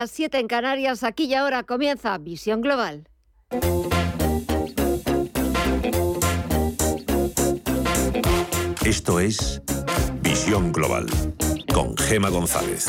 Las 0.00 0.12
7 0.12 0.38
en 0.38 0.46
Canarias, 0.46 1.02
aquí 1.02 1.24
y 1.24 1.34
ahora 1.34 1.64
comienza 1.64 2.16
Visión 2.18 2.60
Global. 2.60 3.08
Esto 8.84 9.18
es 9.18 9.60
Visión 10.22 10.70
Global 10.70 11.06
con 11.74 11.96
Gema 11.96 12.28
González. 12.28 12.86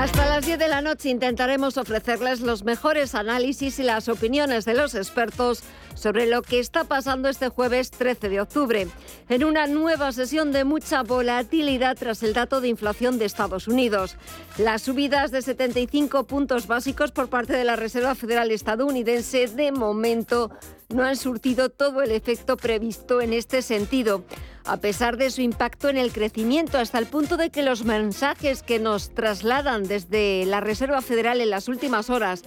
Hasta 0.00 0.24
las 0.24 0.46
10 0.46 0.58
de 0.58 0.68
la 0.68 0.80
noche 0.80 1.10
intentaremos 1.10 1.76
ofrecerles 1.76 2.40
los 2.40 2.64
mejores 2.64 3.14
análisis 3.14 3.78
y 3.78 3.82
las 3.82 4.08
opiniones 4.08 4.64
de 4.64 4.72
los 4.72 4.94
expertos 4.94 5.62
sobre 5.94 6.26
lo 6.26 6.40
que 6.40 6.58
está 6.58 6.84
pasando 6.84 7.28
este 7.28 7.50
jueves 7.50 7.90
13 7.90 8.30
de 8.30 8.40
octubre, 8.40 8.88
en 9.28 9.44
una 9.44 9.66
nueva 9.66 10.10
sesión 10.12 10.52
de 10.52 10.64
mucha 10.64 11.02
volatilidad 11.02 11.98
tras 11.98 12.22
el 12.22 12.32
dato 12.32 12.62
de 12.62 12.68
inflación 12.68 13.18
de 13.18 13.26
Estados 13.26 13.68
Unidos. 13.68 14.16
Las 14.56 14.80
subidas 14.80 15.32
de 15.32 15.42
75 15.42 16.24
puntos 16.24 16.66
básicos 16.66 17.12
por 17.12 17.28
parte 17.28 17.52
de 17.52 17.64
la 17.64 17.76
Reserva 17.76 18.14
Federal 18.14 18.50
estadounidense 18.52 19.48
de 19.48 19.70
momento 19.70 20.50
no 20.88 21.04
han 21.04 21.16
surtido 21.16 21.68
todo 21.68 22.00
el 22.00 22.10
efecto 22.12 22.56
previsto 22.56 23.20
en 23.20 23.34
este 23.34 23.60
sentido, 23.60 24.24
a 24.64 24.76
pesar 24.78 25.16
de 25.16 25.30
su 25.30 25.40
impacto 25.40 25.88
en 25.88 25.96
el 25.96 26.12
crecimiento, 26.12 26.78
hasta 26.78 26.98
el 26.98 27.06
punto 27.06 27.36
de 27.36 27.50
que 27.50 27.62
los 27.62 27.84
mensajes 27.84 28.62
que 28.62 28.78
nos 28.78 29.14
trasladan 29.14 29.84
desde 29.84 30.44
la 30.46 30.60
Reserva 30.60 31.02
Federal 31.02 31.40
en 31.40 31.50
las 31.50 31.68
últimas 31.68 32.10
horas 32.10 32.42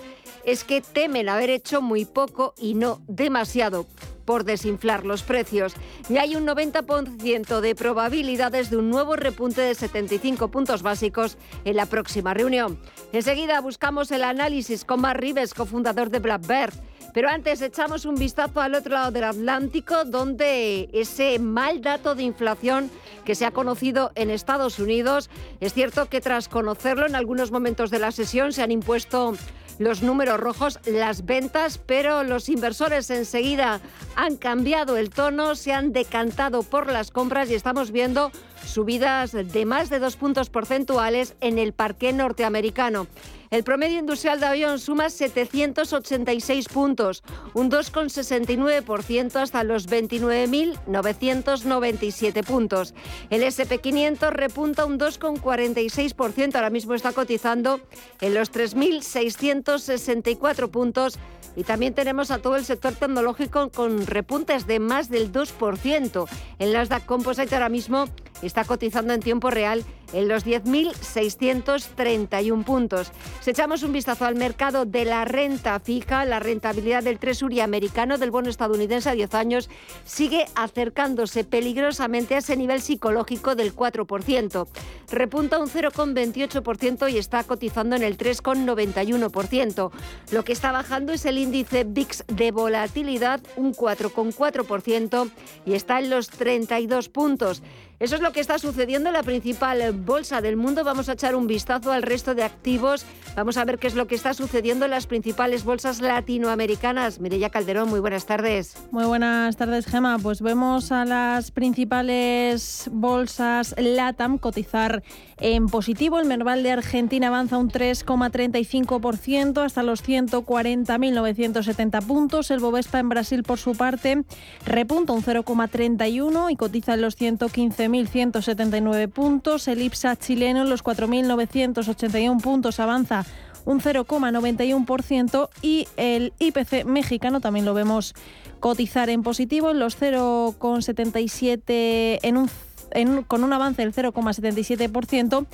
es 0.45 0.63
que 0.63 0.81
temen 0.81 1.29
haber 1.29 1.49
hecho 1.49 1.81
muy 1.81 2.05
poco 2.05 2.53
y 2.57 2.73
no 2.73 3.01
demasiado 3.07 3.87
por 4.25 4.43
desinflar 4.43 5.05
los 5.05 5.23
precios. 5.23 5.73
Y 6.09 6.17
hay 6.17 6.35
un 6.35 6.45
90% 6.45 7.59
de 7.59 7.75
probabilidades 7.75 8.69
de 8.69 8.77
un 8.77 8.89
nuevo 8.89 9.15
repunte 9.15 9.61
de 9.61 9.75
75 9.75 10.49
puntos 10.49 10.81
básicos 10.81 11.37
en 11.65 11.75
la 11.75 11.85
próxima 11.85 12.33
reunión. 12.33 12.79
Enseguida 13.11 13.59
buscamos 13.61 14.11
el 14.11 14.23
análisis 14.23 14.85
con 14.85 15.01
Mar 15.01 15.19
Rives, 15.19 15.53
cofundador 15.53 16.09
de 16.09 16.19
Blackbird. 16.19 16.73
Pero 17.13 17.29
antes 17.29 17.61
echamos 17.61 18.05
un 18.05 18.15
vistazo 18.15 18.59
al 18.59 18.73
otro 18.73 18.93
lado 18.93 19.11
del 19.11 19.25
Atlántico, 19.25 20.03
donde 20.03 20.89
ese 20.93 21.37
mal 21.37 21.81
dato 21.81 22.15
de 22.15 22.23
inflación 22.23 22.89
que 23.23 23.35
se 23.35 23.45
ha 23.45 23.51
conocido 23.51 24.11
en 24.15 24.31
Estados 24.31 24.79
Unidos, 24.79 25.29
es 25.59 25.73
cierto 25.73 26.09
que 26.09 26.21
tras 26.21 26.49
conocerlo 26.49 27.05
en 27.05 27.15
algunos 27.15 27.51
momentos 27.51 27.91
de 27.91 27.99
la 27.99 28.11
sesión 28.11 28.51
se 28.51 28.63
han 28.63 28.71
impuesto 28.71 29.35
los 29.79 30.01
números 30.01 30.39
rojos, 30.39 30.79
las 30.85 31.25
ventas, 31.25 31.77
pero 31.77 32.23
los 32.23 32.49
inversores 32.49 33.09
enseguida 33.09 33.81
han 34.15 34.37
cambiado 34.37 34.97
el 34.97 35.09
tono, 35.09 35.55
se 35.55 35.73
han 35.73 35.93
decantado 35.93 36.63
por 36.63 36.91
las 36.91 37.11
compras 37.11 37.49
y 37.49 37.55
estamos 37.55 37.91
viendo 37.91 38.31
subidas 38.65 39.31
de 39.31 39.65
más 39.65 39.89
de 39.89 39.99
dos 39.99 40.15
puntos 40.15 40.49
porcentuales 40.49 41.35
en 41.41 41.57
el 41.57 41.73
parque 41.73 42.13
norteamericano. 42.13 43.07
El 43.53 43.63
promedio 43.63 43.99
industrial 43.99 44.39
de 44.39 44.47
avión 44.47 44.79
suma 44.79 45.11
786 45.11 46.69
puntos, 46.69 47.21
un 47.53 47.69
2,69% 47.69 49.35
hasta 49.35 49.63
los 49.63 49.87
29.997 49.87 52.43
puntos. 52.43 52.95
El 53.29 53.43
SP500 53.43 54.31
repunta 54.31 54.85
un 54.85 54.97
2,46%, 54.97 56.55
ahora 56.55 56.71
mismo 56.71 56.95
está 56.95 57.11
cotizando 57.11 57.79
en 58.21 58.33
los 58.33 58.51
3.664 58.51 60.71
puntos 60.71 61.19
y 61.55 61.63
también 61.63 61.93
tenemos 61.93 62.31
a 62.31 62.39
todo 62.39 62.55
el 62.55 62.65
sector 62.65 62.95
tecnológico 62.95 63.69
con 63.69 64.07
repuntes 64.07 64.65
de 64.65 64.79
más 64.79 65.11
del 65.11 65.31
2%. 65.31 66.27
El 66.57 66.73
Nasdaq 66.73 67.05
Composite 67.05 67.53
ahora 67.53 67.69
mismo 67.69 68.05
está 68.41 68.65
cotizando 68.65 69.13
en 69.13 69.19
tiempo 69.19 69.51
real 69.51 69.85
en 70.13 70.27
los 70.27 70.45
10.631 70.45 72.63
puntos. 72.63 73.11
Si 73.41 73.49
echamos 73.49 73.83
un 73.83 73.91
vistazo 73.91 74.25
al 74.25 74.35
mercado 74.35 74.85
de 74.85 75.05
la 75.05 75.25
renta 75.25 75.79
fija, 75.79 76.25
la 76.25 76.39
rentabilidad 76.39 77.03
del 77.03 77.19
Treasury 77.19 77.59
americano 77.59 78.17
del 78.17 78.31
bono 78.31 78.49
estadounidense 78.49 79.09
a 79.09 79.13
10 79.13 79.33
años 79.35 79.69
sigue 80.05 80.45
acercándose 80.55 81.43
peligrosamente 81.43 82.35
a 82.35 82.37
ese 82.37 82.55
nivel 82.55 82.81
psicológico 82.81 83.55
del 83.55 83.75
4%. 83.75 84.67
Repunta 85.11 85.59
un 85.59 85.67
0,28% 85.67 87.11
y 87.11 87.17
está 87.17 87.43
cotizando 87.43 87.95
en 87.95 88.03
el 88.03 88.17
3,91%. 88.17 89.91
Lo 90.31 90.43
que 90.43 90.53
está 90.53 90.71
bajando 90.71 91.13
es 91.13 91.25
el 91.25 91.37
índice 91.37 91.83
VIX 91.83 92.23
de 92.27 92.51
volatilidad, 92.51 93.41
un 93.55 93.73
4,4% 93.73 95.31
y 95.65 95.73
está 95.73 95.99
en 95.99 96.09
los 96.09 96.29
32 96.29 97.09
puntos. 97.09 97.63
Eso 97.99 98.15
es 98.15 98.21
lo 98.21 98.33
que 98.33 98.41
está 98.41 98.59
sucediendo 98.59 99.09
en 99.09 99.13
la 99.13 99.23
principal 99.23 99.93
bolsa 100.05 100.41
del 100.41 100.57
mundo. 100.57 100.83
Vamos 100.83 101.09
a 101.09 101.13
echar 101.13 101.35
un 101.35 101.47
vistazo 101.47 101.91
al 101.91 102.03
resto 102.03 102.35
de 102.35 102.43
activos. 102.43 103.05
Vamos 103.35 103.57
a 103.57 103.65
ver 103.65 103.79
qué 103.79 103.87
es 103.87 103.95
lo 103.95 104.07
que 104.07 104.15
está 104.15 104.33
sucediendo 104.33 104.85
en 104.85 104.91
las 104.91 105.07
principales 105.07 105.63
bolsas 105.63 106.01
latinoamericanas. 106.01 107.19
Mireya 107.19 107.49
Calderón, 107.49 107.89
muy 107.89 107.99
buenas 107.99 108.25
tardes. 108.25 108.75
Muy 108.91 109.05
buenas 109.05 109.57
tardes, 109.57 109.85
Gema. 109.85 110.19
Pues 110.19 110.41
vemos 110.41 110.91
a 110.91 111.05
las 111.05 111.51
principales 111.51 112.89
bolsas 112.91 113.75
LATAM 113.77 114.37
cotizar 114.37 115.03
en 115.37 115.67
positivo. 115.67 116.19
El 116.19 116.27
Merval 116.27 116.63
de 116.63 116.71
Argentina 116.71 117.27
avanza 117.27 117.57
un 117.57 117.69
3,35% 117.69 119.63
hasta 119.63 119.83
los 119.83 120.03
140.970 120.03 122.05
puntos. 122.05 122.51
El 122.51 122.59
Bovespa 122.59 122.99
en 122.99 123.09
Brasil, 123.09 123.43
por 123.43 123.57
su 123.57 123.75
parte, 123.75 124.23
repunta 124.65 125.13
un 125.13 125.23
0,31 125.23 126.51
y 126.51 126.55
cotiza 126.55 126.93
en 126.93 127.01
los 127.01 127.15
115 127.15 127.89
1.179 127.89 129.09
puntos. 129.09 129.67
El 129.67 129.81
IPSA 129.83 130.15
chileno 130.15 130.63
en 130.63 130.69
los 130.69 130.83
4.981 130.83 132.41
puntos 132.41 132.79
avanza 132.79 133.23
un 133.65 133.79
0,91% 133.79 135.49
y 135.61 135.87
el 135.97 136.33
IPC 136.39 136.85
mexicano 136.85 137.39
también 137.39 137.65
lo 137.65 137.73
vemos 137.73 138.13
cotizar 138.59 139.09
en 139.09 139.23
positivo 139.23 139.71
en 139.71 139.79
los 139.79 139.99
0,77 139.99 142.19
en 142.21 143.23
con 143.23 143.43
un 143.43 143.53
avance 143.53 143.81
del 143.81 143.93
0,77% 143.93 145.47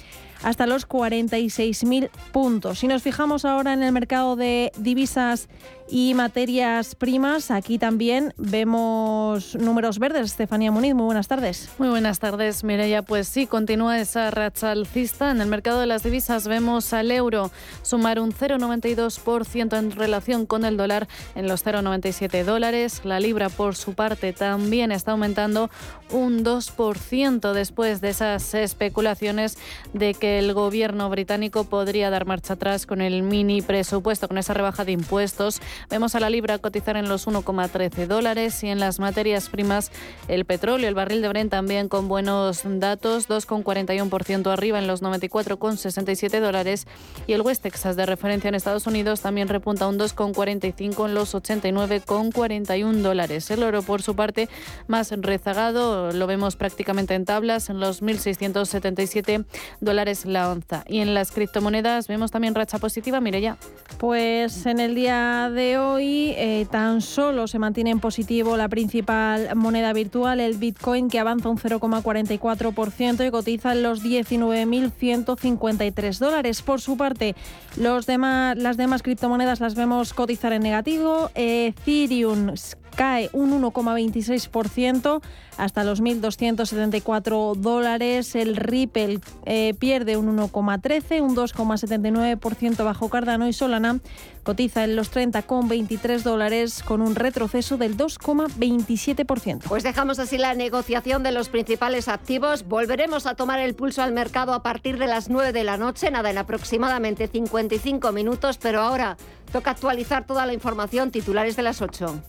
hasta 0.43 0.65
los 0.67 0.87
46.000 0.87 2.09
puntos. 2.31 2.79
Si 2.79 2.87
nos 2.87 3.03
fijamos 3.03 3.45
ahora 3.45 3.73
en 3.73 3.83
el 3.83 3.91
mercado 3.91 4.35
de 4.35 4.71
divisas 4.77 5.49
y 5.91 6.13
materias 6.13 6.93
primas, 6.93 7.49
aquí 7.49 7.79
también 7.79 8.33
vemos 8.37 9.55
números 9.55 9.97
verdes. 9.97 10.27
Estefanía 10.27 10.71
Muniz, 10.71 10.93
muy 10.93 11.05
buenas 11.05 11.27
tardes. 11.27 11.69
Muy 11.79 11.89
buenas 11.89 12.19
tardes, 12.19 12.63
Mireya. 12.63 13.01
Pues 13.01 13.27
sí, 13.27 13.47
continúa 13.47 13.99
esa 13.99 14.29
racha 14.29 14.71
alcista. 14.71 15.31
En 15.31 15.41
el 15.41 15.47
mercado 15.47 15.79
de 15.79 15.87
las 15.87 16.03
divisas 16.03 16.47
vemos 16.47 16.93
al 16.93 17.09
euro 17.11 17.51
sumar 17.81 18.19
un 18.19 18.31
0,92% 18.31 19.77
en 19.77 19.91
relación 19.91 20.45
con 20.45 20.63
el 20.63 20.77
dólar 20.77 21.07
en 21.35 21.47
los 21.47 21.65
0,97 21.65 22.43
dólares. 22.43 23.01
La 23.03 23.19
libra, 23.19 23.49
por 23.49 23.75
su 23.75 23.93
parte, 23.93 24.31
también 24.31 24.91
está 24.91 25.11
aumentando 25.11 25.71
un 26.11 26.43
2% 26.43 27.53
después 27.53 28.01
de 28.01 28.09
esas 28.09 28.53
especulaciones 28.53 29.57
de 29.93 30.13
que 30.13 30.28
el 30.37 30.53
gobierno 30.53 31.09
británico 31.09 31.63
podría 31.63 32.09
dar 32.09 32.25
marcha 32.25 32.53
atrás 32.53 32.85
con 32.85 33.01
el 33.01 33.23
mini 33.23 33.61
presupuesto, 33.61 34.27
con 34.27 34.37
esa 34.37 34.53
rebaja 34.53 34.85
de 34.85 34.91
impuestos. 34.91 35.61
Vemos 35.89 36.13
a 36.15 36.19
la 36.19 36.29
libra 36.29 36.59
cotizar 36.59 36.97
en 36.97 37.09
los 37.09 37.27
1,13 37.27 38.05
dólares 38.05 38.63
y 38.63 38.67
en 38.67 38.79
las 38.79 38.99
materias 38.99 39.49
primas 39.49 39.91
el 40.27 40.45
petróleo, 40.45 40.87
el 40.87 40.95
barril 40.95 41.21
de 41.21 41.29
Brent 41.29 41.51
también 41.51 41.89
con 41.89 42.07
buenos 42.07 42.61
datos, 42.63 43.27
2,41% 43.27 44.51
arriba 44.51 44.79
en 44.79 44.87
los 44.87 45.01
94,67 45.01 46.39
dólares 46.39 46.85
y 47.25 47.33
el 47.33 47.41
West 47.41 47.63
Texas 47.63 47.95
de 47.95 48.05
referencia 48.05 48.49
en 48.49 48.55
Estados 48.55 48.85
Unidos 48.87 49.21
también 49.21 49.47
repunta 49.47 49.87
un 49.87 49.97
2,45 49.97 51.05
en 51.07 51.15
los 51.15 51.33
89,41 51.33 52.93
dólares. 53.01 53.49
El 53.51 53.63
oro 53.63 53.81
por 53.81 54.01
su 54.01 54.15
parte 54.15 54.49
más 54.87 55.11
rezagado, 55.11 56.11
lo 56.11 56.27
vemos 56.27 56.55
prácticamente 56.55 57.15
en 57.15 57.25
tablas 57.25 57.69
en 57.69 57.79
los 57.79 58.03
1.677 58.03 59.45
dólares 59.79 60.18
la 60.25 60.49
onza. 60.49 60.83
Y 60.87 60.99
en 60.99 61.13
las 61.13 61.31
criptomonedas 61.31 62.07
vemos 62.07 62.31
también 62.31 62.55
racha 62.55 62.79
positiva, 62.79 63.19
mire 63.19 63.41
ya. 63.41 63.57
Pues 63.97 64.65
en 64.65 64.79
el 64.79 64.95
día 64.95 65.51
de 65.53 65.77
hoy 65.77 66.33
eh, 66.37 66.65
tan 66.71 67.01
solo 67.01 67.47
se 67.47 67.59
mantiene 67.59 67.89
en 67.91 67.99
positivo 67.99 68.55
la 68.57 68.69
principal 68.69 69.49
moneda 69.55 69.93
virtual, 69.93 70.39
el 70.39 70.57
Bitcoin, 70.57 71.09
que 71.09 71.19
avanza 71.19 71.49
un 71.49 71.57
0,44% 71.57 73.27
y 73.27 73.31
cotiza 73.31 73.73
en 73.73 73.83
los 73.83 74.01
19.153 74.03 76.19
dólares. 76.19 76.61
Por 76.61 76.79
su 76.81 76.97
parte, 76.97 77.35
los 77.77 78.05
demás, 78.05 78.57
las 78.57 78.77
demás 78.77 79.03
criptomonedas 79.03 79.59
las 79.59 79.75
vemos 79.75 80.13
cotizar 80.13 80.53
en 80.53 80.63
negativo. 80.63 81.29
Ethereum 81.35 82.53
cae 82.99 83.29
un 83.31 83.49
1,26% 83.61 85.21
hasta 85.55 85.85
los 85.85 86.03
1.274 86.03 87.55
dólares. 87.55 88.35
El 88.35 88.57
Ripple 88.57 89.21
eh, 89.45 89.73
pierde 89.79 90.17
un 90.17 90.37
1,13, 90.37 91.21
un 91.21 91.33
2,79% 91.33 92.83
bajo 92.83 93.07
Cardano 93.07 93.47
y 93.47 93.53
Solana 93.53 94.01
cotiza 94.43 94.83
en 94.83 94.97
los 94.97 95.13
30,23 95.13 96.23
dólares 96.23 96.83
con 96.83 97.01
un 97.01 97.15
retroceso 97.15 97.77
del 97.77 97.95
2,27%. 97.95 99.61
Pues 99.69 99.83
dejamos 99.83 100.19
así 100.19 100.37
la 100.37 100.53
negociación 100.53 101.23
de 101.23 101.31
los 101.31 101.47
principales 101.47 102.09
activos. 102.09 102.67
Volveremos 102.67 103.27
a 103.27 103.35
tomar 103.35 103.59
el 103.59 103.75
pulso 103.75 104.01
al 104.01 104.11
mercado 104.11 104.53
a 104.53 104.61
partir 104.61 104.97
de 104.97 105.07
las 105.07 105.29
9 105.29 105.53
de 105.53 105.63
la 105.63 105.77
noche, 105.77 106.11
nada 106.11 106.31
en 106.31 106.37
aproximadamente 106.37 107.29
55 107.29 108.11
minutos, 108.11 108.57
pero 108.57 108.81
ahora 108.81 109.15
toca 109.53 109.71
actualizar 109.71 110.27
toda 110.27 110.45
la 110.45 110.51
información 110.53 111.11
titulares 111.11 111.55
de 111.55 111.63
las 111.63 111.81
8. 111.81 112.21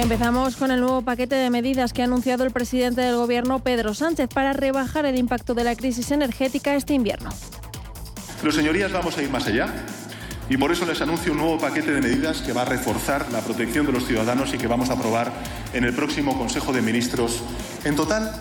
Empezamos 0.00 0.56
con 0.56 0.70
el 0.70 0.80
nuevo 0.80 1.02
paquete 1.02 1.36
de 1.36 1.50
medidas 1.50 1.92
que 1.92 2.02
ha 2.02 2.06
anunciado 2.06 2.44
el 2.44 2.50
presidente 2.50 3.00
del 3.00 3.16
Gobierno, 3.16 3.60
Pedro 3.60 3.94
Sánchez, 3.94 4.28
para 4.28 4.52
rebajar 4.52 5.06
el 5.06 5.16
impacto 5.16 5.54
de 5.54 5.62
la 5.62 5.76
crisis 5.76 6.10
energética 6.10 6.74
este 6.74 6.94
invierno. 6.94 7.30
Los 8.42 8.56
señorías, 8.56 8.92
vamos 8.92 9.16
a 9.16 9.22
ir 9.22 9.30
más 9.30 9.46
allá 9.46 9.68
y 10.50 10.56
por 10.56 10.72
eso 10.72 10.84
les 10.84 11.00
anuncio 11.00 11.32
un 11.32 11.38
nuevo 11.38 11.58
paquete 11.58 11.92
de 11.92 12.00
medidas 12.00 12.42
que 12.42 12.52
va 12.52 12.62
a 12.62 12.64
reforzar 12.64 13.30
la 13.30 13.40
protección 13.40 13.86
de 13.86 13.92
los 13.92 14.06
ciudadanos 14.06 14.52
y 14.52 14.58
que 14.58 14.66
vamos 14.66 14.90
a 14.90 14.94
aprobar 14.94 15.32
en 15.72 15.84
el 15.84 15.94
próximo 15.94 16.36
Consejo 16.36 16.72
de 16.72 16.82
Ministros. 16.82 17.42
En 17.84 17.94
total, 17.94 18.32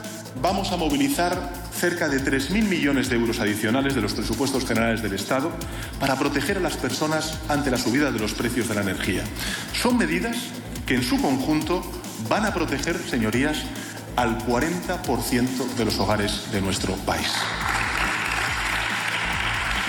vamos 0.41 0.71
a 0.71 0.77
movilizar 0.77 1.37
cerca 1.71 2.09
de 2.09 2.19
3.000 2.19 2.63
millones 2.63 3.09
de 3.09 3.15
euros 3.15 3.39
adicionales 3.39 3.95
de 3.95 4.01
los 4.01 4.13
presupuestos 4.13 4.65
generales 4.65 5.01
del 5.01 5.13
Estado 5.13 5.51
para 5.99 6.17
proteger 6.17 6.57
a 6.57 6.61
las 6.61 6.77
personas 6.77 7.39
ante 7.47 7.69
la 7.69 7.77
subida 7.77 8.11
de 8.11 8.19
los 8.19 8.33
precios 8.33 8.67
de 8.67 8.75
la 8.75 8.81
energía. 8.81 9.23
Son 9.73 9.97
medidas 9.97 10.37
que 10.93 10.97
en 10.97 11.03
su 11.03 11.19
conjunto 11.19 11.81
van 12.29 12.45
a 12.45 12.53
proteger, 12.53 12.95
señorías, 12.99 13.63
al 14.15 14.37
40% 14.45 15.73
de 15.75 15.85
los 15.85 15.97
hogares 15.97 16.51
de 16.51 16.61
nuestro 16.61 16.93
país. 16.97 17.33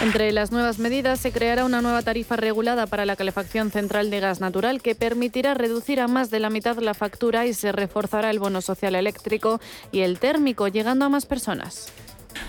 Entre 0.00 0.32
las 0.32 0.50
nuevas 0.50 0.78
medidas 0.78 1.20
se 1.20 1.30
creará 1.30 1.66
una 1.66 1.82
nueva 1.82 2.00
tarifa 2.00 2.36
regulada 2.36 2.86
para 2.86 3.04
la 3.04 3.16
calefacción 3.16 3.70
central 3.70 4.08
de 4.08 4.20
gas 4.20 4.40
natural 4.40 4.80
que 4.80 4.94
permitirá 4.94 5.52
reducir 5.52 6.00
a 6.00 6.08
más 6.08 6.30
de 6.30 6.40
la 6.40 6.48
mitad 6.48 6.78
la 6.78 6.94
factura 6.94 7.44
y 7.44 7.52
se 7.52 7.70
reforzará 7.70 8.30
el 8.30 8.38
bono 8.38 8.62
social 8.62 8.94
eléctrico 8.94 9.60
y 9.92 10.00
el 10.00 10.18
térmico, 10.18 10.68
llegando 10.68 11.04
a 11.04 11.10
más 11.10 11.26
personas. 11.26 11.92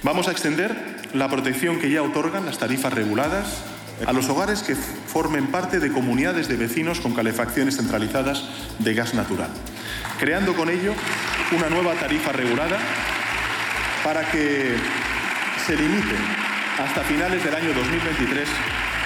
Vamos 0.01 0.29
a 0.29 0.31
extender 0.31 0.77
la 1.13 1.27
protección 1.27 1.77
que 1.81 1.91
ya 1.91 2.01
otorgan 2.03 2.45
las 2.45 2.57
tarifas 2.57 2.93
reguladas 2.93 3.74
a 4.05 4.11
los 4.11 4.27
hogares 4.29 4.61
que 4.63 4.75
formen 4.75 5.47
parte 5.47 5.79
de 5.79 5.91
comunidades 5.91 6.47
de 6.47 6.57
vecinos 6.57 6.99
con 6.99 7.13
calefacciones 7.13 7.77
centralizadas 7.77 8.43
de 8.79 8.93
gas 8.93 9.13
natural, 9.13 9.49
creando 10.19 10.53
con 10.55 10.69
ello 10.69 10.93
una 11.55 11.69
nueva 11.69 11.93
tarifa 11.93 12.31
regulada 12.31 12.77
para 14.03 14.29
que 14.29 14.75
se 15.65 15.75
limite 15.75 16.15
hasta 16.77 17.01
finales 17.01 17.43
del 17.43 17.55
año 17.55 17.73
2023 17.73 18.49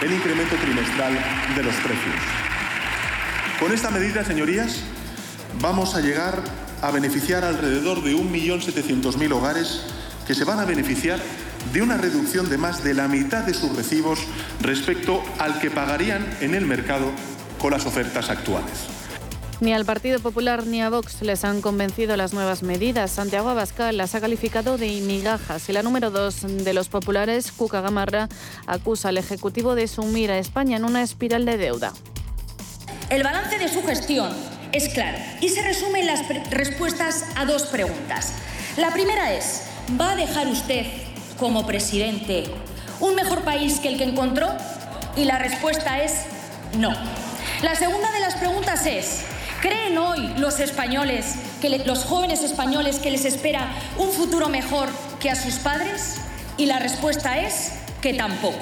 el 0.02 0.14
incremento 0.14 0.56
trimestral 0.56 1.14
de 1.56 1.64
los 1.64 1.76
precios. 1.76 2.16
Con 3.60 3.72
esta 3.74 3.92
medida, 3.92 4.24
señorías, 4.24 4.78
vamos 5.62 5.96
a 5.96 6.02
llegar 6.02 6.42
a 6.82 6.92
beneficiar 6.92 7.44
alrededor 7.44 8.02
de 8.04 8.16
1.700.000 8.16 9.34
hogares 9.34 9.82
que 10.26 10.34
se 10.34 10.46
van 10.46 10.60
a 10.60 10.66
beneficiar 10.66 11.20
de 11.74 11.82
una 11.82 11.98
reducción 11.98 12.50
de 12.50 12.58
más 12.58 12.84
de 12.84 12.94
la 12.94 13.08
mitad 13.08 13.44
de 13.44 13.54
sus 13.54 13.76
recibos 13.76 14.20
respecto 14.62 15.24
al 15.38 15.60
que 15.60 15.70
pagarían 15.70 16.26
en 16.42 16.56
el 16.56 16.66
mercado 16.66 17.12
con 17.60 17.72
las 17.72 17.86
ofertas 17.86 18.30
actuales. 18.30 18.88
Ni 19.62 19.74
al 19.74 19.84
Partido 19.84 20.20
Popular 20.20 20.66
ni 20.66 20.82
a 20.82 20.90
Vox 20.90 21.22
les 21.22 21.44
han 21.44 21.62
convencido 21.62 22.16
las 22.16 22.34
nuevas 22.34 22.64
medidas. 22.64 23.12
Santiago 23.12 23.50
Abascal 23.50 23.98
las 23.98 24.16
ha 24.16 24.22
calificado 24.22 24.78
de 24.78 25.02
migajas 25.02 25.68
y 25.68 25.74
la 25.74 25.84
número 25.84 26.12
dos 26.12 26.44
de 26.48 26.74
los 26.74 26.88
populares, 26.88 27.52
Cuca 27.52 27.82
Gamarra, 27.82 28.30
acusa 28.68 29.10
al 29.10 29.18
Ejecutivo 29.18 29.76
de 29.76 29.90
sumir 29.90 30.32
a 30.32 30.38
España 30.38 30.78
en 30.78 30.86
una 30.86 31.04
espiral 31.04 31.44
de 31.44 31.58
deuda. 31.58 31.92
El 33.10 33.24
balance 33.24 33.58
de 33.58 33.68
su 33.68 33.84
gestión 33.84 34.32
es 34.72 34.88
claro 34.94 35.18
y 35.42 35.50
se 35.50 35.62
resume 35.62 36.02
en 36.02 36.06
las 36.06 36.22
respuestas 36.52 37.26
a 37.36 37.44
dos 37.44 37.64
preguntas. 37.64 38.34
La 38.78 38.92
primera 38.94 39.34
es, 39.34 39.64
¿va 40.00 40.12
a 40.12 40.16
dejar 40.16 40.48
usted 40.48 40.86
como 41.40 41.66
presidente 41.66 42.44
un 43.00 43.16
mejor 43.16 43.42
país 43.42 43.80
que 43.80 43.88
el 43.88 43.98
que 43.98 44.04
encontró? 44.04 44.50
Y 45.16 45.24
la 45.24 45.40
respuesta 45.40 46.04
es 46.04 46.26
no. 46.78 46.92
La 47.64 47.76
segunda 47.76 48.12
de 48.12 48.20
las 48.20 48.36
preguntas 48.36 48.86
es, 48.86 49.22
¿creen 49.62 49.98
hoy 49.98 50.34
los 50.38 50.60
españoles, 50.60 51.36
que 51.62 51.70
los 51.80 52.04
jóvenes 52.04 52.44
españoles, 52.44 53.00
que 53.00 53.12
les 53.12 53.26
espera 53.26 53.68
un 53.98 54.12
futuro 54.12 54.50
mejor 54.50 54.90
que 55.20 55.30
a 55.30 55.36
sus 55.36 55.56
padres? 55.56 56.18
Y 56.58 56.66
la 56.66 56.80
respuesta 56.80 57.40
es 57.40 57.72
que 58.02 58.14
tampoco. 58.14 58.60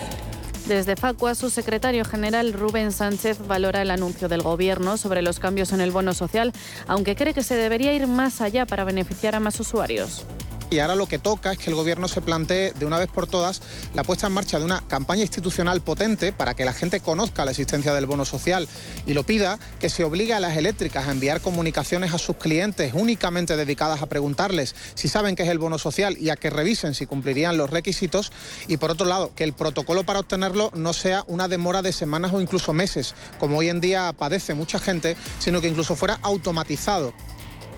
Desde 0.67 0.95
Facua, 0.95 1.33
su 1.33 1.49
secretario 1.49 2.03
general 2.03 2.53
Rubén 2.53 2.91
Sánchez 2.91 3.39
valora 3.47 3.81
el 3.81 3.89
anuncio 3.89 4.27
del 4.27 4.41
Gobierno 4.41 4.97
sobre 4.97 5.21
los 5.21 5.39
cambios 5.39 5.71
en 5.71 5.79
el 5.79 5.91
bono 5.91 6.13
social, 6.13 6.51
aunque 6.87 7.15
cree 7.15 7.33
que 7.33 7.43
se 7.43 7.55
debería 7.55 7.93
ir 7.93 8.05
más 8.05 8.41
allá 8.41 8.65
para 8.65 8.83
beneficiar 8.83 9.35
a 9.35 9.39
más 9.39 9.59
usuarios. 9.59 10.25
Y 10.69 10.79
ahora 10.79 10.95
lo 10.95 11.07
que 11.07 11.17
toca 11.17 11.53
es 11.53 11.57
que 11.57 11.69
el 11.69 11.75
Gobierno 11.75 12.07
se 12.07 12.21
plantee 12.21 12.73
de 12.73 12.85
una 12.85 12.97
vez 12.97 13.09
por 13.09 13.25
todas 13.25 13.61
la 13.93 14.03
puesta 14.03 14.27
en 14.27 14.33
marcha 14.33 14.59
de 14.59 14.65
una 14.65 14.83
campaña 14.87 15.21
institucional 15.21 15.81
potente 15.81 16.33
para 16.33 16.55
que 16.55 16.65
la 16.65 16.73
gente 16.73 16.99
conozca 16.99 17.45
la 17.45 17.51
existencia 17.51 17.93
del 17.93 18.05
bono 18.05 18.25
social 18.25 18.67
y 19.05 19.13
lo 19.13 19.23
pida 19.23 19.59
que 19.79 19.89
se 19.89 20.03
obligue 20.03 20.33
a 20.33 20.41
las 20.41 20.57
eléctricas 20.57 21.07
a 21.07 21.11
enviar 21.11 21.39
comunicaciones 21.39 22.13
a 22.13 22.17
sus 22.17 22.35
clientes 22.35 22.93
únicamente 22.93 23.55
dedicadas 23.55 24.01
a 24.01 24.07
preguntarles 24.07 24.75
si 24.93 25.07
saben 25.07 25.35
qué 25.35 25.43
es 25.43 25.49
el 25.49 25.59
bono 25.59 25.77
social 25.77 26.17
y 26.19 26.29
a 26.29 26.35
que 26.35 26.49
revisen 26.49 26.93
si 26.93 27.05
cumplirían 27.05 27.57
los 27.57 27.69
requisitos. 27.69 28.31
Y 28.67 28.77
por 28.77 28.91
otro 28.91 29.05
lado, 29.05 29.31
que 29.35 29.45
el 29.45 29.53
protocolo 29.53 30.03
para 30.03 30.19
obtenerlo 30.19 30.71
no 30.75 30.93
sea 30.93 31.23
una 31.27 31.47
demora 31.47 31.81
de 31.81 31.93
semanas 31.93 32.33
o 32.33 32.41
incluso 32.41 32.73
meses, 32.73 33.15
como 33.39 33.57
hoy 33.57 33.69
en 33.69 33.79
día 33.79 34.13
padece 34.17 34.53
mucha 34.53 34.79
gente, 34.79 35.15
sino 35.39 35.61
que 35.61 35.69
incluso 35.69 35.95
fuera 35.95 36.19
automatizado. 36.21 37.13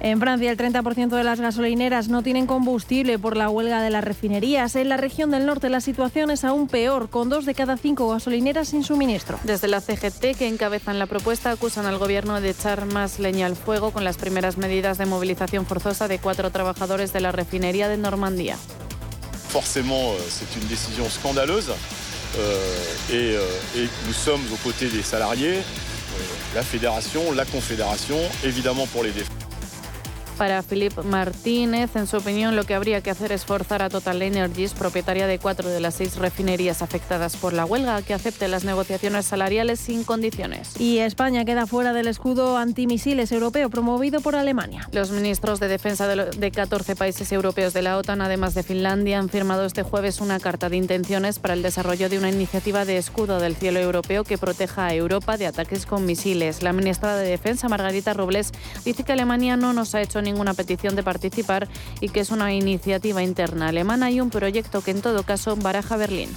En 0.01 0.19
Francia, 0.21 0.49
el 0.49 0.57
30% 0.57 1.09
de 1.09 1.23
las 1.25 1.41
gasolineras 1.41 2.07
no 2.07 2.23
tienen 2.23 2.47
combustible 2.47 3.19
por 3.19 3.35
la 3.35 3.49
huelga 3.49 3.81
de 3.81 3.89
las 3.89 4.03
refinerías. 4.03 4.77
En 4.77 4.87
la 4.87 4.95
región 4.95 5.29
del 5.29 5.45
norte 5.45 5.69
la 5.69 5.81
situación 5.81 6.31
es 6.31 6.45
aún 6.45 6.67
peor, 6.67 7.09
con 7.09 7.27
dos 7.27 7.45
de 7.45 7.53
cada 7.53 7.75
cinco 7.75 8.07
gasolineras 8.09 8.69
sin 8.69 8.85
suministro. 8.85 9.37
Desde 9.43 9.67
la 9.67 9.81
CGT, 9.81 10.37
que 10.37 10.47
encabezan 10.47 10.99
la 10.99 11.05
propuesta, 11.05 11.51
acusan 11.51 11.85
al 11.85 11.97
gobierno 11.97 12.39
de 12.39 12.51
echar 12.51 12.85
más 12.85 13.19
leña 13.19 13.45
al 13.45 13.57
fuego 13.57 13.91
con 13.91 14.05
las 14.05 14.15
primeras 14.15 14.57
medidas 14.57 14.97
de 14.97 15.05
movilización 15.05 15.65
forzosa 15.65 16.07
de 16.07 16.19
cuatro 16.19 16.49
trabajadores 16.49 17.11
de 17.11 17.19
la 17.19 17.33
refinería 17.33 17.89
de 17.89 17.97
Normandía. 17.97 18.55
Forcément, 19.49 20.13
euh, 20.13 20.19
c'est 20.29 20.55
une 20.61 20.67
décision 20.69 21.09
scandaleuse 21.09 21.71
euh, 22.37 22.85
et, 23.09 23.35
euh, 23.35 23.41
et 23.75 23.89
nous 24.07 24.13
sommes 24.13 24.41
aux 24.53 24.63
côtés 24.63 24.87
des 24.87 25.01
salariés, 25.01 25.57
euh, 25.57 26.21
la 26.55 26.61
fédération, 26.61 27.33
la 27.33 27.45
confédération, 27.45 28.17
évidemment 28.43 28.85
pour 28.87 29.03
les 29.03 29.11
défenseurs. 29.11 29.48
Para 30.39 30.63
Philip 30.63 30.97
Martínez, 31.03 31.97
en 31.97 32.07
su 32.07 32.15
opinión, 32.15 32.55
lo 32.55 32.63
que 32.63 32.73
habría 32.73 33.01
que 33.01 33.09
hacer 33.09 33.33
es 33.33 33.43
forzar 33.43 33.81
a 33.81 33.89
Total 33.89 34.21
Energies, 34.21 34.73
propietaria 34.73 35.27
de 35.27 35.37
cuatro 35.37 35.67
de 35.67 35.81
las 35.81 35.95
seis 35.95 36.15
refinerías 36.15 36.81
afectadas 36.81 37.35
por 37.35 37.51
la 37.51 37.65
huelga, 37.65 38.01
que 38.03 38.13
acepte 38.13 38.47
las 38.47 38.63
negociaciones 38.63 39.25
salariales 39.25 39.81
sin 39.81 40.05
condiciones. 40.05 40.79
Y 40.79 40.99
España 40.99 41.43
queda 41.43 41.67
fuera 41.67 41.91
del 41.91 42.07
escudo 42.07 42.55
antimisiles 42.55 43.33
europeo 43.33 43.69
promovido 43.69 44.21
por 44.21 44.37
Alemania. 44.37 44.87
Los 44.93 45.11
ministros 45.11 45.59
de 45.59 45.67
defensa 45.67 46.07
de 46.07 46.51
14 46.51 46.95
países 46.95 47.29
europeos 47.33 47.73
de 47.73 47.81
la 47.81 47.97
OTAN, 47.97 48.21
además 48.21 48.53
de 48.53 48.63
Finlandia, 48.63 49.19
han 49.19 49.27
firmado 49.27 49.65
este 49.65 49.83
jueves 49.83 50.21
una 50.21 50.39
carta 50.39 50.69
de 50.69 50.77
intenciones 50.77 51.37
para 51.37 51.53
el 51.53 51.63
desarrollo 51.63 52.07
de 52.07 52.17
una 52.17 52.29
iniciativa 52.29 52.85
de 52.85 52.95
escudo 52.95 53.41
del 53.41 53.57
cielo 53.57 53.81
europeo 53.81 54.23
que 54.23 54.37
proteja 54.37 54.85
a 54.85 54.93
Europa 54.93 55.35
de 55.35 55.47
ataques 55.47 55.85
con 55.85 56.05
misiles. 56.05 56.63
La 56.63 56.71
ministra 56.71 57.17
de 57.17 57.27
Defensa, 57.27 57.67
Margarita 57.67 58.13
Robles, 58.13 58.53
dice 58.85 59.03
que 59.03 59.11
Alemania 59.11 59.57
no 59.57 59.73
nos 59.73 59.93
ha 59.95 60.01
hecho 60.01 60.21
ni 60.21 60.28
ninguna 60.29 60.53
petición 60.53 60.95
de 60.95 61.03
participar 61.03 61.67
y 61.99 62.09
que 62.09 62.19
es 62.21 62.29
una 62.31 62.53
iniciativa 62.53 63.23
interna 63.23 63.69
alemana 63.69 64.11
y 64.11 64.21
un 64.21 64.29
proyecto 64.29 64.81
que 64.81 64.91
en 64.91 65.01
todo 65.01 65.23
caso 65.23 65.55
baraja 65.55 65.97
Berlín. 65.97 66.29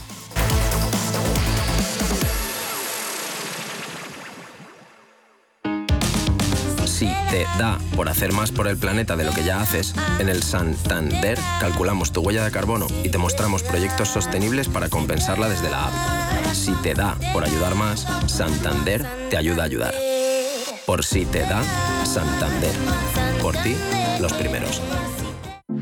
Si 6.86 7.06
te 7.30 7.44
da 7.58 7.78
por 7.96 8.08
hacer 8.08 8.32
más 8.32 8.52
por 8.52 8.68
el 8.68 8.76
planeta 8.76 9.16
de 9.16 9.24
lo 9.24 9.32
que 9.32 9.44
ya 9.44 9.60
haces, 9.60 9.94
en 10.20 10.28
el 10.28 10.42
Santander 10.42 11.38
calculamos 11.60 12.12
tu 12.12 12.20
huella 12.20 12.44
de 12.44 12.52
carbono 12.52 12.86
y 13.02 13.08
te 13.08 13.18
mostramos 13.18 13.62
proyectos 13.62 14.08
sostenibles 14.08 14.68
para 14.68 14.88
compensarla 14.88 15.48
desde 15.48 15.70
la 15.70 15.86
app. 15.86 16.54
Si 16.54 16.72
te 16.82 16.94
da 16.94 17.16
por 17.32 17.44
ayudar 17.44 17.74
más, 17.74 18.06
Santander 18.26 19.04
te 19.30 19.36
ayuda 19.36 19.62
a 19.62 19.66
ayudar. 19.66 20.11
Por 20.86 21.04
si 21.04 21.24
te 21.24 21.40
da, 21.40 21.62
Santander. 22.04 22.74
Por 23.40 23.56
ti, 23.58 23.76
los 24.20 24.32
primeros. 24.32 24.82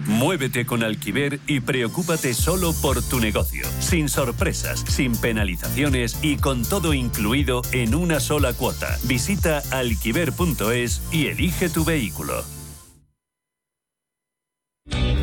Muévete 0.07 0.67
con 0.67 0.83
Alquiver 0.83 1.41
y 1.47 1.61
preocúpate 1.61 2.35
solo 2.35 2.75
por 2.75 3.03
tu 3.03 3.19
negocio, 3.19 3.67
sin 3.81 4.09
sorpresas, 4.09 4.85
sin 4.87 5.17
penalizaciones 5.17 6.19
y 6.23 6.37
con 6.37 6.63
todo 6.63 6.93
incluido 6.93 7.63
en 7.73 7.95
una 7.95 8.21
sola 8.21 8.53
cuota. 8.53 8.99
Visita 9.05 9.63
alquiver.es 9.71 11.03
y 11.11 11.29
elige 11.29 11.71
tu 11.71 11.85
vehículo. 11.85 12.45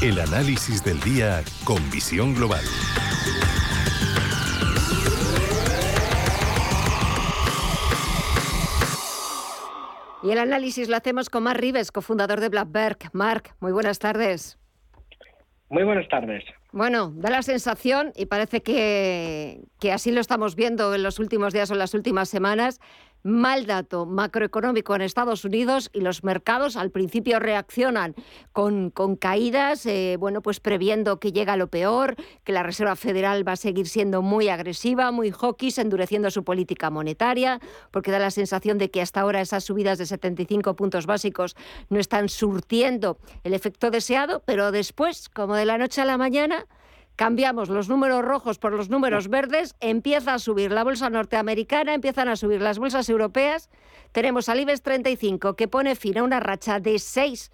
El 0.00 0.20
análisis 0.20 0.84
del 0.84 1.00
día 1.00 1.42
con 1.64 1.78
visión 1.90 2.32
global. 2.32 2.62
Y 10.22 10.30
el 10.30 10.38
análisis 10.38 10.88
lo 10.88 10.96
hacemos 10.96 11.28
con 11.28 11.42
Mark 11.42 11.58
Rives, 11.58 11.90
cofundador 11.90 12.38
de 12.38 12.48
Blackberg. 12.48 12.98
Mark, 13.12 13.56
muy 13.58 13.72
buenas 13.72 13.98
tardes. 13.98 14.56
Muy 15.68 15.82
buenas 15.82 16.06
tardes. 16.08 16.44
Bueno, 16.70 17.12
da 17.16 17.30
la 17.30 17.42
sensación, 17.42 18.12
y 18.14 18.26
parece 18.26 18.62
que, 18.62 19.64
que, 19.80 19.90
así 19.90 20.12
lo 20.12 20.20
estamos 20.20 20.54
viendo 20.54 20.94
en 20.94 21.02
los 21.02 21.18
últimos 21.18 21.52
días 21.52 21.70
o 21.70 21.72
en 21.72 21.80
las 21.80 21.94
últimas 21.94 22.28
semanas, 22.28 22.78
mal 23.22 23.66
dato 23.66 24.06
macroeconómico 24.06 24.94
en 24.94 25.02
Estados 25.02 25.44
Unidos 25.44 25.90
y 25.92 26.00
los 26.00 26.24
mercados 26.24 26.76
al 26.76 26.90
principio 26.90 27.38
reaccionan 27.38 28.14
con, 28.52 28.90
con 28.90 29.16
caídas, 29.16 29.86
eh, 29.86 30.16
bueno, 30.18 30.42
pues 30.42 30.60
previendo 30.60 31.20
que 31.20 31.32
llega 31.32 31.56
lo 31.56 31.68
peor, 31.68 32.16
que 32.44 32.52
la 32.52 32.62
Reserva 32.62 32.96
Federal 32.96 33.46
va 33.46 33.52
a 33.52 33.56
seguir 33.56 33.88
siendo 33.88 34.22
muy 34.22 34.48
agresiva, 34.48 35.10
muy 35.10 35.30
hawkish, 35.30 35.78
endureciendo 35.78 36.30
su 36.30 36.44
política 36.44 36.90
monetaria, 36.90 37.60
porque 37.90 38.10
da 38.10 38.18
la 38.18 38.30
sensación 38.30 38.78
de 38.78 38.90
que 38.90 39.02
hasta 39.02 39.20
ahora 39.20 39.40
esas 39.40 39.64
subidas 39.64 39.98
de 39.98 40.06
75 40.06 40.76
puntos 40.76 41.06
básicos 41.06 41.56
no 41.88 41.98
están 41.98 42.28
surtiendo 42.28 43.18
el 43.44 43.54
efecto 43.54 43.90
deseado, 43.90 44.42
pero 44.44 44.72
después, 44.72 45.28
como 45.28 45.54
de 45.54 45.66
la 45.66 45.78
noche 45.78 46.00
a 46.00 46.04
la 46.04 46.18
mañana, 46.18 46.66
cambiamos 47.18 47.68
los 47.68 47.88
números 47.88 48.24
rojos 48.24 48.60
por 48.60 48.72
los 48.72 48.90
números 48.90 49.28
verdes, 49.28 49.74
empieza 49.80 50.34
a 50.34 50.38
subir 50.38 50.70
la 50.70 50.84
bolsa 50.84 51.10
norteamericana, 51.10 51.92
empiezan 51.92 52.28
a 52.28 52.36
subir 52.36 52.62
las 52.62 52.78
bolsas 52.78 53.08
europeas, 53.08 53.70
tenemos 54.12 54.48
al 54.48 54.60
IBEX 54.60 54.82
35 54.82 55.56
que 55.56 55.66
pone 55.66 55.96
fin 55.96 56.16
a 56.18 56.22
una 56.22 56.38
racha 56.38 56.78
de 56.78 57.00
seis 57.00 57.50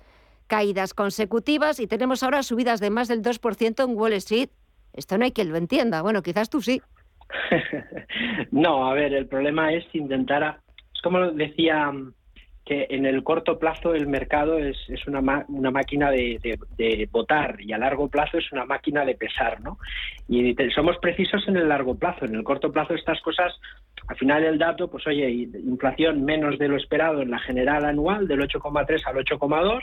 caídas 0.49 0.93
consecutivas 0.93 1.81
y 1.81 1.87
tenemos 1.87 2.23
ahora 2.23 2.43
subidas 2.43 2.79
de 2.79 2.91
más 2.91 3.09
del 3.09 3.23
2% 3.23 3.83
en 3.83 3.97
Wall 3.97 4.13
Street. 4.13 4.51
Esto 4.93 5.17
no 5.17 5.25
hay 5.25 5.33
quien 5.33 5.49
lo 5.49 5.57
entienda. 5.57 6.03
Bueno, 6.03 6.23
quizás 6.23 6.51
tú 6.51 6.61
sí. 6.61 6.83
no, 8.51 8.87
a 8.87 8.93
ver, 8.93 9.15
el 9.15 9.27
problema 9.27 9.73
es 9.73 9.87
intentar, 9.95 10.61
es 10.95 11.01
como 11.01 11.31
decía 11.31 11.91
que 12.65 12.87
en 12.91 13.05
el 13.05 13.23
corto 13.23 13.59
plazo 13.59 13.95
el 13.95 14.07
mercado 14.07 14.59
es, 14.59 14.77
es 14.89 15.07
una, 15.07 15.45
una 15.49 15.71
máquina 15.71 16.11
de, 16.11 16.39
de, 16.77 17.09
votar 17.13 17.61
y 17.61 17.73
a 17.73 17.79
largo 17.79 18.09
plazo 18.09 18.39
es 18.39 18.51
una 18.53 18.65
máquina 18.65 19.05
de 19.05 19.15
pesar, 19.15 19.61
¿no? 19.61 19.79
Y 20.29 20.57
somos 20.75 20.97
precisos 20.99 21.47
en 21.47 21.59
el 21.59 21.69
largo 21.69 21.95
plazo. 21.95 22.25
En 22.25 22.35
el 22.35 22.43
corto 22.43 22.73
plazo 22.73 22.95
estas 22.95 23.21
cosas, 23.21 23.53
al 24.09 24.17
final 24.17 24.45
el 24.45 24.59
dato, 24.59 24.89
pues 24.89 25.07
oye, 25.07 25.31
inflación 25.31 26.25
menos 26.25 26.59
de 26.59 26.69
lo 26.69 26.77
esperado 26.77 27.21
en 27.21 27.31
la 27.31 27.39
general 27.39 27.85
anual, 27.85 28.27
del 28.27 28.41
8,3 28.41 29.03
al 29.07 29.17
8,2, 29.17 29.83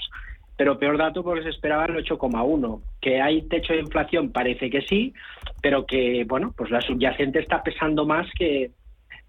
pero 0.58 0.80
peor 0.80 0.98
dato 0.98 1.24
porque 1.24 1.44
se 1.44 1.50
esperaba 1.50 1.86
el 1.86 2.04
8,1. 2.04 2.82
Que 3.00 3.22
hay 3.22 3.44
techo 3.44 3.74
de 3.74 3.80
inflación 3.80 4.32
parece 4.32 4.72
que 4.72 4.82
sí, 4.82 5.14
pero 5.62 5.86
que, 5.86 6.26
bueno, 6.28 6.52
pues 6.58 6.72
la 6.72 6.82
subyacente 6.82 7.40
está 7.40 7.62
pesando 7.62 8.08
más 8.08 8.28
que, 8.38 8.72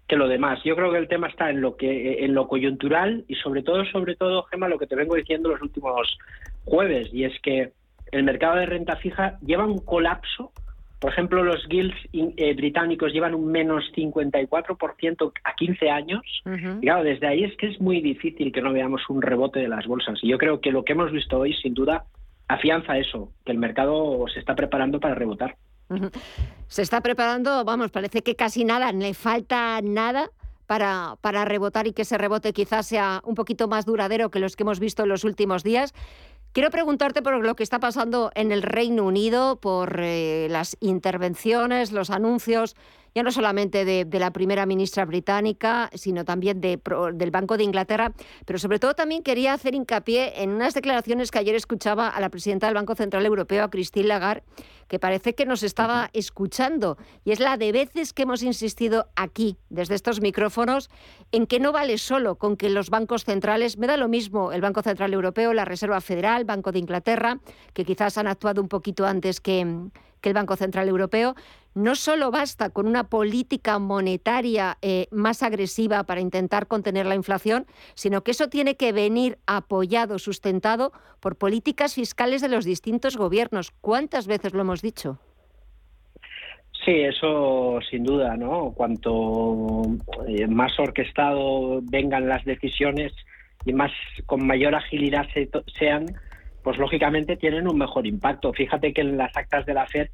que 0.07 0.15
lo 0.15 0.27
demás. 0.27 0.59
Yo 0.63 0.75
creo 0.75 0.91
que 0.91 0.97
el 0.97 1.07
tema 1.07 1.27
está 1.27 1.49
en 1.49 1.61
lo 1.61 1.77
que 1.77 2.25
en 2.25 2.33
lo 2.33 2.47
coyuntural 2.47 3.23
y 3.27 3.35
sobre 3.35 3.63
todo 3.63 3.85
sobre 3.85 4.15
todo 4.15 4.43
Gema 4.43 4.67
lo 4.67 4.77
que 4.77 4.87
te 4.87 4.95
vengo 4.95 5.15
diciendo 5.15 5.49
los 5.49 5.61
últimos 5.61 6.17
jueves 6.65 7.09
y 7.13 7.23
es 7.23 7.39
que 7.41 7.71
el 8.11 8.23
mercado 8.23 8.57
de 8.57 8.65
renta 8.65 8.95
fija 8.97 9.39
lleva 9.45 9.65
un 9.65 9.79
colapso. 9.79 10.51
Por 10.99 11.11
ejemplo, 11.11 11.43
los 11.43 11.67
guilds 11.67 11.97
eh, 12.13 12.53
británicos 12.53 13.11
llevan 13.11 13.33
un 13.33 13.51
menos 13.51 13.83
54% 13.93 15.33
a 15.43 15.55
15 15.55 15.89
años. 15.89 16.21
Y 16.79 16.85
claro, 16.85 17.03
desde 17.03 17.27
ahí 17.27 17.43
es 17.43 17.57
que 17.57 17.67
es 17.67 17.81
muy 17.81 17.99
difícil 17.99 18.53
que 18.53 18.61
no 18.61 18.71
veamos 18.71 19.01
un 19.09 19.21
rebote 19.21 19.59
de 19.59 19.67
las 19.67 19.85
bolsas. 19.85 20.19
Y 20.21 20.29
yo 20.29 20.37
creo 20.37 20.61
que 20.61 20.71
lo 20.71 20.85
que 20.85 20.93
hemos 20.93 21.11
visto 21.11 21.39
hoy, 21.39 21.53
sin 21.55 21.73
duda, 21.73 22.05
afianza 22.47 22.97
eso, 22.97 23.31
que 23.45 23.51
el 23.51 23.57
mercado 23.57 24.25
se 24.31 24.39
está 24.39 24.55
preparando 24.55 25.01
para 25.01 25.15
rebotar. 25.15 25.55
Se 26.67 26.81
está 26.81 27.01
preparando, 27.01 27.63
vamos, 27.65 27.91
parece 27.91 28.21
que 28.21 28.35
casi 28.35 28.63
nada, 28.65 28.91
le 28.91 29.13
falta 29.13 29.79
nada 29.81 30.31
para, 30.65 31.17
para 31.21 31.45
rebotar 31.45 31.87
y 31.87 31.93
que 31.93 32.03
ese 32.03 32.17
rebote 32.17 32.53
quizás 32.53 32.87
sea 32.87 33.21
un 33.25 33.35
poquito 33.35 33.67
más 33.67 33.85
duradero 33.85 34.31
que 34.31 34.39
los 34.39 34.55
que 34.55 34.63
hemos 34.63 34.79
visto 34.79 35.03
en 35.03 35.09
los 35.09 35.23
últimos 35.23 35.63
días. 35.63 35.93
Quiero 36.53 36.69
preguntarte 36.69 37.23
por 37.23 37.43
lo 37.43 37.55
que 37.55 37.63
está 37.63 37.79
pasando 37.79 38.31
en 38.35 38.51
el 38.51 38.61
Reino 38.61 39.05
Unido, 39.05 39.55
por 39.55 39.99
eh, 39.99 40.47
las 40.51 40.77
intervenciones, 40.81 41.91
los 41.91 42.11
anuncios 42.11 42.75
ya 43.15 43.23
no 43.23 43.31
solamente 43.31 43.85
de, 43.85 44.19
la 44.19 44.31
primera 44.31 44.65
ministra 44.65 45.05
británica, 45.05 45.89
sino 45.93 46.25
también 46.25 46.61
de, 46.61 46.79
del 47.13 47.31
Banco 47.31 47.57
de 47.57 47.63
Inglaterra, 47.63 48.13
pero 48.45 48.57
sobre 48.57 48.79
todo 48.79 48.93
también 48.95 49.23
quería 49.23 49.53
hacer 49.53 49.75
hincapié 49.75 50.41
en 50.41 50.51
unas 50.51 50.73
declaraciones 50.73 51.29
que 51.29 51.39
ayer 51.39 51.55
escuchaba 51.55 52.07
a 52.07 52.19
la 52.21 52.29
presidenta 52.29 52.67
del 52.67 52.75
Banco 52.75 52.95
Central 52.95 53.25
Europeo, 53.25 53.63
a 53.63 53.69
Christine 53.69 54.07
Lagarde, 54.07 54.43
que 54.87 54.99
parece 54.99 55.35
que 55.35 55.45
nos 55.45 55.63
estaba 55.63 56.09
escuchando, 56.13 56.97
y 57.23 57.31
es 57.31 57.39
la 57.39 57.57
de 57.57 57.71
veces 57.71 58.13
que 58.13 58.23
hemos 58.23 58.43
insistido 58.43 59.07
aquí, 59.15 59.57
desde 59.69 59.95
estos 59.95 60.21
micrófonos, 60.21 60.89
en 61.31 61.47
que 61.47 61.59
no 61.59 61.71
vale 61.71 61.97
solo 61.97 62.35
con 62.35 62.57
que 62.57 62.69
los 62.69 62.89
bancos 62.89 63.25
centrales, 63.25 63.77
me 63.77 63.87
da 63.87 63.97
lo 63.97 64.07
mismo 64.07 64.51
el 64.51 64.61
Banco 64.61 64.81
Central 64.81 65.13
Europeo, 65.13 65.53
la 65.53 65.65
Reserva 65.65 66.01
Federal, 66.01 66.45
Banco 66.45 66.71
de 66.71 66.79
Inglaterra, 66.79 67.39
que 67.73 67.85
quizás 67.85 68.17
han 68.17 68.27
actuado 68.27 68.61
un 68.61 68.67
poquito 68.67 69.05
antes 69.05 69.39
que, 69.39 69.89
que 70.23 70.29
el 70.29 70.33
Banco 70.33 70.55
Central 70.55 70.87
Europeo, 70.87 71.35
no 71.75 71.95
solo 71.95 72.31
basta 72.31 72.69
con 72.69 72.87
una 72.87 73.03
política 73.03 73.77
monetaria 73.77 74.77
eh, 74.81 75.07
más 75.11 75.43
agresiva 75.43 76.03
para 76.05 76.21
intentar 76.21 76.67
contener 76.67 77.05
la 77.05 77.15
inflación, 77.15 77.67
sino 77.93 78.23
que 78.23 78.31
eso 78.31 78.47
tiene 78.47 78.75
que 78.75 78.93
venir 78.93 79.37
apoyado, 79.45 80.17
sustentado 80.17 80.93
por 81.19 81.35
políticas 81.35 81.93
fiscales 81.93 82.41
de 82.41 82.49
los 82.49 82.63
distintos 82.63 83.17
gobiernos. 83.17 83.71
¿Cuántas 83.81 84.25
veces 84.25 84.53
lo 84.53 84.61
hemos 84.61 84.81
dicho? 84.81 85.19
Sí, 86.85 87.01
eso 87.01 87.79
sin 87.89 88.03
duda, 88.03 88.35
¿no? 88.35 88.71
Cuanto 88.75 89.83
eh, 90.27 90.47
más 90.47 90.77
orquestado 90.79 91.81
vengan 91.81 92.27
las 92.27 92.43
decisiones 92.45 93.13
y 93.65 93.73
más 93.73 93.91
con 94.25 94.45
mayor 94.45 94.75
agilidad 94.75 95.27
sean, 95.77 96.05
pues 96.63 96.77
lógicamente 96.77 97.37
tienen 97.37 97.67
un 97.67 97.77
mejor 97.77 98.07
impacto. 98.07 98.53
Fíjate 98.53 98.93
que 98.93 99.01
en 99.01 99.17
las 99.17 99.35
actas 99.35 99.65
de 99.65 99.73
la 99.73 99.85
FED 99.85 100.09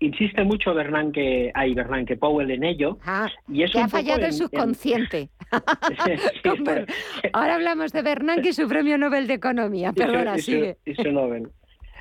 insiste 0.00 0.42
mucho 0.44 0.74
Bernanke, 0.74 1.52
hay 1.54 1.74
Bernanke 1.74 2.16
Powell 2.16 2.50
en 2.50 2.64
ello. 2.64 2.98
Ah, 3.04 3.30
y 3.48 3.62
ha 3.62 3.88
fallado 3.88 4.26
el 4.26 4.32
subconsciente. 4.32 5.28
Ahora 7.32 7.54
hablamos 7.54 7.92
de 7.92 8.02
Bernanke 8.02 8.48
y 8.48 8.52
su 8.52 8.68
premio 8.68 8.98
Nobel 8.98 9.26
de 9.26 9.34
Economía. 9.34 9.92
Perdona, 9.92 10.38
sigue. 10.38 10.76
Y 10.84 10.94
su 10.94 11.12
Nobel. 11.12 11.48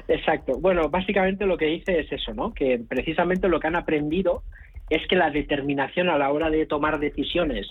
Exacto. 0.08 0.60
Bueno, 0.60 0.90
básicamente 0.90 1.46
lo 1.46 1.58
que 1.58 1.66
dice 1.66 2.00
es 2.00 2.12
eso, 2.12 2.34
¿no? 2.34 2.54
Que 2.54 2.80
precisamente 2.80 3.48
lo 3.48 3.60
que 3.60 3.68
han 3.68 3.76
aprendido 3.76 4.44
es 4.90 5.08
que 5.08 5.16
la 5.16 5.30
determinación 5.30 6.10
a 6.10 6.18
la 6.18 6.32
hora 6.32 6.50
de 6.50 6.66
tomar 6.66 7.00
decisiones 7.00 7.68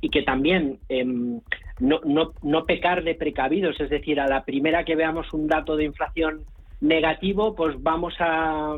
y 0.00 0.10
que 0.10 0.22
también 0.22 0.78
em, 0.88 1.40
no, 1.80 2.00
no, 2.04 2.32
no 2.42 2.64
pecar 2.64 3.02
de 3.02 3.14
precavidos, 3.14 3.80
es 3.80 3.90
decir, 3.90 4.20
a 4.20 4.28
la 4.28 4.44
primera 4.44 4.84
que 4.84 4.96
veamos 4.96 5.32
un 5.32 5.46
dato 5.46 5.76
de 5.76 5.84
inflación 5.84 6.42
negativo, 6.80 7.54
pues 7.54 7.80
vamos 7.82 8.14
a, 8.18 8.76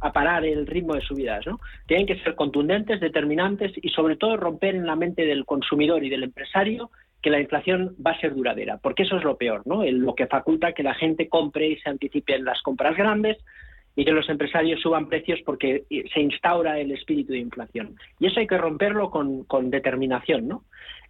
a 0.00 0.12
parar 0.12 0.44
el 0.44 0.66
ritmo 0.66 0.94
de 0.94 1.00
subidas. 1.00 1.46
¿no? 1.46 1.60
Tienen 1.86 2.06
que 2.06 2.18
ser 2.20 2.34
contundentes, 2.34 3.00
determinantes 3.00 3.72
y 3.80 3.88
sobre 3.90 4.16
todo 4.16 4.36
romper 4.36 4.74
en 4.74 4.86
la 4.86 4.96
mente 4.96 5.24
del 5.26 5.44
consumidor 5.44 6.04
y 6.04 6.10
del 6.10 6.24
empresario 6.24 6.90
que 7.22 7.30
la 7.30 7.40
inflación 7.40 7.96
va 8.04 8.12
a 8.12 8.20
ser 8.20 8.34
duradera, 8.34 8.78
porque 8.78 9.02
eso 9.02 9.16
es 9.16 9.24
lo 9.24 9.36
peor, 9.36 9.62
¿no? 9.66 9.84
lo 9.84 10.14
que 10.14 10.28
faculta 10.28 10.72
que 10.72 10.84
la 10.84 10.94
gente 10.94 11.28
compre 11.28 11.68
y 11.68 11.76
se 11.78 11.90
anticipe 11.90 12.34
en 12.36 12.44
las 12.44 12.62
compras 12.62 12.96
grandes 12.96 13.38
y 13.96 14.04
que 14.04 14.12
los 14.12 14.28
empresarios 14.28 14.80
suban 14.80 15.08
precios 15.08 15.40
porque 15.44 15.82
se 15.90 16.20
instaura 16.20 16.78
el 16.78 16.92
espíritu 16.92 17.32
de 17.32 17.40
inflación. 17.40 17.96
Y 18.20 18.26
eso 18.26 18.38
hay 18.38 18.46
que 18.46 18.56
romperlo 18.56 19.10
con, 19.10 19.42
con 19.44 19.70
determinación, 19.70 20.46
¿no? 20.46 20.62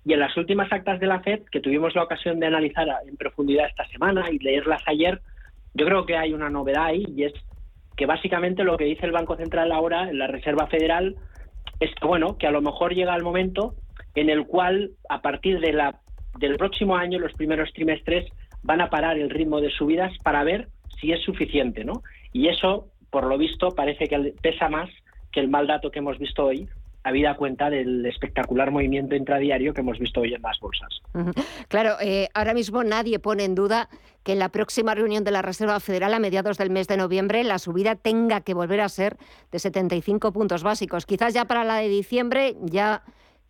Y 0.09 0.15
en 0.15 0.21
las 0.21 0.35
últimas 0.38 0.73
actas 0.73 0.99
de 1.00 1.07
la 1.07 1.21
FED, 1.21 1.43
que 1.53 1.61
tuvimos 1.61 1.95
la 1.95 2.03
ocasión 2.03 2.41
de 2.41 2.47
analizar 2.47 2.88
en 3.07 3.19
profundidad 3.19 3.67
esta 3.67 3.87
semana 3.88 4.25
y 4.33 4.38
leerlas 4.38 4.81
ayer, 4.87 5.21
yo 5.75 5.85
creo 5.85 6.07
que 6.07 6.17
hay 6.17 6.33
una 6.33 6.49
novedad 6.49 6.87
ahí 6.87 7.05
y 7.15 7.25
es 7.25 7.35
que 7.95 8.07
básicamente 8.07 8.65
lo 8.65 8.79
que 8.79 8.87
dice 8.87 9.05
el 9.05 9.12
Banco 9.12 9.37
Central 9.37 9.71
ahora, 9.71 10.09
en 10.09 10.19
la 10.19 10.27
Reserva 10.27 10.67
Federal, 10.69 11.17
es 11.79 11.95
que, 11.95 12.07
bueno, 12.07 12.38
que 12.38 12.47
a 12.47 12.50
lo 12.50 12.62
mejor 12.62 12.95
llega 12.95 13.15
el 13.15 13.23
momento 13.23 13.75
en 14.15 14.31
el 14.31 14.47
cual, 14.47 14.93
a 15.11 15.21
partir 15.21 15.61
de 15.61 15.75
la, 15.75 16.00
del 16.38 16.57
próximo 16.57 16.97
año, 16.97 17.19
los 17.19 17.35
primeros 17.35 17.71
trimestres, 17.75 18.33
van 18.62 18.81
a 18.81 18.88
parar 18.88 19.19
el 19.19 19.29
ritmo 19.29 19.61
de 19.61 19.69
subidas 19.69 20.17
para 20.23 20.43
ver 20.43 20.69
si 20.99 21.12
es 21.12 21.23
suficiente, 21.23 21.85
¿no? 21.85 22.03
Y 22.33 22.49
eso, 22.49 22.88
por 23.11 23.27
lo 23.27 23.37
visto, 23.37 23.73
parece 23.73 24.07
que 24.07 24.33
pesa 24.41 24.71
más 24.71 24.88
que 25.33 25.41
el 25.41 25.49
mal 25.49 25.67
dato 25.67 25.91
que 25.91 25.99
hemos 25.99 26.19
visto 26.19 26.47
hoy, 26.47 26.67
habida 27.05 27.37
cuenta 27.37 27.71
del 27.71 28.05
espectacular 28.07 28.71
movimiento 28.71 29.14
intradiario 29.14 29.73
que 29.73 29.81
hemos 29.81 29.99
visto 29.99 30.21
hoy 30.21 30.35
en 30.35 30.43
las 30.43 30.59
bolsas. 30.61 31.00
Claro, 31.69 31.97
eh, 32.00 32.28
ahora 32.35 32.55
mismo 32.55 32.85
nadie 32.85 33.19
pone 33.19 33.45
en 33.45 33.55
duda 33.55 33.88
que 34.23 34.33
en 34.33 34.38
la 34.38 34.50
próxima 34.50 34.95
reunión 34.95 35.25
de 35.25 35.31
la 35.31 35.43
Reserva 35.43 35.81
Federal 35.81 36.12
a 36.12 36.19
mediados 36.19 36.59
del 36.59 36.71
mes 36.71 36.87
de 36.88 36.97
noviembre 36.97 37.45
la 37.45 37.59
subida 37.59 37.95
tenga 37.95 38.40
que 38.43 38.55
volver 38.55 38.81
a 38.81 38.88
ser 38.88 39.17
de 39.50 39.59
75 39.59 40.33
puntos 40.33 40.62
básicos. 40.62 41.07
Quizás 41.07 41.35
ya 41.35 41.47
para 41.47 41.64
la 41.64 41.76
de 41.76 41.88
diciembre 41.88 42.57
ya 42.61 43.02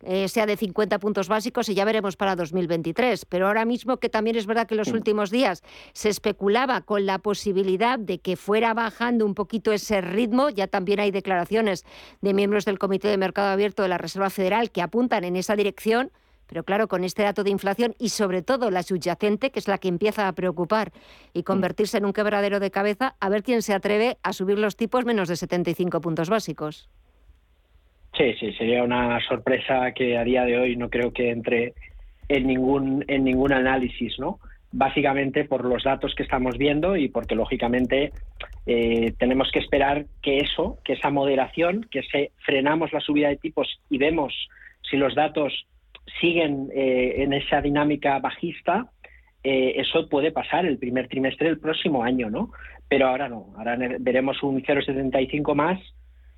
eh, 0.03 0.27
sea 0.29 0.45
de 0.45 0.55
50 0.55 0.99
puntos 0.99 1.27
básicos 1.27 1.67
y 1.69 1.75
ya 1.75 1.85
veremos 1.85 2.15
para 2.15 2.35
2023. 2.35 3.25
Pero 3.25 3.47
ahora 3.47 3.65
mismo 3.65 3.97
que 3.97 4.09
también 4.09 4.35
es 4.35 4.45
verdad 4.45 4.67
que 4.67 4.75
en 4.75 4.79
los 4.79 4.89
últimos 4.89 5.29
días 5.29 5.61
se 5.93 6.09
especulaba 6.09 6.81
con 6.81 7.05
la 7.05 7.19
posibilidad 7.19 7.99
de 7.99 8.19
que 8.19 8.37
fuera 8.37 8.73
bajando 8.73 9.25
un 9.25 9.35
poquito 9.35 9.71
ese 9.71 10.01
ritmo, 10.01 10.49
ya 10.49 10.67
también 10.67 10.99
hay 10.99 11.11
declaraciones 11.11 11.85
de 12.21 12.33
miembros 12.33 12.65
del 12.65 12.79
Comité 12.79 13.09
de 13.09 13.17
Mercado 13.17 13.49
Abierto 13.49 13.83
de 13.83 13.89
la 13.89 13.97
Reserva 13.97 14.29
Federal 14.29 14.71
que 14.71 14.81
apuntan 14.81 15.23
en 15.23 15.35
esa 15.35 15.55
dirección. 15.55 16.11
Pero 16.47 16.63
claro, 16.63 16.87
con 16.87 17.03
este 17.03 17.21
dato 17.21 17.43
de 17.43 17.51
inflación 17.51 17.93
y 17.99 18.09
sobre 18.09 18.41
todo 18.41 18.71
la 18.71 18.81
subyacente, 18.81 19.51
que 19.51 19.59
es 19.59 19.67
la 19.67 19.77
que 19.77 19.87
empieza 19.87 20.27
a 20.27 20.33
preocupar 20.33 20.91
y 21.31 21.43
convertirse 21.43 21.99
en 21.99 22.05
un 22.05 22.13
quebradero 22.13 22.59
de 22.59 22.71
cabeza, 22.71 23.15
a 23.19 23.29
ver 23.29 23.43
quién 23.43 23.61
se 23.61 23.73
atreve 23.73 24.17
a 24.23 24.33
subir 24.33 24.57
los 24.57 24.75
tipos 24.75 25.05
menos 25.05 25.27
de 25.27 25.35
75 25.35 26.01
puntos 26.01 26.27
básicos. 26.27 26.89
Sí, 28.19 28.33
sí, 28.37 28.51
sería 28.51 28.83
una 28.83 29.17
sorpresa 29.21 29.93
que 29.93 30.17
a 30.17 30.25
día 30.25 30.43
de 30.43 30.59
hoy 30.59 30.75
no 30.75 30.89
creo 30.89 31.13
que 31.13 31.29
entre 31.29 31.73
en 32.27 32.47
ningún, 32.47 33.05
en 33.07 33.23
ningún 33.23 33.53
análisis, 33.53 34.19
¿no? 34.19 34.39
Básicamente 34.73 35.45
por 35.45 35.63
los 35.63 35.85
datos 35.85 36.13
que 36.15 36.23
estamos 36.23 36.57
viendo 36.57 36.97
y 36.97 37.07
porque 37.07 37.33
lógicamente 37.33 38.11
eh, 38.65 39.13
tenemos 39.17 39.49
que 39.53 39.59
esperar 39.59 40.05
que 40.21 40.39
eso, 40.39 40.79
que 40.83 40.93
esa 40.93 41.09
moderación, 41.09 41.87
que 41.89 42.03
se 42.03 42.31
frenamos 42.45 42.91
la 42.91 42.99
subida 42.99 43.29
de 43.29 43.37
tipos 43.37 43.79
y 43.89 43.97
vemos 43.97 44.33
si 44.81 44.97
los 44.97 45.15
datos 45.15 45.65
siguen 46.19 46.67
eh, 46.75 47.23
en 47.23 47.31
esa 47.31 47.61
dinámica 47.61 48.19
bajista, 48.19 48.89
eh, 49.45 49.75
eso 49.77 50.09
puede 50.09 50.33
pasar 50.33 50.65
el 50.65 50.77
primer 50.77 51.07
trimestre 51.07 51.47
del 51.47 51.59
próximo 51.59 52.03
año, 52.03 52.29
¿no? 52.29 52.51
Pero 52.89 53.07
ahora 53.07 53.29
no, 53.29 53.53
ahora 53.57 53.77
veremos 54.01 54.43
un 54.43 54.61
0,75 54.61 55.55
más 55.55 55.79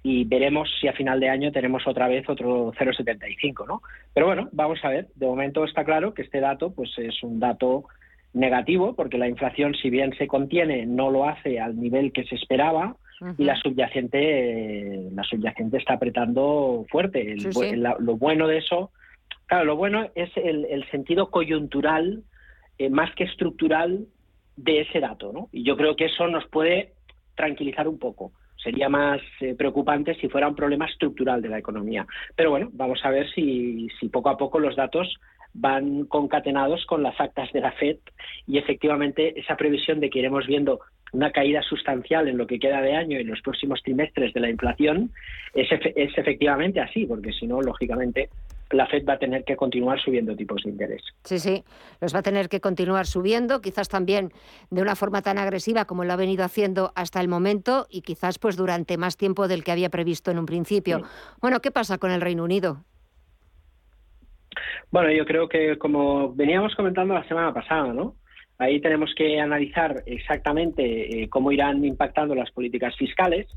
y 0.03 0.23
veremos 0.25 0.69
si 0.79 0.87
a 0.87 0.93
final 0.93 1.19
de 1.19 1.29
año 1.29 1.51
tenemos 1.51 1.85
otra 1.85 2.07
vez 2.07 2.27
otro 2.27 2.71
0,75, 2.73 3.67
¿no? 3.67 3.81
Pero 4.13 4.25
bueno, 4.25 4.49
vamos 4.51 4.79
a 4.83 4.89
ver. 4.89 5.07
De 5.15 5.27
momento 5.27 5.63
está 5.63 5.83
claro 5.83 6.13
que 6.13 6.23
este 6.23 6.39
dato, 6.39 6.73
pues 6.73 6.91
es 6.97 7.21
un 7.21 7.39
dato 7.39 7.85
negativo, 8.33 8.95
porque 8.95 9.17
la 9.17 9.27
inflación, 9.27 9.75
si 9.75 9.89
bien 9.89 10.13
se 10.17 10.27
contiene, 10.27 10.85
no 10.85 11.11
lo 11.11 11.27
hace 11.27 11.59
al 11.59 11.79
nivel 11.79 12.11
que 12.11 12.23
se 12.23 12.35
esperaba 12.35 12.95
y 13.37 13.43
la 13.43 13.55
subyacente, 13.55 15.09
la 15.13 15.23
subyacente 15.23 15.77
está 15.77 15.93
apretando 15.93 16.85
fuerte. 16.89 17.35
lo 17.99 18.17
bueno 18.17 18.47
de 18.47 18.57
eso, 18.57 18.89
claro, 19.45 19.65
lo 19.65 19.75
bueno 19.75 20.09
es 20.15 20.31
el, 20.35 20.83
sentido 20.89 21.29
coyuntural 21.29 22.23
eh, 22.79 22.89
más 22.89 23.13
que 23.13 23.25
estructural 23.25 24.07
de 24.55 24.81
ese 24.81 24.99
dato, 24.99 25.31
¿no? 25.31 25.49
Y 25.51 25.63
yo 25.63 25.77
creo 25.77 25.95
que 25.95 26.05
eso 26.05 26.27
nos 26.27 26.47
puede 26.47 26.93
tranquilizar 27.35 27.87
un 27.87 27.99
poco 27.99 28.31
sería 28.63 28.89
más 28.89 29.21
eh, 29.39 29.55
preocupante 29.55 30.15
si 30.15 30.29
fuera 30.29 30.47
un 30.47 30.55
problema 30.55 30.85
estructural 30.85 31.41
de 31.41 31.49
la 31.49 31.59
economía. 31.59 32.05
Pero 32.35 32.51
bueno, 32.51 32.69
vamos 32.73 32.99
a 33.03 33.09
ver 33.09 33.29
si, 33.33 33.87
poco 34.11 34.29
a 34.29 34.37
poco 34.37 34.59
los 34.59 34.75
datos 34.75 35.19
van 35.53 36.05
concatenados 36.05 36.85
con 36.85 37.03
las 37.03 37.19
actas 37.19 37.51
de 37.51 37.59
la 37.59 37.73
FED 37.73 37.97
y 38.47 38.57
efectivamente 38.57 39.37
esa 39.37 39.57
previsión 39.57 39.99
de 39.99 40.09
que 40.09 40.19
iremos 40.19 40.47
viendo 40.47 40.79
una 41.11 41.31
caída 41.31 41.61
sustancial 41.61 42.29
en 42.29 42.37
lo 42.37 42.47
que 42.47 42.57
queda 42.57 42.81
de 42.81 42.95
año 42.95 43.17
y 43.17 43.21
en 43.21 43.27
los 43.27 43.41
próximos 43.41 43.81
trimestres 43.83 44.33
de 44.33 44.39
la 44.39 44.49
inflación 44.49 45.11
es, 45.53 45.67
es 45.71 46.17
efectivamente 46.17 46.79
así, 46.79 47.05
porque 47.05 47.33
si 47.33 47.47
no, 47.47 47.61
lógicamente, 47.61 48.29
la 48.71 48.87
Fed 48.87 49.05
va 49.07 49.13
a 49.13 49.19
tener 49.19 49.43
que 49.43 49.55
continuar 49.55 49.99
subiendo 49.99 50.35
tipos 50.35 50.63
de 50.63 50.71
interés. 50.71 51.01
Sí, 51.23 51.39
sí, 51.39 51.63
los 51.99 52.13
va 52.13 52.19
a 52.19 52.23
tener 52.23 52.49
que 52.49 52.59
continuar 52.59 53.05
subiendo, 53.05 53.61
quizás 53.61 53.89
también 53.89 54.31
de 54.69 54.81
una 54.81 54.95
forma 54.95 55.21
tan 55.21 55.37
agresiva 55.37 55.85
como 55.85 56.03
lo 56.03 56.13
ha 56.13 56.15
venido 56.15 56.43
haciendo 56.43 56.91
hasta 56.95 57.21
el 57.21 57.27
momento 57.27 57.87
y 57.89 58.01
quizás 58.01 58.39
pues 58.39 58.57
durante 58.57 58.97
más 58.97 59.17
tiempo 59.17 59.47
del 59.47 59.63
que 59.63 59.71
había 59.71 59.89
previsto 59.89 60.31
en 60.31 60.39
un 60.39 60.45
principio. 60.45 61.01
Bueno, 61.41 61.59
¿qué 61.59 61.71
pasa 61.71 61.97
con 61.97 62.11
el 62.11 62.21
Reino 62.21 62.43
Unido? 62.43 62.83
Bueno, 64.91 65.11
yo 65.11 65.25
creo 65.25 65.47
que 65.47 65.77
como 65.77 66.33
veníamos 66.33 66.75
comentando 66.75 67.13
la 67.13 67.27
semana 67.27 67.53
pasada, 67.53 67.93
¿no? 67.93 68.15
Ahí 68.57 68.79
tenemos 68.79 69.09
que 69.15 69.39
analizar 69.39 70.03
exactamente 70.05 71.23
eh, 71.23 71.29
cómo 71.29 71.51
irán 71.51 71.83
impactando 71.83 72.35
las 72.35 72.51
políticas 72.51 72.95
fiscales 72.95 73.47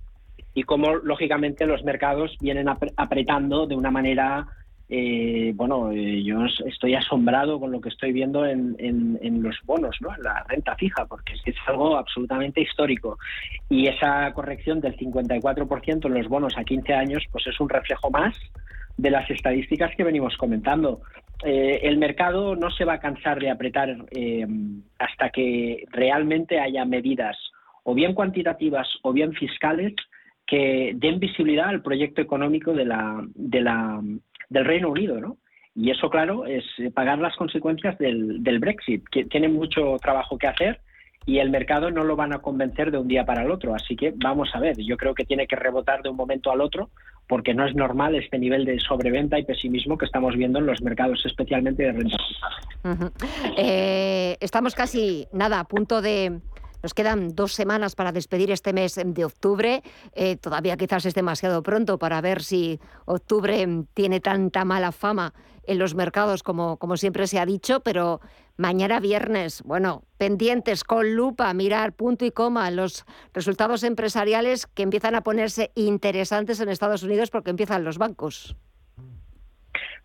y 0.54 0.62
cómo, 0.62 0.94
lógicamente, 0.94 1.66
los 1.66 1.82
mercados 1.84 2.36
vienen 2.40 2.68
apretando 2.96 3.66
de 3.66 3.74
una 3.74 3.90
manera 3.90 4.46
eh, 4.88 5.52
bueno, 5.54 5.90
eh, 5.92 6.22
yo 6.22 6.44
estoy 6.66 6.94
asombrado 6.94 7.58
con 7.58 7.72
lo 7.72 7.80
que 7.80 7.88
estoy 7.88 8.12
viendo 8.12 8.44
en, 8.44 9.42
los 9.42 9.56
bonos, 9.64 9.96
¿no? 10.00 10.14
en 10.14 10.22
la 10.22 10.44
renta 10.46 10.76
fija, 10.76 11.06
porque 11.06 11.32
es, 11.44 11.56
algo 11.66 11.96
absolutamente 11.96 12.60
histórico. 12.60 13.18
Y 13.70 13.86
esa 13.86 14.32
corrección 14.32 14.80
del 14.80 14.96
54% 14.96 16.06
en 16.06 16.14
los 16.14 16.28
bonos 16.28 16.56
a 16.58 16.64
15 16.64 16.92
años, 16.92 17.24
pues 17.32 17.46
es 17.46 17.58
un 17.60 17.68
reflejo 17.68 18.10
más 18.10 18.36
de 18.96 19.10
las 19.10 19.28
estadísticas 19.30 19.94
que 19.96 20.04
venimos 20.04 20.36
comentando. 20.36 21.00
Eh, 21.44 21.80
el 21.82 21.98
mercado 21.98 22.54
no 22.54 22.70
se 22.70 22.84
va 22.84 22.94
a 22.94 23.00
cansar 23.00 23.40
de 23.40 23.50
apretar 23.50 23.96
hasta 24.98 25.30
que 25.30 25.84
realmente 25.90 26.60
haya 26.60 26.84
medidas 26.84 27.36
o 27.82 27.94
bien 27.94 28.14
cuantitativas 28.14 28.88
o 29.02 29.12
bien 29.12 29.32
fiscales 29.32 29.94
que 30.46 30.92
den 30.94 31.18
visibilidad 31.18 31.68
al 31.68 31.82
proyecto 31.82 32.20
económico 32.20 32.72
de 32.72 32.84
la, 32.84 33.24
de 33.34 33.60
la 33.60 34.02
del 34.48 34.64
Reino 34.64 34.90
Unido, 34.90 35.20
¿no? 35.20 35.38
Y 35.74 35.90
eso, 35.90 36.08
claro, 36.08 36.46
es 36.46 36.64
pagar 36.94 37.18
las 37.18 37.34
consecuencias 37.36 37.98
del, 37.98 38.58
Brexit, 38.60 39.02
que 39.10 39.24
tiene 39.24 39.48
mucho 39.48 39.96
trabajo 40.00 40.38
que 40.38 40.46
hacer 40.46 40.80
y 41.26 41.38
el 41.38 41.50
mercado 41.50 41.90
no 41.90 42.04
lo 42.04 42.16
van 42.16 42.32
a 42.32 42.38
convencer 42.38 42.90
de 42.90 42.98
un 42.98 43.08
día 43.08 43.24
para 43.24 43.42
el 43.42 43.50
otro. 43.50 43.74
Así 43.74 43.96
que 43.96 44.12
vamos 44.16 44.50
a 44.54 44.60
ver, 44.60 44.76
yo 44.78 44.96
creo 44.96 45.14
que 45.14 45.24
tiene 45.24 45.46
que 45.46 45.56
rebotar 45.56 46.02
de 46.02 46.10
un 46.10 46.16
momento 46.16 46.52
al 46.52 46.60
otro 46.60 46.90
porque 47.26 47.54
no 47.54 47.66
es 47.66 47.74
normal 47.74 48.14
este 48.14 48.38
nivel 48.38 48.64
de 48.64 48.78
sobreventa 48.78 49.38
y 49.38 49.44
pesimismo 49.44 49.96
que 49.96 50.04
estamos 50.04 50.36
viendo 50.36 50.58
en 50.58 50.66
los 50.66 50.82
mercados, 50.82 51.24
especialmente 51.24 51.82
de 51.82 51.92
renta 51.92 52.16
eh, 53.56 54.36
estamos 54.40 54.74
casi, 54.74 55.26
nada, 55.32 55.60
a 55.60 55.64
punto 55.64 56.02
de, 56.02 56.40
nos 56.84 56.92
quedan 56.92 57.34
dos 57.34 57.54
semanas 57.54 57.96
para 57.96 58.12
despedir 58.12 58.50
este 58.50 58.74
mes 58.74 59.00
de 59.02 59.24
octubre. 59.24 59.82
Eh, 60.14 60.36
todavía 60.36 60.76
quizás 60.76 61.06
es 61.06 61.14
demasiado 61.14 61.62
pronto 61.62 61.98
para 61.98 62.20
ver 62.20 62.42
si 62.42 62.78
octubre 63.06 63.66
tiene 63.94 64.20
tanta 64.20 64.66
mala 64.66 64.92
fama 64.92 65.32
en 65.66 65.78
los 65.78 65.94
mercados 65.94 66.42
como, 66.42 66.76
como 66.76 66.98
siempre 66.98 67.26
se 67.26 67.38
ha 67.38 67.46
dicho, 67.46 67.80
pero 67.80 68.20
mañana 68.58 69.00
viernes, 69.00 69.62
bueno, 69.64 70.02
pendientes 70.18 70.84
con 70.84 71.16
lupa, 71.16 71.54
mirar 71.54 71.94
punto 71.94 72.26
y 72.26 72.30
coma 72.30 72.70
los 72.70 73.06
resultados 73.32 73.82
empresariales 73.82 74.66
que 74.66 74.82
empiezan 74.82 75.14
a 75.14 75.22
ponerse 75.22 75.70
interesantes 75.74 76.60
en 76.60 76.68
Estados 76.68 77.02
Unidos 77.02 77.30
porque 77.30 77.48
empiezan 77.48 77.82
los 77.82 77.96
bancos. 77.96 78.56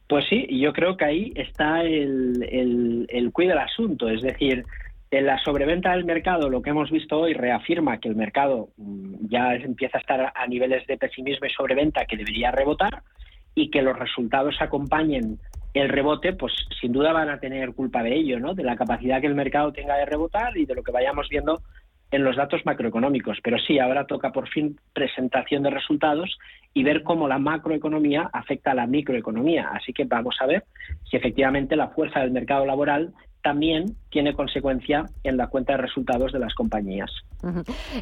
Pues 0.08 0.24
sí, 0.30 0.48
yo 0.50 0.72
creo 0.72 0.96
que 0.96 1.04
ahí 1.04 1.34
está 1.36 1.84
el, 1.84 2.42
el, 2.50 3.06
el 3.10 3.34
del 3.36 3.58
asunto, 3.58 4.08
es 4.08 4.22
decir, 4.22 4.66
en 5.12 5.26
la 5.26 5.40
sobreventa 5.40 5.92
del 5.92 6.06
mercado, 6.06 6.50
lo 6.50 6.62
que 6.62 6.70
hemos 6.70 6.92
visto 6.92 7.20
hoy 7.20 7.34
reafirma 7.34 8.00
que 8.00 8.10
el 8.10 8.16
mercado 8.16 8.70
mm, 8.78 9.28
ya 9.28 9.56
empieza 9.56 9.98
a 9.98 10.02
estar 10.02 10.34
a 10.36 10.48
niveles 10.48 10.86
de 10.88 10.98
pesimismo 10.98 11.48
y 11.48 11.52
sobreventa 11.52 12.06
que 12.06 12.18
debería 12.18 12.52
rebotar 12.52 13.02
y 13.56 13.72
que 13.72 13.82
los 13.82 13.98
resultados 13.98 14.56
acompañen 14.60 15.40
el 15.74 15.90
rebote, 15.90 16.34
pues 16.34 16.54
sin 16.80 16.92
duda 16.92 17.12
van 17.12 17.30
a 17.30 17.40
tener 17.40 17.74
culpa 17.74 18.04
de 18.04 18.16
ello, 18.16 18.40
¿no? 18.40 18.54
De 18.54 18.64
la 18.64 18.76
capacidad 18.76 19.22
que 19.22 19.28
el 19.28 19.36
mercado 19.36 19.72
tenga 19.72 19.96
de 19.98 20.06
rebotar 20.06 20.56
y 20.58 20.66
de 20.66 20.76
lo 20.76 20.84
que 20.84 20.92
vayamos 20.92 21.28
viendo 21.30 21.62
en 22.12 22.24
los 22.24 22.36
datos 22.36 22.66
macroeconómicos. 22.66 23.38
Pero 23.44 23.58
sí, 23.60 23.80
ahora 23.80 24.08
toca 24.08 24.32
por 24.32 24.48
fin 24.50 24.80
presentación 24.94 25.64
de 25.64 25.70
resultados 25.70 26.38
y 26.74 26.84
ver 26.84 27.04
cómo 27.04 27.28
la 27.28 27.38
macroeconomía 27.38 28.30
afecta 28.34 28.72
a 28.72 28.76
la 28.76 28.88
microeconomía. 28.88 29.70
Así 29.74 29.94
que 29.94 30.06
vamos 30.06 30.38
a 30.40 30.48
ver 30.48 30.64
si 31.10 31.18
efectivamente 31.18 31.76
la 31.76 31.90
fuerza 31.90 32.22
del 32.22 32.32
mercado 32.32 32.66
laboral 32.66 33.14
también 33.42 33.96
tiene 34.10 34.34
consecuencia 34.34 35.06
en 35.24 35.38
la 35.38 35.48
cuenta 35.48 35.74
de 35.74 35.78
resultados 35.78 36.32
de 36.32 36.40
las 36.40 36.54
compañías. 36.54 37.12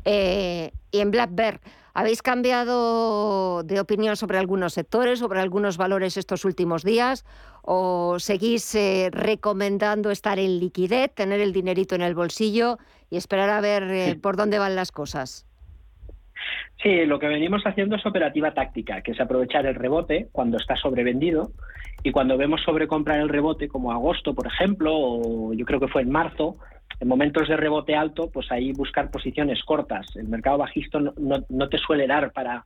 Eh, 0.05 0.71
y 0.91 0.99
en 0.99 1.11
Black 1.11 1.29
Bear, 1.33 1.61
¿habéis 1.93 2.21
cambiado 2.21 3.63
de 3.63 3.79
opinión 3.79 4.15
sobre 4.15 4.39
algunos 4.39 4.73
sectores, 4.73 5.19
sobre 5.19 5.39
algunos 5.39 5.77
valores 5.77 6.17
estos 6.17 6.45
últimos 6.45 6.83
días? 6.83 7.25
¿O 7.61 8.17
seguís 8.19 8.73
eh, 8.75 9.09
recomendando 9.11 10.11
estar 10.11 10.39
en 10.39 10.59
liquidez, 10.59 11.13
tener 11.13 11.39
el 11.39 11.53
dinerito 11.53 11.95
en 11.95 12.01
el 12.01 12.15
bolsillo 12.15 12.77
y 13.09 13.17
esperar 13.17 13.49
a 13.49 13.61
ver 13.61 13.83
eh, 13.83 14.19
por 14.21 14.37
dónde 14.37 14.59
van 14.59 14.75
las 14.75 14.91
cosas? 14.91 15.46
Sí, 16.81 17.05
lo 17.05 17.17
que 17.17 17.27
venimos 17.27 17.63
haciendo 17.65 17.95
es 17.95 18.05
operativa 18.05 18.53
táctica, 18.53 19.01
que 19.01 19.11
es 19.11 19.19
aprovechar 19.19 19.65
el 19.65 19.75
rebote 19.75 20.27
cuando 20.31 20.57
está 20.57 20.75
sobrevendido 20.75 21.51
y 22.03 22.11
cuando 22.11 22.37
vemos 22.37 22.61
sobrecomprar 22.61 23.19
el 23.19 23.29
rebote, 23.29 23.67
como 23.67 23.91
agosto, 23.91 24.35
por 24.35 24.45
ejemplo, 24.45 24.93
o 24.95 25.53
yo 25.53 25.65
creo 25.65 25.79
que 25.79 25.87
fue 25.87 26.03
en 26.03 26.11
marzo, 26.11 26.57
en 26.99 27.07
momentos 27.07 27.47
de 27.47 27.57
rebote 27.57 27.95
alto, 27.95 28.29
pues 28.31 28.51
ahí 28.51 28.73
buscar 28.73 29.09
posiciones 29.09 29.63
cortas. 29.63 30.15
El 30.15 30.27
mercado 30.27 30.59
bajista 30.59 30.99
no, 30.99 31.13
no 31.49 31.69
te 31.69 31.77
suele 31.79 32.05
dar 32.05 32.31
para 32.31 32.65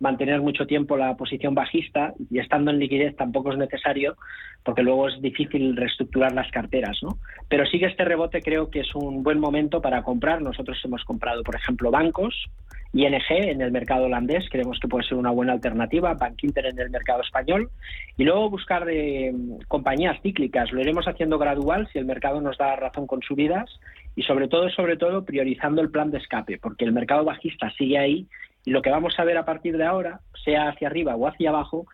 mantener 0.00 0.40
mucho 0.40 0.66
tiempo 0.66 0.96
la 0.96 1.14
posición 1.16 1.54
bajista 1.54 2.14
y 2.30 2.38
estando 2.38 2.70
en 2.70 2.78
liquidez 2.78 3.14
tampoco 3.16 3.52
es 3.52 3.58
necesario 3.58 4.16
porque 4.64 4.82
luego 4.82 5.08
es 5.08 5.20
difícil 5.20 5.76
reestructurar 5.76 6.32
las 6.32 6.50
carteras, 6.50 6.98
¿no? 7.02 7.18
Pero 7.48 7.66
sí 7.66 7.78
que 7.78 7.86
este 7.86 8.04
rebote 8.04 8.40
creo 8.40 8.70
que 8.70 8.80
es 8.80 8.94
un 8.94 9.22
buen 9.22 9.38
momento 9.38 9.80
para 9.80 10.02
comprar. 10.02 10.40
Nosotros 10.40 10.78
hemos 10.84 11.04
comprado, 11.04 11.42
por 11.42 11.54
ejemplo, 11.54 11.90
bancos, 11.90 12.46
ING 12.92 13.22
en 13.30 13.62
el 13.62 13.70
mercado 13.70 14.04
holandés, 14.04 14.48
creemos 14.50 14.80
que 14.80 14.88
puede 14.88 15.06
ser 15.06 15.16
una 15.16 15.30
buena 15.30 15.52
alternativa, 15.52 16.14
Bank 16.14 16.42
Inter 16.42 16.66
en 16.66 16.78
el 16.78 16.90
mercado 16.90 17.22
español, 17.22 17.70
y 18.16 18.24
luego 18.24 18.50
buscar 18.50 18.84
mm, 18.84 19.62
compañías 19.68 20.20
cíclicas. 20.22 20.72
Lo 20.72 20.80
iremos 20.80 21.06
haciendo 21.06 21.38
gradual 21.38 21.88
si 21.92 21.98
el 21.98 22.04
mercado 22.04 22.40
nos 22.40 22.58
da 22.58 22.74
razón 22.76 23.06
con 23.06 23.22
subidas 23.22 23.70
y 24.16 24.22
sobre 24.22 24.48
todo, 24.48 24.68
sobre 24.70 24.96
todo, 24.96 25.24
priorizando 25.24 25.80
el 25.82 25.90
plan 25.90 26.10
de 26.10 26.18
escape, 26.18 26.58
porque 26.58 26.84
el 26.84 26.92
mercado 26.92 27.24
bajista 27.24 27.70
sigue 27.78 27.98
ahí 27.98 28.26
y 28.64 28.70
lo 28.70 28.82
que 28.82 28.90
vamos 28.90 29.14
a 29.18 29.24
ver 29.24 29.38
a 29.38 29.44
partir 29.44 29.76
de 29.76 29.84
ahora, 29.84 30.20
sea 30.44 30.68
hacia 30.68 30.88
arriba 30.88 31.16
o 31.16 31.28
hacia 31.28 31.50
abajo, 31.50 31.86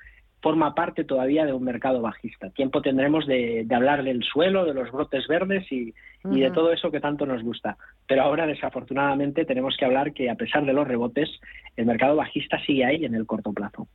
forma 0.46 0.76
parte 0.76 1.02
todavía 1.02 1.44
de 1.44 1.52
un 1.52 1.64
mercado 1.64 2.00
bajista. 2.00 2.50
Tiempo 2.50 2.80
tendremos 2.80 3.26
de, 3.26 3.66
hablar 3.74 4.04
del 4.04 4.22
suelo, 4.22 4.64
de 4.64 4.74
los 4.74 4.92
brotes 4.92 5.26
verdes 5.26 5.66
y, 5.72 5.92
y, 6.22 6.40
de 6.40 6.52
todo 6.52 6.70
eso 6.72 6.92
que 6.92 7.00
tanto 7.00 7.26
nos 7.26 7.42
gusta. 7.42 7.76
Pero 8.06 8.22
ahora, 8.22 8.46
desafortunadamente, 8.46 9.44
tenemos 9.44 9.76
que 9.76 9.84
hablar 9.84 10.12
que, 10.12 10.30
a 10.30 10.36
pesar 10.36 10.64
de 10.64 10.72
los 10.72 10.86
rebotes, 10.86 11.28
el 11.76 11.86
mercado 11.86 12.14
bajista 12.14 12.64
sigue 12.64 12.84
ahí 12.84 13.04
en 13.04 13.16
el 13.16 13.26
corto 13.26 13.52
plazo. 13.52 13.88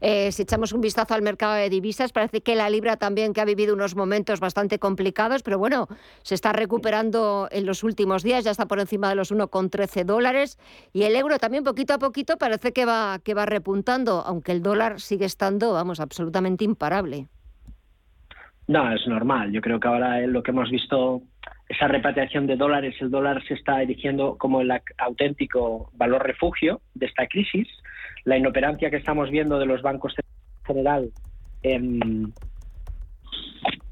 Eh, 0.00 0.32
si 0.32 0.42
echamos 0.42 0.72
un 0.72 0.80
vistazo 0.80 1.14
al 1.14 1.22
mercado 1.22 1.54
de 1.54 1.68
divisas, 1.68 2.12
parece 2.12 2.40
que 2.40 2.54
la 2.54 2.70
libra 2.70 2.96
también 2.96 3.32
que 3.32 3.40
ha 3.40 3.44
vivido 3.44 3.74
unos 3.74 3.96
momentos 3.96 4.40
bastante 4.40 4.78
complicados, 4.78 5.42
pero 5.42 5.58
bueno, 5.58 5.88
se 6.22 6.34
está 6.34 6.52
recuperando 6.52 7.48
en 7.50 7.66
los 7.66 7.82
últimos 7.82 8.22
días, 8.22 8.44
ya 8.44 8.52
está 8.52 8.66
por 8.66 8.80
encima 8.80 9.08
de 9.08 9.16
los 9.16 9.32
1,13 9.32 10.04
dólares 10.04 10.58
y 10.92 11.02
el 11.02 11.16
euro 11.16 11.38
también 11.38 11.64
poquito 11.64 11.94
a 11.94 11.98
poquito 11.98 12.36
parece 12.38 12.72
que 12.72 12.84
va, 12.84 13.18
que 13.18 13.34
va 13.34 13.46
repuntando, 13.46 14.22
aunque 14.24 14.52
el 14.52 14.62
dólar 14.62 15.00
sigue 15.00 15.24
estando, 15.24 15.72
vamos, 15.72 16.00
absolutamente 16.00 16.64
imparable. 16.64 17.28
No, 18.66 18.90
es 18.94 19.06
normal. 19.06 19.52
Yo 19.52 19.60
creo 19.60 19.78
que 19.78 19.88
ahora 19.88 20.20
lo 20.26 20.42
que 20.42 20.50
hemos 20.50 20.70
visto, 20.70 21.20
esa 21.68 21.86
repatriación 21.86 22.46
de 22.46 22.56
dólares, 22.56 22.94
el 23.00 23.10
dólar 23.10 23.44
se 23.46 23.54
está 23.54 23.82
erigiendo 23.82 24.38
como 24.38 24.62
el 24.62 24.70
auténtico 24.96 25.90
valor 25.94 26.22
refugio 26.22 26.80
de 26.94 27.06
esta 27.06 27.26
crisis 27.26 27.68
la 28.24 28.36
inoperancia 28.36 28.90
que 28.90 28.96
estamos 28.96 29.30
viendo 29.30 29.58
de 29.58 29.66
los 29.66 29.82
bancos 29.82 30.14
en 30.16 30.66
general, 30.66 31.12
em, 31.62 32.32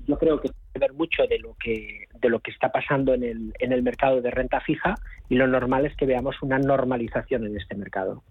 yo 0.07 0.19
creo 0.19 0.41
que 0.41 0.49
tiene 0.49 0.67
que 0.73 0.79
ver 0.79 0.93
mucho 0.95 1.27
de 1.27 1.39
lo 1.39 1.55
que 1.55 2.07
de 2.21 2.29
lo 2.29 2.41
que 2.41 2.51
está 2.51 2.71
pasando 2.71 3.15
en 3.15 3.25
el, 3.25 3.53
en 3.59 3.73
el 3.73 3.83
mercado 3.83 4.21
de 4.21 4.31
renta 4.31 4.61
fija 4.61 4.95
y 5.29 5.35
lo 5.35 5.47
normal 5.47 5.87
es 5.87 5.97
que 5.97 6.07
veamos 6.07 6.41
una 6.43 6.59
normalización 6.59 7.47
en 7.47 7.57
este 7.57 7.75
mercado. 7.75 8.23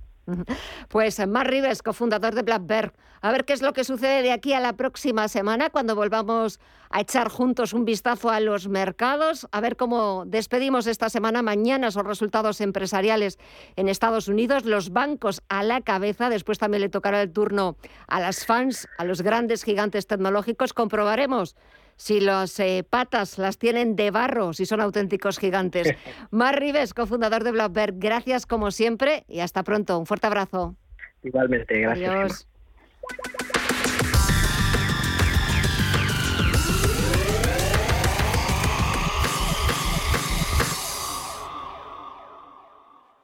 Pues 0.88 1.26
Mar 1.28 1.50
Rives, 1.50 1.82
cofundador 1.82 2.36
de 2.36 2.44
Blackberg. 2.44 2.94
A 3.22 3.32
ver 3.32 3.46
qué 3.46 3.54
es 3.54 3.62
lo 3.62 3.74
que 3.74 3.84
sucede 3.84 4.22
de 4.22 4.32
aquí 4.32 4.54
a 4.54 4.60
la 4.60 4.74
próxima 4.74 5.28
semana 5.28 5.70
cuando 5.70 5.96
volvamos 5.96 6.60
a 6.90 7.02
echar 7.02 7.30
juntos 7.30 7.74
un 7.74 7.86
vistazo 7.86 8.30
a 8.30 8.40
los 8.40 8.68
mercados, 8.68 9.48
a 9.52 9.62
ver 9.62 9.78
cómo 9.78 10.24
despedimos 10.26 10.88
esta 10.88 11.10
semana. 11.10 11.42
Mañana 11.42 11.88
esos 11.88 12.04
resultados 12.04 12.62
empresariales 12.62 13.38
en 13.76 13.90
Estados 13.90 14.28
Unidos, 14.28 14.66
los 14.66 14.92
bancos 14.92 15.42
a 15.50 15.64
la 15.64 15.82
cabeza, 15.82 16.30
después 16.30 16.58
también 16.58 16.82
le 16.82 16.90
tocará 16.90 17.22
el 17.22 17.32
turno 17.32 17.78
a 18.08 18.20
las 18.20 18.46
fans, 18.46 18.88
a 18.98 19.06
los 19.06 19.22
grandes 19.22 19.64
gigantes 19.64 20.08
tecnológicos, 20.08 20.74
comprobaremos 20.74 21.56
si 21.96 22.20
las 22.20 22.60
eh, 22.60 22.86
patas 22.88 23.38
las 23.38 23.58
tienen 23.58 23.96
de 23.96 24.12
barro, 24.12 24.54
si 24.54 24.66
son 24.66 24.82
auténticos 24.82 25.38
gigantes. 25.38 25.96
Mar 26.32 26.60
Rives, 26.60 26.94
cofundador 26.94 27.44
de 27.44 27.52
Blackberg, 27.52 27.96
gracias 27.98 28.46
como 28.46 28.72
siempre 28.72 29.24
y 29.28 29.40
hasta 29.40 29.64
pronto. 29.64 30.00
Un 30.00 30.06
fuerte 30.06 30.28
abrazo. 30.28 30.76
Igualmente, 31.24 31.80
gracias. 31.80 32.48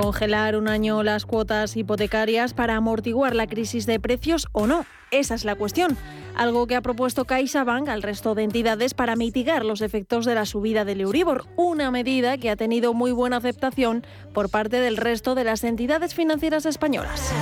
Congelar 0.00 0.56
un 0.56 0.68
año 0.68 1.02
las 1.02 1.26
cuotas 1.26 1.76
hipotecarias 1.76 2.54
para 2.54 2.76
amortiguar 2.76 3.34
la 3.34 3.46
crisis 3.46 3.86
de 3.86 4.00
precios 4.00 4.48
o 4.52 4.66
no. 4.66 4.86
Esa 5.10 5.34
es 5.34 5.44
la 5.44 5.56
cuestión. 5.56 5.96
Algo 6.36 6.66
que 6.66 6.76
ha 6.76 6.80
propuesto 6.80 7.24
CaixaBank 7.24 7.88
al 7.88 8.02
resto 8.02 8.34
de 8.34 8.44
entidades 8.44 8.94
para 8.94 9.16
mitigar 9.16 9.64
los 9.64 9.82
efectos 9.82 10.24
de 10.24 10.34
la 10.34 10.46
subida 10.46 10.84
del 10.84 11.00
Euribor. 11.00 11.46
Una 11.56 11.90
medida 11.90 12.38
que 12.38 12.50
ha 12.50 12.56
tenido 12.56 12.94
muy 12.94 13.12
buena 13.12 13.36
aceptación 13.38 14.04
por 14.32 14.48
parte 14.48 14.80
del 14.80 14.96
resto 14.96 15.34
de 15.34 15.44
las 15.44 15.64
entidades 15.64 16.14
financieras 16.14 16.66
españolas. 16.66 17.32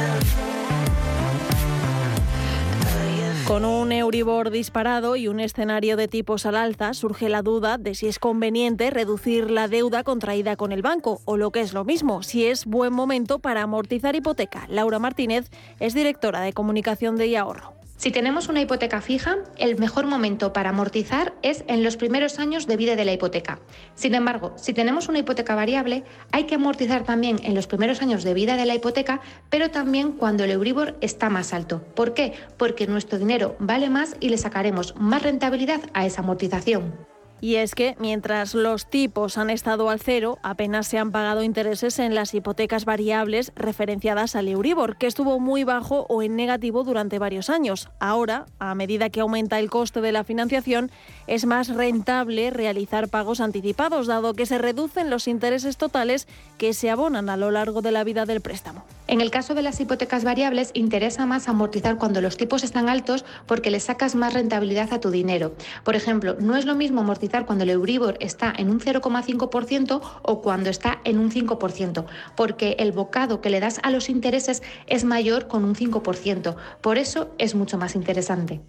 Con 3.48 3.64
un 3.64 3.92
Euribor 3.92 4.50
disparado 4.50 5.16
y 5.16 5.26
un 5.26 5.40
escenario 5.40 5.96
de 5.96 6.06
tipos 6.06 6.44
al 6.44 6.54
alza, 6.54 6.92
surge 6.92 7.30
la 7.30 7.40
duda 7.40 7.78
de 7.78 7.94
si 7.94 8.06
es 8.06 8.18
conveniente 8.18 8.90
reducir 8.90 9.50
la 9.50 9.68
deuda 9.68 10.04
contraída 10.04 10.54
con 10.54 10.70
el 10.70 10.82
banco 10.82 11.22
o 11.24 11.38
lo 11.38 11.50
que 11.50 11.60
es 11.60 11.72
lo 11.72 11.82
mismo, 11.82 12.22
si 12.22 12.44
es 12.44 12.66
buen 12.66 12.92
momento 12.92 13.38
para 13.38 13.62
amortizar 13.62 14.14
hipoteca. 14.14 14.66
Laura 14.68 14.98
Martínez 14.98 15.48
es 15.80 15.94
directora 15.94 16.42
de 16.42 16.52
comunicación 16.52 17.16
de 17.16 17.28
Iahorro. 17.28 17.77
Si 17.98 18.12
tenemos 18.12 18.48
una 18.48 18.60
hipoteca 18.60 19.00
fija, 19.00 19.38
el 19.56 19.76
mejor 19.76 20.06
momento 20.06 20.52
para 20.52 20.70
amortizar 20.70 21.34
es 21.42 21.64
en 21.66 21.82
los 21.82 21.96
primeros 21.96 22.38
años 22.38 22.68
de 22.68 22.76
vida 22.76 22.94
de 22.94 23.04
la 23.04 23.12
hipoteca. 23.12 23.58
Sin 23.96 24.14
embargo, 24.14 24.52
si 24.54 24.72
tenemos 24.72 25.08
una 25.08 25.18
hipoteca 25.18 25.56
variable, 25.56 26.04
hay 26.30 26.44
que 26.44 26.54
amortizar 26.54 27.02
también 27.02 27.40
en 27.42 27.56
los 27.56 27.66
primeros 27.66 28.00
años 28.00 28.22
de 28.22 28.34
vida 28.34 28.56
de 28.56 28.66
la 28.66 28.76
hipoteca, 28.76 29.20
pero 29.50 29.72
también 29.72 30.12
cuando 30.12 30.44
el 30.44 30.52
Euribor 30.52 30.96
está 31.00 31.28
más 31.28 31.52
alto. 31.52 31.82
¿Por 31.96 32.14
qué? 32.14 32.34
Porque 32.56 32.86
nuestro 32.86 33.18
dinero 33.18 33.56
vale 33.58 33.90
más 33.90 34.14
y 34.20 34.28
le 34.28 34.38
sacaremos 34.38 34.94
más 34.94 35.24
rentabilidad 35.24 35.80
a 35.92 36.06
esa 36.06 36.20
amortización. 36.22 37.17
Y 37.40 37.56
es 37.56 37.74
que 37.76 37.94
mientras 38.00 38.54
los 38.54 38.90
tipos 38.90 39.38
han 39.38 39.48
estado 39.50 39.90
al 39.90 40.00
cero, 40.00 40.38
apenas 40.42 40.88
se 40.88 40.98
han 40.98 41.12
pagado 41.12 41.44
intereses 41.44 42.00
en 42.00 42.14
las 42.14 42.34
hipotecas 42.34 42.84
variables 42.84 43.52
referenciadas 43.54 44.34
al 44.34 44.48
Euribor, 44.48 44.96
que 44.96 45.06
estuvo 45.06 45.38
muy 45.38 45.62
bajo 45.62 46.04
o 46.08 46.22
en 46.22 46.34
negativo 46.34 46.82
durante 46.82 47.20
varios 47.20 47.48
años. 47.48 47.90
Ahora, 48.00 48.46
a 48.58 48.74
medida 48.74 49.08
que 49.10 49.20
aumenta 49.20 49.60
el 49.60 49.70
coste 49.70 50.00
de 50.00 50.10
la 50.10 50.24
financiación, 50.24 50.90
es 51.28 51.46
más 51.46 51.68
rentable 51.68 52.50
realizar 52.50 53.08
pagos 53.08 53.40
anticipados, 53.40 54.08
dado 54.08 54.34
que 54.34 54.46
se 54.46 54.58
reducen 54.58 55.08
los 55.08 55.28
intereses 55.28 55.76
totales 55.76 56.26
que 56.56 56.72
se 56.72 56.90
abonan 56.90 57.30
a 57.30 57.36
lo 57.36 57.52
largo 57.52 57.82
de 57.82 57.92
la 57.92 58.02
vida 58.02 58.26
del 58.26 58.40
préstamo. 58.40 58.84
En 59.06 59.20
el 59.20 59.30
caso 59.30 59.54
de 59.54 59.62
las 59.62 59.80
hipotecas 59.80 60.24
variables, 60.24 60.70
interesa 60.74 61.24
más 61.24 61.48
amortizar 61.48 61.96
cuando 61.96 62.20
los 62.20 62.36
tipos 62.36 62.64
están 62.64 62.88
altos 62.88 63.24
porque 63.46 63.70
le 63.70 63.80
sacas 63.80 64.16
más 64.16 64.34
rentabilidad 64.34 64.92
a 64.92 65.00
tu 65.00 65.10
dinero. 65.10 65.54
Por 65.84 65.94
ejemplo, 65.94 66.36
no 66.40 66.56
es 66.56 66.66
lo 66.66 66.74
mismo 66.74 67.00
amortizar 67.00 67.27
cuando 67.46 67.64
el 67.64 67.70
Euribor 67.70 68.16
está 68.20 68.52
en 68.56 68.70
un 68.70 68.80
0,5% 68.80 70.00
o 70.22 70.42
cuando 70.42 70.70
está 70.70 71.00
en 71.04 71.18
un 71.18 71.30
5%, 71.30 72.04
porque 72.36 72.76
el 72.78 72.92
bocado 72.92 73.40
que 73.40 73.50
le 73.50 73.60
das 73.60 73.80
a 73.82 73.90
los 73.90 74.08
intereses 74.08 74.62
es 74.86 75.04
mayor 75.04 75.48
con 75.48 75.64
un 75.64 75.74
5%. 75.74 76.56
Por 76.80 76.98
eso 76.98 77.30
es 77.38 77.54
mucho 77.54 77.78
más 77.78 77.94
interesante. 77.94 78.60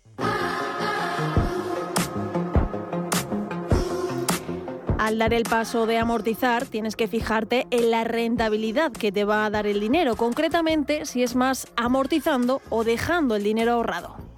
Al 4.97 5.17
dar 5.17 5.33
el 5.33 5.43
paso 5.43 5.87
de 5.87 5.97
amortizar, 5.97 6.65
tienes 6.65 6.95
que 6.95 7.07
fijarte 7.07 7.65
en 7.71 7.89
la 7.89 8.03
rentabilidad 8.03 8.91
que 8.91 9.11
te 9.11 9.23
va 9.23 9.45
a 9.45 9.49
dar 9.49 9.65
el 9.65 9.79
dinero, 9.79 10.15
concretamente 10.15 11.05
si 11.05 11.23
es 11.23 11.35
más 11.35 11.67
amortizando 11.77 12.61
o 12.69 12.83
dejando 12.83 13.35
el 13.35 13.43
dinero 13.43 13.71
ahorrado. 13.71 14.28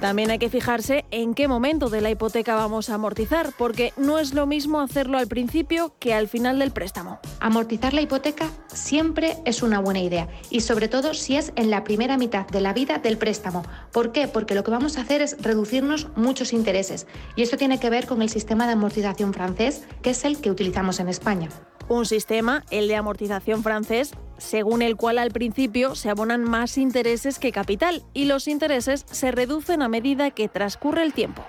También 0.00 0.30
hay 0.30 0.38
que 0.38 0.48
fijarse 0.48 1.04
en 1.10 1.34
qué 1.34 1.48
momento 1.48 1.90
de 1.90 2.00
la 2.00 2.10
hipoteca 2.10 2.54
vamos 2.54 2.88
a 2.88 2.94
amortizar, 2.94 3.52
porque 3.58 3.92
no 3.96 4.20
es 4.20 4.32
lo 4.32 4.46
mismo 4.46 4.80
hacerlo 4.80 5.18
al 5.18 5.26
principio 5.26 5.92
que 5.98 6.14
al 6.14 6.28
final 6.28 6.60
del 6.60 6.70
préstamo. 6.70 7.18
Amortizar 7.40 7.94
la 7.94 8.00
hipoteca 8.00 8.48
siempre 8.72 9.36
es 9.44 9.62
una 9.62 9.80
buena 9.80 10.00
idea 10.00 10.28
y 10.50 10.60
sobre 10.60 10.88
todo 10.88 11.14
si 11.14 11.36
es 11.36 11.52
en 11.56 11.70
la 11.70 11.82
primera 11.82 12.16
mitad 12.16 12.46
de 12.46 12.60
la 12.60 12.72
vida 12.72 12.98
del 12.98 13.18
préstamo. 13.18 13.64
¿Por 13.92 14.12
qué? 14.12 14.28
Porque 14.28 14.54
lo 14.54 14.62
que 14.62 14.70
vamos 14.70 14.98
a 14.98 15.00
hacer 15.00 15.20
es 15.20 15.36
reducirnos 15.40 16.08
muchos 16.14 16.52
intereses 16.52 17.08
y 17.34 17.42
esto 17.42 17.56
tiene 17.56 17.80
que 17.80 17.90
ver 17.90 18.06
con 18.06 18.22
el 18.22 18.30
sistema 18.30 18.66
de 18.66 18.74
amortización 18.74 19.34
francés, 19.34 19.82
que 20.02 20.10
es 20.10 20.24
el 20.24 20.40
que 20.40 20.52
utilizamos 20.52 21.00
en 21.00 21.08
España. 21.08 21.48
Un 21.88 22.04
sistema, 22.04 22.64
el 22.70 22.86
de 22.86 22.96
amortización 22.96 23.62
francés, 23.62 24.12
según 24.36 24.82
el 24.82 24.96
cual 24.96 25.16
al 25.16 25.30
principio 25.30 25.94
se 25.94 26.10
abonan 26.10 26.44
más 26.44 26.76
intereses 26.76 27.38
que 27.38 27.50
capital 27.50 28.02
y 28.12 28.26
los 28.26 28.46
intereses 28.46 29.06
se 29.10 29.30
reducen 29.30 29.80
a 29.80 29.88
medida 29.88 30.30
que 30.30 30.48
transcurre 30.48 31.02
el 31.02 31.14
tiempo. 31.14 31.42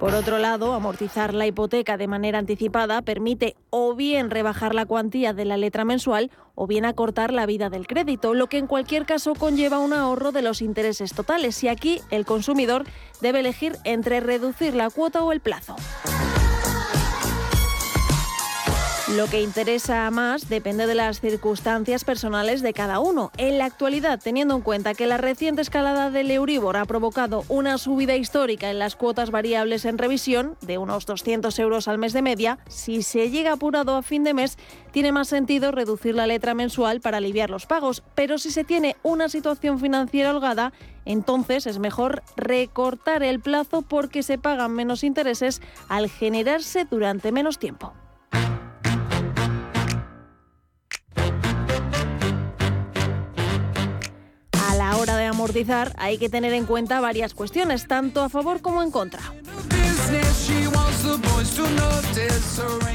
Por 0.00 0.14
otro 0.14 0.38
lado, 0.38 0.72
amortizar 0.72 1.34
la 1.34 1.46
hipoteca 1.46 1.98
de 1.98 2.08
manera 2.08 2.38
anticipada 2.38 3.02
permite 3.02 3.54
o 3.68 3.94
bien 3.94 4.30
rebajar 4.30 4.74
la 4.74 4.86
cuantía 4.86 5.32
de 5.32 5.44
la 5.44 5.58
letra 5.58 5.84
mensual 5.84 6.30
o 6.54 6.66
bien 6.66 6.84
acortar 6.84 7.32
la 7.32 7.46
vida 7.46 7.68
del 7.68 7.86
crédito, 7.86 8.34
lo 8.34 8.48
que 8.48 8.58
en 8.58 8.66
cualquier 8.66 9.04
caso 9.04 9.34
conlleva 9.34 9.78
un 9.78 9.92
ahorro 9.92 10.32
de 10.32 10.42
los 10.42 10.62
intereses 10.62 11.12
totales 11.12 11.62
y 11.62 11.68
aquí 11.68 12.00
el 12.10 12.24
consumidor 12.24 12.86
debe 13.20 13.40
elegir 13.40 13.76
entre 13.84 14.20
reducir 14.20 14.74
la 14.74 14.88
cuota 14.88 15.22
o 15.22 15.32
el 15.32 15.40
plazo. 15.40 15.76
Lo 19.16 19.26
que 19.26 19.42
interesa 19.42 20.08
más 20.12 20.48
depende 20.48 20.86
de 20.86 20.94
las 20.94 21.20
circunstancias 21.20 22.04
personales 22.04 22.62
de 22.62 22.72
cada 22.72 23.00
uno. 23.00 23.32
En 23.38 23.58
la 23.58 23.64
actualidad, 23.64 24.20
teniendo 24.22 24.54
en 24.54 24.60
cuenta 24.60 24.94
que 24.94 25.08
la 25.08 25.16
reciente 25.16 25.62
escalada 25.62 26.12
del 26.12 26.30
Euribor 26.30 26.76
ha 26.76 26.84
provocado 26.84 27.42
una 27.48 27.76
subida 27.78 28.14
histórica 28.14 28.70
en 28.70 28.78
las 28.78 28.94
cuotas 28.94 29.32
variables 29.32 29.84
en 29.84 29.98
revisión 29.98 30.56
de 30.60 30.78
unos 30.78 31.06
200 31.06 31.58
euros 31.58 31.88
al 31.88 31.98
mes 31.98 32.12
de 32.12 32.22
media, 32.22 32.60
si 32.68 33.02
se 33.02 33.30
llega 33.30 33.52
apurado 33.52 33.96
a 33.96 34.02
fin 34.02 34.22
de 34.22 34.32
mes, 34.32 34.56
tiene 34.92 35.10
más 35.10 35.26
sentido 35.26 35.72
reducir 35.72 36.14
la 36.14 36.28
letra 36.28 36.54
mensual 36.54 37.00
para 37.00 37.16
aliviar 37.16 37.50
los 37.50 37.66
pagos. 37.66 38.04
Pero 38.14 38.38
si 38.38 38.52
se 38.52 38.62
tiene 38.62 38.96
una 39.02 39.28
situación 39.28 39.80
financiera 39.80 40.30
holgada, 40.30 40.72
entonces 41.04 41.66
es 41.66 41.80
mejor 41.80 42.22
recortar 42.36 43.24
el 43.24 43.40
plazo 43.40 43.82
porque 43.82 44.22
se 44.22 44.38
pagan 44.38 44.70
menos 44.70 45.02
intereses 45.02 45.60
al 45.88 46.08
generarse 46.08 46.84
durante 46.88 47.32
menos 47.32 47.58
tiempo. 47.58 47.92
Amortizar 55.40 55.94
hay 55.96 56.18
que 56.18 56.28
tener 56.28 56.52
en 56.52 56.66
cuenta 56.66 57.00
varias 57.00 57.32
cuestiones, 57.32 57.88
tanto 57.88 58.20
a 58.20 58.28
favor 58.28 58.60
como 58.60 58.82
en 58.82 58.90
contra. 58.90 59.20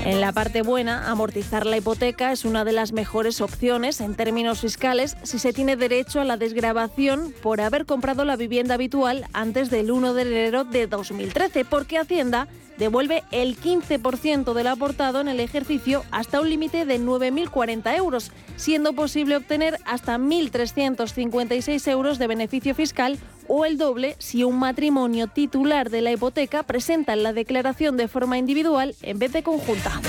En 0.05 0.21
la 0.21 0.31
parte 0.31 0.61
buena, 0.61 1.09
amortizar 1.09 1.65
la 1.65 1.77
hipoteca 1.77 2.31
es 2.31 2.45
una 2.45 2.63
de 2.63 2.71
las 2.71 2.91
mejores 2.91 3.41
opciones 3.41 3.99
en 3.99 4.13
términos 4.13 4.59
fiscales 4.59 5.17
si 5.23 5.39
se 5.39 5.53
tiene 5.53 5.75
derecho 5.75 6.21
a 6.21 6.23
la 6.23 6.37
desgrabación 6.37 7.33
por 7.41 7.61
haber 7.61 7.87
comprado 7.87 8.25
la 8.25 8.35
vivienda 8.35 8.75
habitual 8.75 9.25
antes 9.33 9.71
del 9.71 9.89
1 9.89 10.13
de 10.13 10.21
enero 10.21 10.65
de 10.65 10.85
2013, 10.85 11.65
porque 11.65 11.97
Hacienda 11.97 12.47
devuelve 12.77 13.23
el 13.31 13.57
15% 13.59 14.53
del 14.53 14.67
aportado 14.67 15.21
en 15.21 15.27
el 15.27 15.39
ejercicio 15.39 16.03
hasta 16.11 16.41
un 16.41 16.49
límite 16.49 16.85
de 16.85 16.99
9.040 16.99 17.95
euros, 17.97 18.31
siendo 18.55 18.93
posible 18.93 19.35
obtener 19.35 19.79
hasta 19.85 20.17
1.356 20.17 21.91
euros 21.91 22.19
de 22.19 22.27
beneficio 22.27 22.75
fiscal 22.75 23.17
o 23.47 23.65
el 23.65 23.77
doble 23.77 24.15
si 24.19 24.43
un 24.43 24.59
matrimonio 24.59 25.27
titular 25.27 25.89
de 25.89 26.01
la 26.01 26.11
hipoteca 26.11 26.63
presenta 26.63 27.15
la 27.15 27.33
declaración 27.33 27.97
de 27.97 28.07
forma 28.07 28.37
individual 28.37 28.95
en 29.01 29.19
vez 29.19 29.33
de 29.33 29.43
conjunta. 29.43 30.01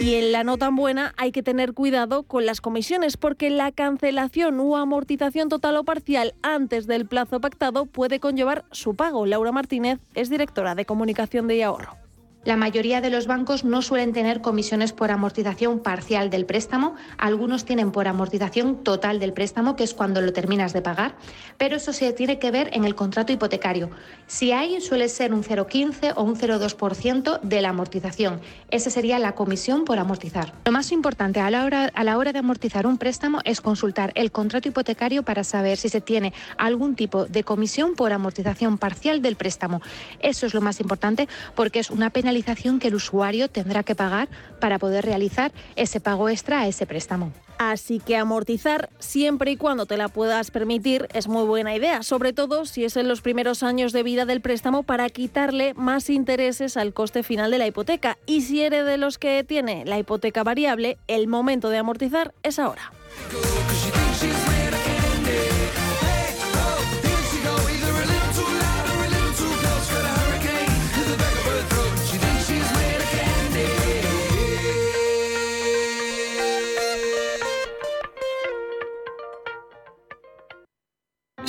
Y 0.00 0.14
en 0.14 0.30
la 0.30 0.44
no 0.44 0.58
tan 0.58 0.76
buena 0.76 1.12
hay 1.16 1.32
que 1.32 1.42
tener 1.42 1.74
cuidado 1.74 2.22
con 2.22 2.46
las 2.46 2.60
comisiones 2.60 3.16
porque 3.16 3.50
la 3.50 3.72
cancelación 3.72 4.60
o 4.60 4.76
amortización 4.76 5.48
total 5.48 5.76
o 5.76 5.84
parcial 5.84 6.34
antes 6.42 6.86
del 6.86 7.06
plazo 7.06 7.40
pactado 7.40 7.84
puede 7.84 8.20
conllevar 8.20 8.64
su 8.70 8.94
pago. 8.94 9.26
Laura 9.26 9.50
Martínez 9.50 9.98
es 10.14 10.30
directora 10.30 10.74
de 10.76 10.84
comunicación 10.84 11.48
de 11.48 11.64
ahorro. 11.64 12.07
La 12.44 12.56
mayoría 12.56 13.00
de 13.00 13.10
los 13.10 13.26
bancos 13.26 13.64
no 13.64 13.82
suelen 13.82 14.12
tener 14.12 14.40
comisiones 14.40 14.92
por 14.92 15.10
amortización 15.10 15.80
parcial 15.80 16.30
del 16.30 16.46
préstamo, 16.46 16.94
algunos 17.18 17.64
tienen 17.64 17.90
por 17.90 18.06
amortización 18.06 18.84
total 18.84 19.18
del 19.18 19.32
préstamo, 19.32 19.74
que 19.74 19.82
es 19.82 19.92
cuando 19.92 20.20
lo 20.20 20.32
terminas 20.32 20.72
de 20.72 20.80
pagar, 20.80 21.16
pero 21.58 21.76
eso 21.76 21.92
se 21.92 22.12
tiene 22.12 22.38
que 22.38 22.52
ver 22.52 22.70
en 22.72 22.84
el 22.84 22.94
contrato 22.94 23.32
hipotecario. 23.32 23.90
Si 24.28 24.52
hay, 24.52 24.80
suele 24.80 25.08
ser 25.08 25.34
un 25.34 25.42
0,15 25.42 26.12
o 26.14 26.22
un 26.22 26.36
0,2% 26.36 27.40
de 27.40 27.60
la 27.60 27.70
amortización. 27.70 28.40
Esa 28.70 28.90
sería 28.90 29.18
la 29.18 29.34
comisión 29.34 29.84
por 29.84 29.98
amortizar. 29.98 30.54
Lo 30.64 30.72
más 30.72 30.92
importante 30.92 31.40
a 31.40 31.50
la, 31.50 31.64
hora, 31.64 31.90
a 31.92 32.04
la 32.04 32.16
hora 32.16 32.32
de 32.32 32.38
amortizar 32.38 32.86
un 32.86 32.98
préstamo 32.98 33.40
es 33.44 33.60
consultar 33.60 34.12
el 34.14 34.30
contrato 34.30 34.68
hipotecario 34.68 35.24
para 35.24 35.42
saber 35.42 35.76
si 35.76 35.88
se 35.88 36.00
tiene 36.00 36.32
algún 36.56 36.94
tipo 36.94 37.26
de 37.26 37.42
comisión 37.42 37.94
por 37.94 38.12
amortización 38.12 38.78
parcial 38.78 39.22
del 39.22 39.36
préstamo. 39.36 39.82
Eso 40.20 40.46
es 40.46 40.54
lo 40.54 40.60
más 40.60 40.80
importante 40.80 41.28
porque 41.56 41.80
es 41.80 41.90
una 41.90 42.10
que 42.80 42.88
el 42.88 42.94
usuario 42.94 43.48
tendrá 43.48 43.82
que 43.82 43.94
pagar 43.94 44.28
para 44.60 44.78
poder 44.78 45.04
realizar 45.04 45.52
ese 45.76 46.00
pago 46.00 46.28
extra 46.28 46.60
a 46.60 46.68
ese 46.68 46.86
préstamo. 46.86 47.32
Así 47.58 47.98
que 47.98 48.16
amortizar 48.16 48.88
siempre 49.00 49.50
y 49.50 49.56
cuando 49.56 49.84
te 49.86 49.96
la 49.96 50.08
puedas 50.08 50.50
permitir 50.52 51.08
es 51.12 51.26
muy 51.26 51.44
buena 51.44 51.74
idea, 51.74 52.02
sobre 52.02 52.32
todo 52.32 52.66
si 52.66 52.84
es 52.84 52.96
en 52.96 53.08
los 53.08 53.20
primeros 53.20 53.62
años 53.64 53.92
de 53.92 54.04
vida 54.04 54.26
del 54.26 54.40
préstamo 54.40 54.84
para 54.84 55.08
quitarle 55.08 55.74
más 55.74 56.08
intereses 56.08 56.76
al 56.76 56.92
coste 56.92 57.22
final 57.22 57.50
de 57.50 57.58
la 57.58 57.66
hipoteca. 57.66 58.16
Y 58.26 58.42
si 58.42 58.62
eres 58.62 58.84
de 58.84 58.96
los 58.96 59.18
que 59.18 59.42
tiene 59.42 59.84
la 59.84 59.98
hipoteca 59.98 60.44
variable, 60.44 60.98
el 61.08 61.26
momento 61.26 61.68
de 61.68 61.78
amortizar 61.78 62.32
es 62.44 62.60
ahora. 62.60 62.92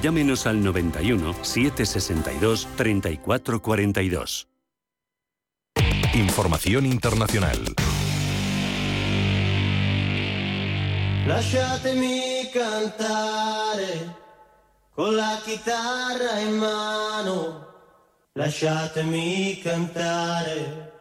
llámenos 0.00 0.46
al 0.46 0.62
91 0.62 1.34
762 1.42 2.68
3442. 2.76 4.48
Información 6.14 6.86
internacional. 6.86 7.74
Lasciatemi 11.26 12.50
cantare 12.52 14.16
con 14.94 15.14
la 15.14 15.40
chitarra 15.44 16.40
in 16.40 16.56
mano. 16.56 17.68
Lasciatemi 18.32 19.60
cantare, 19.62 20.92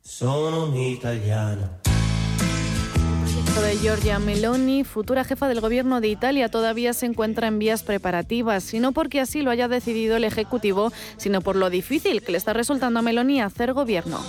sono 0.00 0.64
un 0.64 0.76
italiano. 0.76 1.79
De 3.58 3.76
Giorgia 3.78 4.18
Meloni, 4.20 4.84
futura 4.84 5.24
jefa 5.24 5.48
del 5.48 5.60
gobierno 5.60 6.00
de 6.00 6.08
Italia, 6.08 6.48
todavía 6.48 6.92
se 6.92 7.06
encuentra 7.06 7.48
en 7.48 7.58
vías 7.58 7.82
preparativas, 7.82 8.72
y 8.72 8.78
no 8.78 8.92
porque 8.92 9.20
así 9.20 9.42
lo 9.42 9.50
haya 9.50 9.66
decidido 9.66 10.16
el 10.16 10.24
Ejecutivo, 10.24 10.92
sino 11.16 11.40
por 11.40 11.56
lo 11.56 11.68
difícil 11.68 12.22
que 12.22 12.32
le 12.32 12.38
está 12.38 12.52
resultando 12.52 13.00
a 13.00 13.02
Meloni 13.02 13.40
hacer 13.40 13.72
gobierno. 13.72 14.20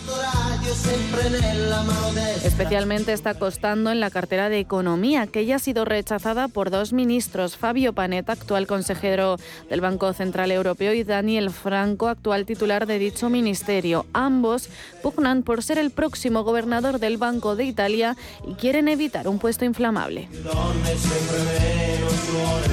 Especialmente 2.44 3.14
está 3.14 3.36
costando 3.36 3.92
en 3.92 4.00
la 4.00 4.10
cartera 4.10 4.50
de 4.50 4.60
Economía, 4.60 5.28
que 5.28 5.46
ya 5.46 5.58
ha 5.58 5.60
sido 5.60 5.86
rechazada 5.86 6.48
por 6.48 6.72
dos 6.72 6.92
ministros, 6.92 7.56
Fabio 7.58 7.94
Panetta, 7.94 8.34
actual 8.34 8.66
consejero 8.66 9.38
del 9.70 9.82
Banco 9.82 10.14
Central 10.14 10.52
Europeo, 10.52 10.94
y 10.94 11.04
Daniel 11.04 11.52
Franco, 11.52 12.08
actual 12.08 12.46
titular 12.46 12.88
de 12.88 12.98
dicho 12.98 13.30
ministerio. 13.30 14.06
Ambos 14.14 14.70
pugnan 15.04 15.44
por 15.44 15.64
ser 15.64 15.78
el 15.78 15.92
próximo 15.92 16.44
gobernador 16.44 17.00
del 17.00 17.18
Banco 17.18 17.56
de 17.56 17.66
Italia 17.66 18.18
y 18.48 18.56
quieren 18.56 18.88
evitar 18.88 19.11
un 19.26 19.40
puesto 19.40 19.66
inflamable. 19.66 20.28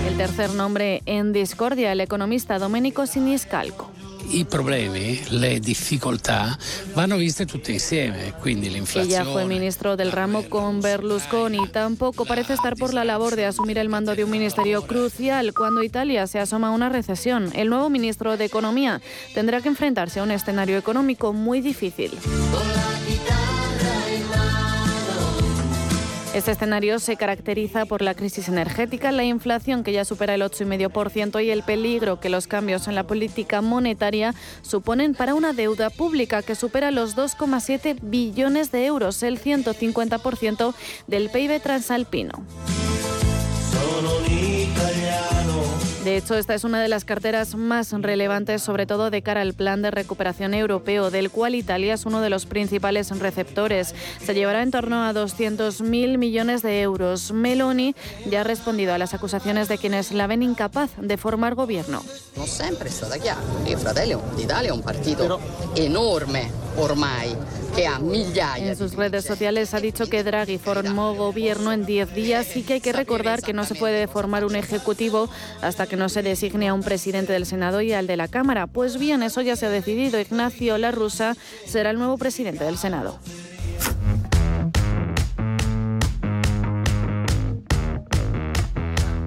El 0.06 0.16
tercer 0.16 0.54
nombre 0.54 1.02
en 1.06 1.32
discordia, 1.32 1.92
el 1.92 2.00
economista 2.00 2.58
Domenico 2.58 3.06
Siniscalco. 3.06 3.90
I 4.30 4.44
problemi, 4.44 5.18
le 5.30 5.58
difficoltà 5.58 6.56
vanno 6.92 7.16
viste 7.16 7.46
tutte 7.46 7.72
insieme, 7.72 8.34
quindi 8.38 8.66
Ella 8.94 9.24
fue 9.24 9.46
ministro 9.46 9.96
del 9.96 10.12
ramo 10.12 10.42
con 10.50 10.82
Berlusconi. 10.82 11.66
Tampoco 11.68 12.26
parece 12.26 12.52
estar 12.52 12.76
por 12.76 12.92
la 12.92 13.04
labor 13.04 13.36
de 13.36 13.46
asumir 13.46 13.78
el 13.78 13.88
mando 13.88 14.14
de 14.14 14.24
un 14.24 14.30
ministerio 14.30 14.86
crucial 14.86 15.54
cuando 15.54 15.82
Italia 15.82 16.26
se 16.26 16.40
asoma 16.40 16.68
a 16.68 16.72
una 16.72 16.90
recesión. 16.90 17.50
El 17.54 17.70
nuevo 17.70 17.88
ministro 17.88 18.36
de 18.36 18.44
Economía 18.44 19.00
tendrá 19.32 19.62
que 19.62 19.68
enfrentarse 19.68 20.20
a 20.20 20.24
un 20.24 20.30
escenario 20.30 20.76
económico 20.76 21.32
muy 21.32 21.62
difícil. 21.62 22.10
Este 26.38 26.52
escenario 26.52 27.00
se 27.00 27.16
caracteriza 27.16 27.84
por 27.84 28.00
la 28.00 28.14
crisis 28.14 28.48
energética, 28.48 29.10
la 29.10 29.24
inflación 29.24 29.82
que 29.82 29.90
ya 29.90 30.04
supera 30.04 30.36
el 30.36 30.42
8,5% 30.42 31.44
y 31.44 31.50
el 31.50 31.64
peligro 31.64 32.20
que 32.20 32.28
los 32.28 32.46
cambios 32.46 32.86
en 32.86 32.94
la 32.94 33.08
política 33.08 33.60
monetaria 33.60 34.36
suponen 34.62 35.14
para 35.14 35.34
una 35.34 35.52
deuda 35.52 35.90
pública 35.90 36.42
que 36.42 36.54
supera 36.54 36.92
los 36.92 37.16
2,7 37.16 37.98
billones 38.02 38.70
de 38.70 38.86
euros, 38.86 39.24
el 39.24 39.40
150% 39.40 40.74
del 41.08 41.28
PIB 41.28 41.60
transalpino. 41.60 42.44
De 46.08 46.16
hecho, 46.16 46.36
esta 46.36 46.54
es 46.54 46.64
una 46.64 46.80
de 46.80 46.88
las 46.88 47.04
carteras 47.04 47.54
más 47.54 47.92
relevantes, 47.92 48.62
sobre 48.62 48.86
todo 48.86 49.10
de 49.10 49.20
cara 49.20 49.42
al 49.42 49.52
plan 49.52 49.82
de 49.82 49.90
recuperación 49.90 50.54
europeo, 50.54 51.10
del 51.10 51.30
cual 51.30 51.54
Italia 51.54 51.92
es 51.92 52.06
uno 52.06 52.22
de 52.22 52.30
los 52.30 52.46
principales 52.46 53.10
receptores. 53.10 53.94
Se 54.24 54.32
llevará 54.32 54.62
en 54.62 54.70
torno 54.70 55.04
a 55.04 55.12
200.000 55.12 56.16
millones 56.16 56.62
de 56.62 56.80
euros. 56.80 57.30
Meloni 57.32 57.94
ya 58.24 58.40
ha 58.40 58.44
respondido 58.44 58.94
a 58.94 58.98
las 58.98 59.12
acusaciones 59.12 59.68
de 59.68 59.76
quienes 59.76 60.10
la 60.12 60.26
ven 60.26 60.42
incapaz 60.42 60.92
de 60.96 61.18
formar 61.18 61.54
gobierno. 61.54 62.02
Non 62.36 62.46
sempre 62.46 62.88
è 62.88 62.90
stata 62.90 63.18
chiara. 63.18 63.42
Il 63.66 63.76
Fratelli 63.76 64.16
d'Italia 64.34 64.70
è 64.70 64.72
un 64.72 64.80
partito 64.80 65.38
enorme 65.74 66.50
ormai 66.76 67.36
En 67.76 68.76
sus 68.76 68.94
redes 68.94 69.24
sociales 69.24 69.72
ha 69.72 69.78
dicho 69.78 70.06
que 70.06 70.24
Draghi 70.24 70.58
formó 70.58 71.14
gobierno 71.14 71.72
en 71.72 71.86
10 71.86 72.12
días 72.12 72.56
y 72.56 72.62
que 72.62 72.74
hay 72.74 72.80
que 72.80 72.92
recordar 72.92 73.40
que 73.40 73.52
no 73.52 73.64
se 73.64 73.76
puede 73.76 74.08
formar 74.08 74.44
un 74.44 74.56
ejecutivo 74.56 75.28
hasta 75.62 75.86
que 75.86 75.96
no 75.98 76.08
se 76.08 76.22
designe 76.22 76.68
a 76.68 76.74
un 76.74 76.82
presidente 76.82 77.32
del 77.32 77.44
Senado 77.44 77.80
y 77.80 77.92
al 77.92 78.06
de 78.06 78.16
la 78.16 78.28
Cámara. 78.28 78.66
Pues 78.66 78.98
bien, 78.98 79.22
eso 79.22 79.40
ya 79.42 79.56
se 79.56 79.66
ha 79.66 79.70
decidido. 79.70 80.20
Ignacio 80.20 80.78
La 80.78 80.90
Russa 80.90 81.36
será 81.66 81.90
el 81.90 81.98
nuevo 81.98 82.16
presidente 82.16 82.64
del 82.64 82.78
Senado. 82.78 83.18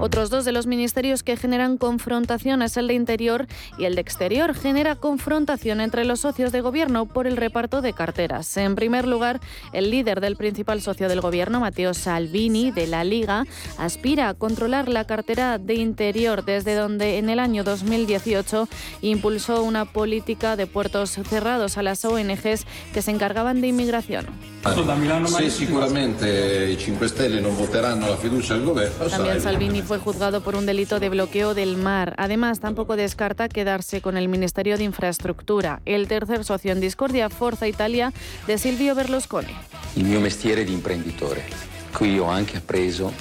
Otros 0.01 0.31
dos 0.31 0.45
de 0.45 0.51
los 0.51 0.65
ministerios 0.65 1.21
que 1.21 1.37
generan 1.37 1.77
confrontación 1.77 2.63
es 2.63 2.75
el 2.75 2.87
de 2.87 2.95
Interior 2.95 3.45
y 3.77 3.85
el 3.85 3.93
de 3.93 4.01
Exterior. 4.01 4.55
Genera 4.55 4.95
confrontación 4.95 5.79
entre 5.79 6.05
los 6.05 6.21
socios 6.21 6.51
de 6.51 6.61
gobierno 6.61 7.05
por 7.05 7.27
el 7.27 7.37
reparto 7.37 7.83
de 7.83 7.93
carteras. 7.93 8.57
En 8.57 8.73
primer 8.73 9.07
lugar, 9.07 9.39
el 9.73 9.91
líder 9.91 10.19
del 10.19 10.37
principal 10.37 10.81
socio 10.81 11.07
del 11.07 11.21
gobierno, 11.21 11.59
Matteo 11.59 11.93
Salvini, 11.93 12.71
de 12.71 12.87
la 12.87 13.03
Liga, 13.03 13.45
aspira 13.77 14.29
a 14.29 14.33
controlar 14.33 14.89
la 14.89 15.05
cartera 15.05 15.59
de 15.59 15.75
Interior, 15.75 16.43
desde 16.43 16.73
donde 16.73 17.19
en 17.19 17.29
el 17.29 17.37
año 17.37 17.63
2018 17.63 18.67
impulsó 19.03 19.61
una 19.61 19.85
política 19.85 20.55
de 20.55 20.65
puertos 20.65 21.11
cerrados 21.11 21.77
a 21.77 21.83
las 21.83 22.03
ONGs 22.03 22.65
que 22.91 23.03
se 23.03 23.11
encargaban 23.11 23.61
de 23.61 23.67
inmigración. 23.67 24.25
Se 24.63 25.49
sicuramente 25.49 26.69
i 26.69 26.77
5 26.77 27.07
Stelle 27.07 27.41
non 27.41 27.55
voteranno 27.55 28.07
la 28.07 28.15
fiducia 28.15 28.53
al 28.53 28.63
governo, 28.63 29.05
También 29.07 29.41
Salvini 29.41 29.81
fue 29.81 29.97
juzgado 29.97 30.41
por 30.41 30.53
un 30.55 30.67
delito 30.67 30.99
de 30.99 31.09
bloqueo 31.09 31.55
del 31.55 31.77
mar. 31.77 32.13
Además, 32.17 32.59
tampoco 32.59 32.95
descarta 32.95 33.49
quedarse 33.49 34.01
con 34.01 34.17
el 34.17 34.27
Ministerio 34.27 34.77
de 34.77 34.83
Infraestructura. 34.83 35.81
El 35.85 36.07
tercer 36.07 36.43
socio 36.43 36.71
en 36.71 36.79
discordia, 36.79 37.29
Forza 37.29 37.67
Italia, 37.67 38.13
de 38.45 38.59
Silvio 38.59 38.93
Berlusconi. 38.93 39.55
il 39.95 40.05
mio 40.05 40.19
mestiere 40.19 40.63
di 40.63 40.73
imprenditore. 40.73 41.43
Qui 41.91 42.19
ho 42.19 42.25
anche 42.25 42.57
appreso 42.57 43.11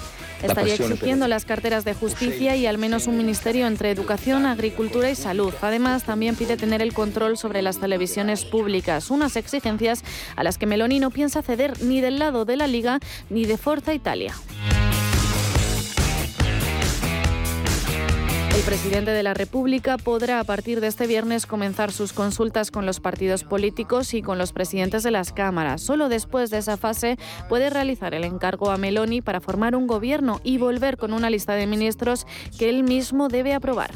Estaría 0.42 0.74
exigiendo 0.74 1.28
las 1.28 1.44
carteras 1.44 1.84
de 1.84 1.94
justicia 1.94 2.56
y 2.56 2.66
al 2.66 2.78
menos 2.78 3.06
un 3.06 3.16
ministerio 3.16 3.66
entre 3.66 3.90
educación, 3.90 4.46
agricultura 4.46 5.10
y 5.10 5.14
salud. 5.14 5.52
Además, 5.60 6.04
también 6.04 6.36
pide 6.36 6.56
tener 6.56 6.82
el 6.82 6.92
control 6.92 7.36
sobre 7.36 7.62
las 7.62 7.78
televisiones 7.78 8.44
públicas, 8.44 9.10
unas 9.10 9.36
exigencias 9.36 10.02
a 10.36 10.44
las 10.44 10.58
que 10.58 10.66
Meloni 10.66 11.00
no 11.00 11.10
piensa 11.10 11.42
ceder 11.42 11.82
ni 11.82 12.00
del 12.00 12.18
lado 12.18 12.44
de 12.44 12.56
la 12.56 12.66
Liga 12.66 13.00
ni 13.28 13.44
de 13.44 13.56
Forza 13.56 13.92
Italia. 13.94 14.34
El 18.60 18.66
presidente 18.66 19.12
de 19.12 19.22
la 19.22 19.32
República 19.32 19.96
podrá 19.96 20.38
a 20.38 20.44
partir 20.44 20.82
de 20.82 20.86
este 20.86 21.06
viernes 21.06 21.46
comenzar 21.46 21.92
sus 21.92 22.12
consultas 22.12 22.70
con 22.70 22.84
los 22.84 23.00
partidos 23.00 23.42
políticos 23.42 24.12
y 24.12 24.20
con 24.20 24.36
los 24.36 24.52
presidentes 24.52 25.02
de 25.02 25.10
las 25.10 25.32
cámaras. 25.32 25.80
Solo 25.80 26.10
después 26.10 26.50
de 26.50 26.58
esa 26.58 26.76
fase 26.76 27.16
puede 27.48 27.70
realizar 27.70 28.12
el 28.12 28.22
encargo 28.22 28.70
a 28.70 28.76
Meloni 28.76 29.22
para 29.22 29.40
formar 29.40 29.74
un 29.74 29.86
gobierno 29.86 30.42
y 30.44 30.58
volver 30.58 30.98
con 30.98 31.14
una 31.14 31.30
lista 31.30 31.54
de 31.54 31.66
ministros 31.66 32.26
que 32.58 32.68
él 32.68 32.82
mismo 32.84 33.28
debe 33.28 33.54
aprobar. 33.54 33.92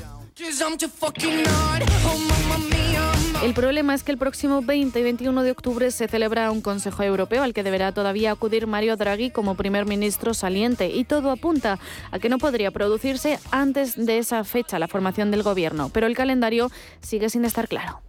El 3.45 3.53
problema 3.53 3.93
es 3.93 4.03
que 4.03 4.11
el 4.11 4.17
próximo 4.17 4.63
20 4.63 4.99
y 4.99 5.03
21 5.03 5.43
de 5.43 5.51
octubre 5.51 5.91
se 5.91 6.09
celebra 6.09 6.51
un 6.51 6.63
Consejo 6.63 7.03
Europeo 7.03 7.43
al 7.43 7.53
que 7.53 7.63
deberá 7.63 7.93
todavía 7.93 8.31
acudir 8.31 8.67
Mario 8.67 8.97
Draghi 8.97 9.29
como 9.29 9.55
primer 9.55 9.85
ministro 9.85 10.33
saliente 10.33 10.89
y 10.89 11.05
todo 11.05 11.31
apunta 11.31 11.79
a 12.11 12.19
que 12.19 12.31
no 12.31 12.39
podría 12.39 12.71
producirse 12.71 13.39
antes 13.51 13.97
de 13.97 14.17
esa 14.17 14.45
fecha 14.45 14.79
la 14.79 14.89
formación 14.89 15.31
del 15.31 15.43
gobierno, 15.43 15.91
pero 15.93 16.07
el 16.07 16.17
calendario 16.17 16.71
sigue 17.03 17.29
sin 17.29 17.45
estar 17.45 17.69
claro. 17.69 18.01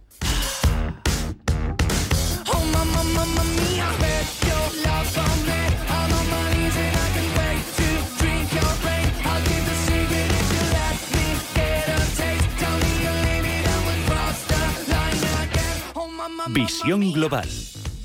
Visión 16.50 17.12
Global, 17.12 17.48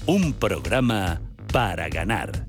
un 0.07 0.33
programa 0.33 1.21
para 1.51 1.87
ganar. 1.89 2.47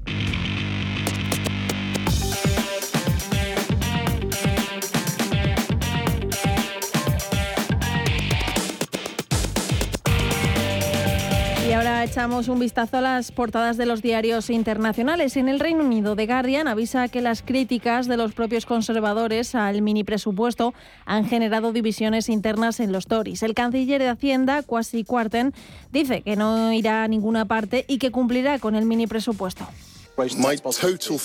Y 11.73 11.75
ahora 11.75 12.05
echamos 12.05 12.49
un 12.49 12.59
vistazo 12.59 12.99
a 12.99 13.01
las 13.01 13.33
portadas 13.33 13.79
de 13.79 13.87
los 13.87 14.03
diarios 14.03 14.51
internacionales. 14.51 15.39
En 15.39 15.49
el 15.49 15.59
Reino 15.59 15.83
Unido, 15.83 16.15
The 16.15 16.27
Guardian 16.27 16.69
avisa 16.69 17.09
que 17.09 17.23
las 17.23 17.41
críticas 17.41 18.07
de 18.07 18.19
los 18.19 18.35
propios 18.35 18.67
conservadores 18.67 19.55
al 19.55 19.81
mini 19.81 20.05
presupuesto 20.05 20.75
han 21.07 21.25
generado 21.25 21.73
divisiones 21.73 22.29
internas 22.29 22.79
en 22.79 22.93
los 22.93 23.07
Tories. 23.07 23.43
El 23.43 23.55
canciller 23.55 24.03
de 24.03 24.11
Hacienda, 24.11 24.63
Kwasi 24.63 25.03
Kwarteng, 25.03 25.55
dice 25.91 26.21
que 26.21 26.37
no 26.37 26.75
irá 26.75 27.05
a 27.05 27.09
ninguna 27.09 27.47
parte 27.47 27.87
y 27.89 27.97
que 27.97 28.11
cumplirá 28.11 28.59
con 28.59 28.75
el 28.75 28.85
mini 28.85 29.07
presupuesto. 29.07 29.67
My 30.19 30.59
total 30.59 31.19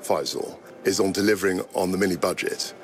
Faisal, 0.00 0.58
is 0.86 0.98
on 0.98 1.12
delivering 1.12 1.60
on 1.74 1.92
the. 1.92 2.83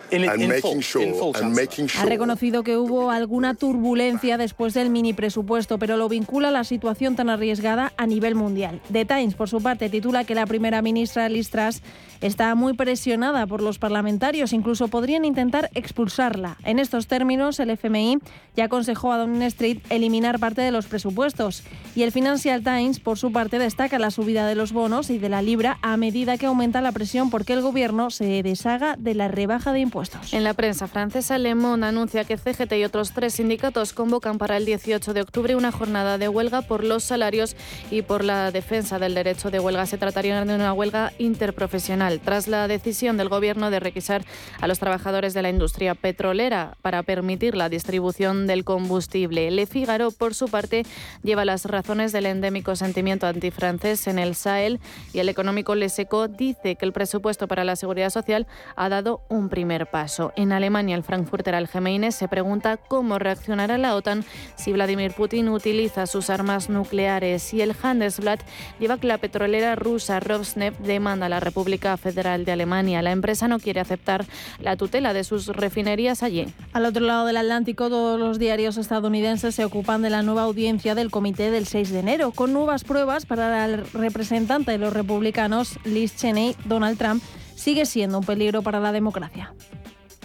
Ha 1.96 2.04
reconocido 2.04 2.62
que 2.64 2.76
hubo 2.76 3.10
alguna 3.10 3.54
turbulencia 3.54 4.38
después 4.38 4.74
del 4.74 4.90
mini 4.90 5.12
presupuesto, 5.12 5.78
pero 5.78 5.96
lo 5.96 6.08
vincula 6.08 6.48
a 6.48 6.50
la 6.50 6.64
situación 6.64 7.14
tan 7.14 7.30
arriesgada 7.30 7.92
a 7.96 8.06
nivel 8.06 8.34
mundial. 8.34 8.80
The 8.92 9.04
Times, 9.04 9.34
por 9.34 9.48
su 9.48 9.62
parte, 9.62 9.88
titula 9.88 10.24
que 10.24 10.34
la 10.34 10.46
primera 10.46 10.82
ministra 10.82 11.28
Liz 11.28 11.50
Truss 11.50 11.80
está 12.20 12.54
muy 12.54 12.74
presionada 12.74 13.46
por 13.46 13.62
los 13.62 13.78
parlamentarios, 13.78 14.52
incluso 14.52 14.88
podrían 14.88 15.24
intentar 15.24 15.70
expulsarla. 15.74 16.56
En 16.64 16.78
estos 16.78 17.06
términos, 17.06 17.60
el 17.60 17.70
FMI 17.70 18.18
ya 18.56 18.64
aconsejó 18.64 19.12
a 19.12 19.18
Downing 19.18 19.42
Street 19.42 19.78
eliminar 19.90 20.38
parte 20.40 20.60
de 20.60 20.72
los 20.72 20.86
presupuestos. 20.86 21.62
Y 21.94 22.02
el 22.02 22.12
Financial 22.12 22.62
Times, 22.62 22.98
por 22.98 23.16
su 23.16 23.30
parte, 23.30 23.58
destaca 23.58 23.98
la 23.98 24.10
subida 24.10 24.46
de 24.46 24.56
los 24.56 24.72
bonos 24.72 25.10
y 25.10 25.18
de 25.18 25.28
la 25.28 25.40
libra 25.40 25.78
a 25.82 25.96
medida 25.96 26.36
que 26.36 26.46
aumenta 26.46 26.80
la 26.80 26.92
presión 26.92 27.30
porque 27.30 27.52
el 27.52 27.62
gobierno 27.62 28.10
se 28.10 28.42
deshaga 28.42 28.96
de 28.98 29.14
la 29.14 29.28
rebaja 29.28 29.72
de 29.72 29.80
impuestos. 29.80 29.99
En 30.32 30.44
la 30.44 30.54
prensa 30.54 30.86
francesa, 30.86 31.38
Le 31.38 31.54
Monde 31.54 31.86
anuncia 31.86 32.24
que 32.24 32.36
CGT 32.36 32.72
y 32.74 32.84
otros 32.84 33.12
tres 33.12 33.34
sindicatos 33.34 33.92
convocan 33.92 34.38
para 34.38 34.56
el 34.56 34.64
18 34.64 35.12
de 35.12 35.20
octubre 35.20 35.56
una 35.56 35.72
jornada 35.72 36.16
de 36.16 36.28
huelga 36.28 36.62
por 36.62 36.84
los 36.84 37.04
salarios 37.04 37.56
y 37.90 38.02
por 38.02 38.24
la 38.24 38.50
defensa 38.50 38.98
del 38.98 39.14
derecho 39.14 39.50
de 39.50 39.60
huelga. 39.60 39.86
Se 39.86 39.98
trataría 39.98 40.44
de 40.44 40.54
una 40.54 40.72
huelga 40.72 41.12
interprofesional 41.18 42.20
tras 42.20 42.48
la 42.48 42.68
decisión 42.68 43.16
del 43.16 43.28
gobierno 43.28 43.70
de 43.70 43.80
requisar 43.80 44.24
a 44.60 44.66
los 44.68 44.78
trabajadores 44.78 45.34
de 45.34 45.42
la 45.42 45.50
industria 45.50 45.94
petrolera 45.94 46.76
para 46.82 47.02
permitir 47.02 47.56
la 47.56 47.68
distribución 47.68 48.46
del 48.46 48.64
combustible. 48.64 49.50
Le 49.50 49.66
Figaro, 49.66 50.10
por 50.10 50.34
su 50.34 50.48
parte, 50.48 50.84
lleva 51.22 51.44
las 51.44 51.64
razones 51.64 52.12
del 52.12 52.26
endémico 52.26 52.76
sentimiento 52.76 53.26
antifrancés 53.26 54.06
en 54.06 54.18
el 54.18 54.34
Sahel 54.34 54.80
y 55.12 55.18
el 55.18 55.28
económico 55.28 55.74
Le 55.74 55.88
Seco 55.88 56.28
dice 56.28 56.76
que 56.76 56.86
el 56.86 56.92
presupuesto 56.92 57.48
para 57.48 57.64
la 57.64 57.76
seguridad 57.76 58.10
social 58.10 58.46
ha 58.76 58.88
dado 58.88 59.22
un 59.28 59.48
primer 59.48 59.89
paso. 59.90 60.32
En 60.36 60.52
Alemania, 60.52 60.96
el 60.96 61.02
Frankfurter 61.02 61.54
Allgemeine 61.54 62.12
se 62.12 62.28
pregunta 62.28 62.76
cómo 62.76 63.18
reaccionará 63.18 63.78
la 63.78 63.94
OTAN 63.94 64.24
si 64.56 64.72
Vladimir 64.72 65.12
Putin 65.12 65.48
utiliza 65.48 66.06
sus 66.06 66.30
armas 66.30 66.68
nucleares 66.68 67.52
y 67.54 67.60
el 67.60 67.74
Handelsblatt 67.80 68.40
lleva 68.78 68.98
que 68.98 69.06
la 69.06 69.18
petrolera 69.18 69.76
rusa 69.76 70.20
Rosneft 70.20 70.80
demanda 70.80 71.26
a 71.26 71.28
la 71.28 71.40
República 71.40 71.96
Federal 71.96 72.44
de 72.44 72.52
Alemania. 72.52 73.02
La 73.02 73.12
empresa 73.12 73.48
no 73.48 73.58
quiere 73.58 73.80
aceptar 73.80 74.24
la 74.60 74.76
tutela 74.76 75.12
de 75.12 75.24
sus 75.24 75.48
refinerías 75.48 76.22
allí. 76.22 76.46
Al 76.72 76.84
otro 76.84 77.04
lado 77.04 77.26
del 77.26 77.36
Atlántico, 77.36 77.88
todos 77.88 78.18
los 78.18 78.38
diarios 78.38 78.76
estadounidenses 78.76 79.54
se 79.54 79.64
ocupan 79.64 80.02
de 80.02 80.10
la 80.10 80.22
nueva 80.22 80.42
audiencia 80.42 80.94
del 80.94 81.10
comité 81.10 81.50
del 81.50 81.66
6 81.66 81.90
de 81.90 81.98
enero, 82.00 82.30
con 82.32 82.52
nuevas 82.52 82.84
pruebas 82.84 83.26
para 83.26 83.64
el 83.64 83.84
representante 83.92 84.72
de 84.72 84.78
los 84.78 84.92
republicanos, 84.92 85.78
Liz 85.84 86.16
Cheney, 86.16 86.56
Donald 86.64 86.98
Trump, 86.98 87.22
sigue 87.60 87.84
siendo 87.84 88.18
un 88.18 88.24
peligro 88.24 88.62
para 88.62 88.80
la 88.80 88.90
democracia. 88.90 89.52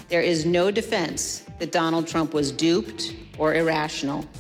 There 0.08 0.24
is 0.24 0.46
no 0.46 0.72
defense 0.72 1.44
that 1.60 1.72
Donald 1.72 2.08
Trump 2.08 2.34
was 2.34 2.52
duped 2.52 3.14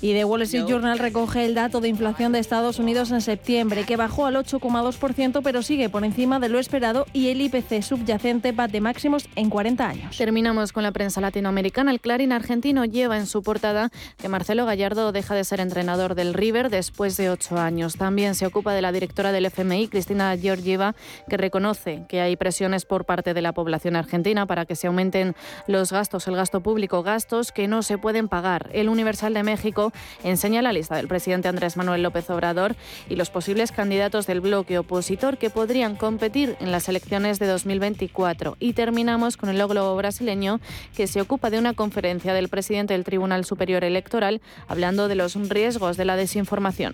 y 0.02 0.14
The 0.14 0.26
Wall 0.26 0.44
Street 0.44 0.66
Journal 0.68 1.00
recoge 1.00 1.46
el 1.46 1.56
dato 1.56 1.82
de 1.82 1.90
inflación 1.90 2.32
de 2.32 2.40
Estados 2.40 2.80
Unidos 2.80 3.12
en 3.12 3.22
septiembre, 3.22 3.84
que 3.84 3.98
bajó 3.98 4.26
al 4.26 4.36
8,2%, 4.36 5.42
pero 5.44 5.62
sigue 5.62 5.90
por 5.90 6.06
encima 6.06 6.40
de 6.40 6.50
lo 6.50 6.60
esperado 6.60 7.06
y 7.12 7.30
el 7.30 7.42
IPC 7.42 7.82
subyacente 7.82 8.52
bate 8.52 8.82
máximos 8.82 9.28
en 9.36 9.50
40 9.50 9.88
años. 9.88 10.18
Terminamos 10.18 10.72
con 10.72 10.84
la 10.84 10.92
prensa 10.92 11.22
latinoamericana. 11.22 11.92
El 11.92 12.00
Clarín 12.00 12.32
argentino 12.32 12.86
lleva 12.86 13.18
en 13.18 13.28
su 13.28 13.44
portada 13.44 13.92
que 14.18 14.30
Marcelo 14.30 14.66
Gallardo 14.66 15.12
deja 15.12 15.36
de 15.36 15.44
ser 15.44 15.60
entrenador 15.60 16.16
del 16.16 16.34
River 16.34 16.70
después 16.70 17.18
de 17.18 17.30
ocho 17.30 17.58
años. 17.58 17.96
También 17.98 18.36
se 18.36 18.46
ocupa 18.46 18.74
de 18.74 18.82
la 18.82 18.92
directora 18.92 19.32
del 19.32 19.46
FMI, 19.46 19.88
Cristina 19.88 20.36
Georgieva, 20.38 20.96
que 21.30 21.38
reconoce 21.38 22.06
que 22.08 22.22
hay 22.22 22.36
presiones 22.36 22.86
por 22.86 23.06
parte 23.06 23.34
de 23.34 23.42
la 23.42 23.54
población 23.54 23.96
argentina 23.96 24.46
para 24.46 24.66
que 24.66 24.76
se 24.76 24.88
aumenten 24.88 25.36
los 25.68 25.92
gastos, 25.92 26.28
el 26.28 26.36
gasto 26.36 26.62
público, 26.62 27.04
gastos 27.04 27.52
que 27.52 27.68
no 27.68 27.84
se 27.84 27.98
pueden 27.98 28.28
pagar. 28.28 28.70
Universal 28.90 29.34
de 29.34 29.44
México 29.44 29.92
enseña 30.24 30.62
la 30.62 30.74
lista 30.74 30.96
del 30.96 31.08
presidente 31.08 31.48
Andrés 31.48 31.78
Manuel 31.78 32.04
López 32.04 32.30
Obrador 32.30 32.76
y 33.10 33.16
los 33.16 33.30
posibles 33.30 33.72
candidatos 33.72 34.28
del 34.28 34.42
bloque 34.42 34.78
opositor 34.78 35.38
que 35.38 35.50
podrían 35.50 35.96
competir 35.96 36.56
en 36.60 36.72
las 36.72 36.90
elecciones 36.90 37.40
de 37.40 37.48
2024. 37.48 38.58
Y 38.60 38.74
terminamos 38.74 39.38
con 39.38 39.50
el 39.50 39.58
logro 39.58 39.96
brasileño 39.96 40.60
que 40.96 41.08
se 41.08 41.22
ocupa 41.22 41.50
de 41.50 41.60
una 41.60 41.74
conferencia 41.74 42.34
del 42.34 42.50
presidente 42.50 42.94
del 42.94 43.04
Tribunal 43.04 43.46
Superior 43.46 43.84
Electoral 43.84 44.42
hablando 44.68 45.08
de 45.08 45.16
los 45.16 45.36
riesgos 45.50 45.98
de 45.98 46.06
la 46.06 46.16
desinformación. 46.16 46.94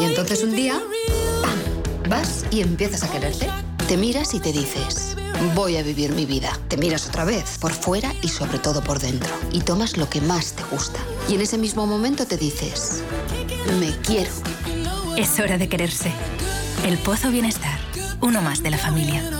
Y 0.00 0.04
entonces 0.04 0.42
un 0.42 0.54
día 0.54 0.80
Vas 2.10 2.44
y 2.50 2.60
empiezas 2.60 3.04
a 3.04 3.12
quererte. 3.12 3.46
Te 3.86 3.96
miras 3.96 4.34
y 4.34 4.40
te 4.40 4.50
dices, 4.50 5.16
voy 5.54 5.76
a 5.76 5.82
vivir 5.84 6.10
mi 6.10 6.26
vida. 6.26 6.50
Te 6.66 6.76
miras 6.76 7.06
otra 7.06 7.24
vez, 7.24 7.56
por 7.58 7.70
fuera 7.70 8.12
y 8.20 8.26
sobre 8.26 8.58
todo 8.58 8.82
por 8.82 8.98
dentro. 8.98 9.30
Y 9.52 9.60
tomas 9.60 9.96
lo 9.96 10.10
que 10.10 10.20
más 10.20 10.54
te 10.54 10.64
gusta. 10.64 10.98
Y 11.28 11.36
en 11.36 11.40
ese 11.42 11.56
mismo 11.56 11.86
momento 11.86 12.26
te 12.26 12.36
dices, 12.36 13.04
me 13.78 13.92
quiero. 13.98 14.32
Es 15.16 15.38
hora 15.38 15.56
de 15.56 15.68
quererse. 15.68 16.10
El 16.84 16.98
Pozo 16.98 17.30
Bienestar, 17.30 17.78
uno 18.20 18.42
más 18.42 18.60
de 18.64 18.70
la 18.70 18.78
familia. 18.78 19.39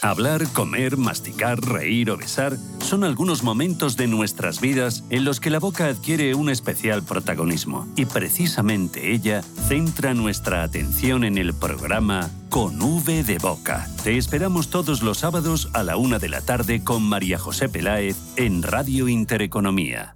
Hablar, 0.00 0.46
comer, 0.52 0.96
masticar, 0.96 1.60
reír 1.60 2.10
o 2.10 2.16
besar 2.16 2.56
son 2.80 3.02
algunos 3.02 3.42
momentos 3.42 3.96
de 3.96 4.06
nuestras 4.06 4.60
vidas 4.60 5.02
en 5.10 5.24
los 5.24 5.40
que 5.40 5.50
la 5.50 5.58
boca 5.58 5.86
adquiere 5.86 6.36
un 6.36 6.50
especial 6.50 7.02
protagonismo 7.02 7.88
y 7.96 8.06
precisamente 8.06 9.12
ella 9.12 9.42
centra 9.42 10.14
nuestra 10.14 10.62
atención 10.62 11.24
en 11.24 11.36
el 11.36 11.52
programa 11.52 12.30
Con 12.48 12.80
V 12.80 13.24
de 13.24 13.38
Boca. 13.38 13.88
Te 14.04 14.16
esperamos 14.16 14.70
todos 14.70 15.02
los 15.02 15.18
sábados 15.18 15.68
a 15.72 15.82
la 15.82 15.96
una 15.96 16.20
de 16.20 16.28
la 16.28 16.42
tarde 16.42 16.84
con 16.84 17.02
María 17.02 17.38
José 17.38 17.68
Peláez 17.68 18.16
en 18.36 18.62
Radio 18.62 19.08
Intereconomía. 19.08 20.14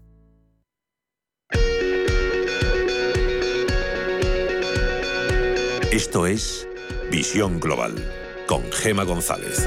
Esto 5.91 6.26
es 6.26 6.68
Visión 7.11 7.59
Global 7.59 8.22
con 8.53 8.70
Gema 8.70 9.05
González. 9.05 9.66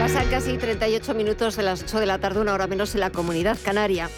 Pasan 0.00 0.28
casi 0.30 0.58
38 0.58 1.14
minutos 1.14 1.54
de 1.54 1.62
las 1.62 1.84
8 1.84 2.00
de 2.00 2.06
la 2.06 2.18
tarde, 2.18 2.40
una 2.40 2.54
hora 2.54 2.66
menos 2.66 2.94
en 2.94 3.00
la 3.02 3.10
comunidad 3.10 3.56
canaria. 3.62 4.10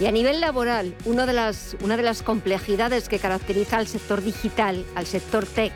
Y 0.00 0.06
a 0.06 0.12
nivel 0.12 0.40
laboral, 0.40 0.94
una 1.04 1.26
de 1.26 1.34
las, 1.34 1.76
una 1.82 1.98
de 1.98 2.04
las 2.04 2.22
complejidades 2.22 3.10
que 3.10 3.18
caracteriza 3.18 3.76
al 3.76 3.86
sector 3.86 4.22
digital, 4.22 4.86
al 4.94 5.04
sector 5.04 5.44
tech, 5.44 5.74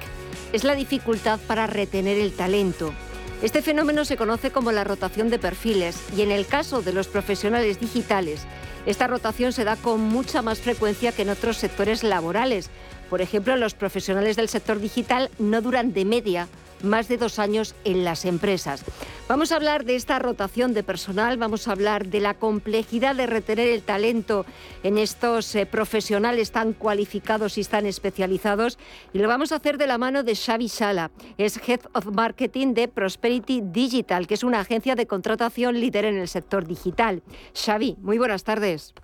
es 0.55 0.65
la 0.65 0.75
dificultad 0.75 1.39
para 1.47 1.67
retener 1.67 2.17
el 2.17 2.33
talento. 2.33 2.95
Este 3.43 3.61
fenómeno 3.61 4.07
se 4.07 4.17
conoce 4.17 4.51
como 4.51 4.73
la 4.73 4.85
rotación 4.85 5.29
de 5.29 5.39
perfiles 5.39 5.99
y 6.17 6.23
en 6.23 6.31
el 6.31 6.47
caso 6.47 6.81
de 6.81 6.95
los 6.95 7.09
profesionales 7.09 7.81
digitales, 7.81 8.47
esta 8.87 9.07
rotación 9.07 9.53
se 9.53 9.65
da 9.65 9.77
con 9.77 10.01
mucha 10.01 10.41
más 10.41 10.61
frecuencia 10.61 11.13
que 11.13 11.23
en 11.23 11.29
otros 11.29 11.59
sectores 11.59 12.03
laborales, 12.03 12.71
por 13.11 13.21
ejemplo, 13.21 13.57
los 13.57 13.75
profesionales 13.75 14.37
del 14.37 14.49
sector 14.49 14.79
digital 14.79 15.29
no 15.39 15.61
duran 15.61 15.93
de 15.93 16.05
media 16.05 16.49
más 16.83 17.09
de 17.09 17.19
dos 17.19 17.39
años 17.39 17.75
en 17.85 18.05
las 18.05 18.25
empresas. 18.25 18.85
Vamos 19.29 19.53
a 19.53 19.57
hablar 19.57 19.85
de 19.85 19.97
esta 19.97 20.19
rotación 20.19 20.73
de 20.73 20.83
personal, 20.83 21.37
vamos 21.37 21.69
a 21.69 21.73
hablar 21.73 22.07
de 22.07 22.21
la 22.21 22.35
complejidad 22.35 23.15
de 23.15 23.27
retener 23.27 23.69
el 23.69 23.83
talento 23.83 24.47
en 24.83 24.97
estos 24.97 25.55
eh, 25.55 25.67
profesionales 25.67 26.53
tan 26.53 26.73
cualificados 26.73 27.59
y 27.59 27.65
tan 27.65 27.85
especializados 27.85 28.79
y 29.13 29.19
lo 29.19 29.29
vamos 29.29 29.53
a 29.53 29.57
hacer 29.57 29.77
de 29.77 29.87
la 29.87 29.99
mano 29.99 30.23
de 30.23 30.35
Xavi 30.35 30.69
Sala, 30.69 31.11
es 31.37 31.61
Head 31.69 31.81
of 31.93 32.07
Marketing 32.07 32.75
de 32.75 32.89
Prosperity 32.89 33.61
Digital, 33.63 34.27
que 34.27 34.35
es 34.35 34.45
una 34.45 34.61
agencia 34.61 34.95
de 34.95 35.07
contratación 35.07 35.79
líder 35.79 36.07
en 36.07 36.17
el 36.19 36.29
sector 36.29 36.67
digital. 36.67 37.23
Xavi, 37.55 37.97
muy 38.01 38.19
buenas 38.19 38.45
tardes. 38.45 38.95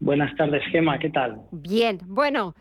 Buenas 0.00 0.36
tardes, 0.36 0.62
Gema, 0.70 0.98
¿qué 0.98 1.08
tal? 1.08 1.40
Bien, 1.50 1.98
bueno, 2.04 2.54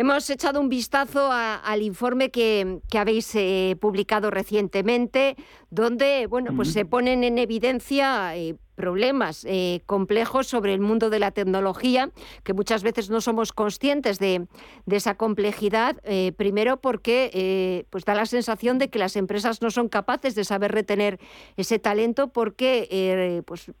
Hemos 0.00 0.30
echado 0.30 0.60
un 0.60 0.68
vistazo 0.68 1.28
al 1.32 1.82
informe 1.82 2.30
que, 2.30 2.80
habéis 2.96 3.34
eh, 3.34 3.76
publicado 3.80 4.30
recientemente, 4.30 5.34
donde 5.70 6.28
bueno, 6.28 6.54
pues 6.54 6.72
se 6.72 6.84
ponen 6.84 7.24
en 7.24 7.36
evidencia 7.36 8.36
eh, 8.36 8.54
problemas 8.78 9.44
eh, 9.44 9.82
complejos 9.86 10.46
sobre 10.46 10.72
el 10.72 10.78
mundo 10.80 11.10
de 11.10 11.18
la 11.18 11.32
tecnología, 11.32 12.12
que 12.44 12.54
muchas 12.54 12.84
veces 12.84 13.10
no 13.10 13.20
somos 13.20 13.52
conscientes 13.52 14.20
de, 14.20 14.46
esa 14.86 15.16
complejidad, 15.16 15.96
eh, 16.04 16.30
primero 16.36 16.80
porque 16.80 17.28
eh, 17.34 17.86
pues 17.90 18.04
da 18.04 18.14
la 18.14 18.24
sensación 18.24 18.78
de 18.78 18.88
que 18.88 19.00
las 19.00 19.16
empresas 19.16 19.62
no 19.62 19.72
son 19.72 19.88
capaces 19.88 20.36
de 20.36 20.44
saber 20.44 20.70
retener 20.70 21.18
ese 21.56 21.80
talento 21.80 22.28
porque 22.28 23.42
pues, 23.46 23.72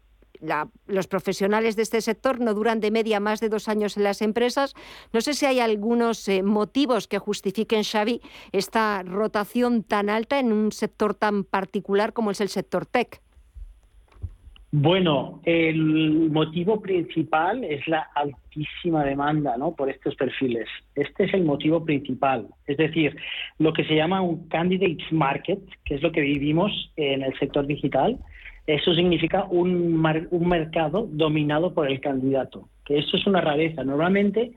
los 0.86 1.06
profesionales 1.06 1.76
de 1.76 1.82
este 1.82 2.00
sector 2.00 2.40
no 2.40 2.54
duran 2.54 2.80
de 2.80 2.90
media 2.90 3.20
más 3.20 3.40
de 3.40 3.48
dos 3.48 3.68
años 3.68 3.96
en 3.96 4.04
las 4.04 4.22
empresas. 4.22 4.74
No 5.12 5.20
sé 5.20 5.34
si 5.34 5.46
hay 5.46 5.60
algunos 5.60 6.28
motivos 6.42 7.08
que 7.08 7.18
justifiquen, 7.18 7.84
Xavi, 7.84 8.20
esta 8.52 9.02
rotación 9.02 9.82
tan 9.82 10.10
alta 10.10 10.38
en 10.38 10.52
un 10.52 10.72
sector 10.72 11.14
tan 11.14 11.44
particular 11.44 12.12
como 12.12 12.30
es 12.30 12.40
el 12.40 12.48
sector 12.48 12.86
tech. 12.86 13.20
Bueno, 14.70 15.40
el 15.44 16.30
motivo 16.30 16.82
principal 16.82 17.64
es 17.64 17.88
la 17.88 18.06
altísima 18.14 19.02
demanda 19.02 19.56
¿no? 19.56 19.74
por 19.74 19.88
estos 19.88 20.14
perfiles. 20.14 20.68
Este 20.94 21.24
es 21.24 21.32
el 21.32 21.44
motivo 21.44 21.82
principal. 21.86 22.48
Es 22.66 22.76
decir, 22.76 23.16
lo 23.58 23.72
que 23.72 23.84
se 23.84 23.96
llama 23.96 24.20
un 24.20 24.46
candidates 24.48 25.10
market, 25.10 25.58
que 25.86 25.94
es 25.94 26.02
lo 26.02 26.12
que 26.12 26.20
vivimos 26.20 26.92
en 26.96 27.22
el 27.22 27.36
sector 27.38 27.66
digital, 27.66 28.18
eso 28.74 28.94
significa 28.94 29.44
un, 29.50 30.04
un 30.30 30.48
mercado 30.48 31.08
dominado 31.10 31.72
por 31.72 31.90
el 31.90 32.00
candidato. 32.00 32.68
Que 32.84 32.98
esto 32.98 33.16
es 33.16 33.26
una 33.26 33.40
rareza. 33.40 33.84
Normalmente 33.84 34.52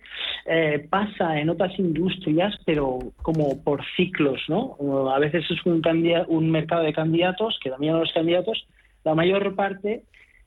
eh, 0.45 0.85
pasa 0.89 1.39
en 1.39 1.49
otras 1.49 1.77
industrias, 1.79 2.55
pero 2.65 2.99
como 3.21 3.63
por 3.63 3.83
ciclos, 3.95 4.41
¿no? 4.47 4.77
A 5.11 5.19
veces 5.19 5.45
es 5.49 5.65
un, 5.65 5.81
un 6.27 6.51
mercado 6.51 6.83
de 6.83 6.93
candidatos 6.93 7.59
que 7.61 7.69
dominan 7.69 7.99
los 7.99 8.13
candidatos 8.13 8.65
la 9.03 9.15
mayor 9.15 9.55
parte 9.55 10.03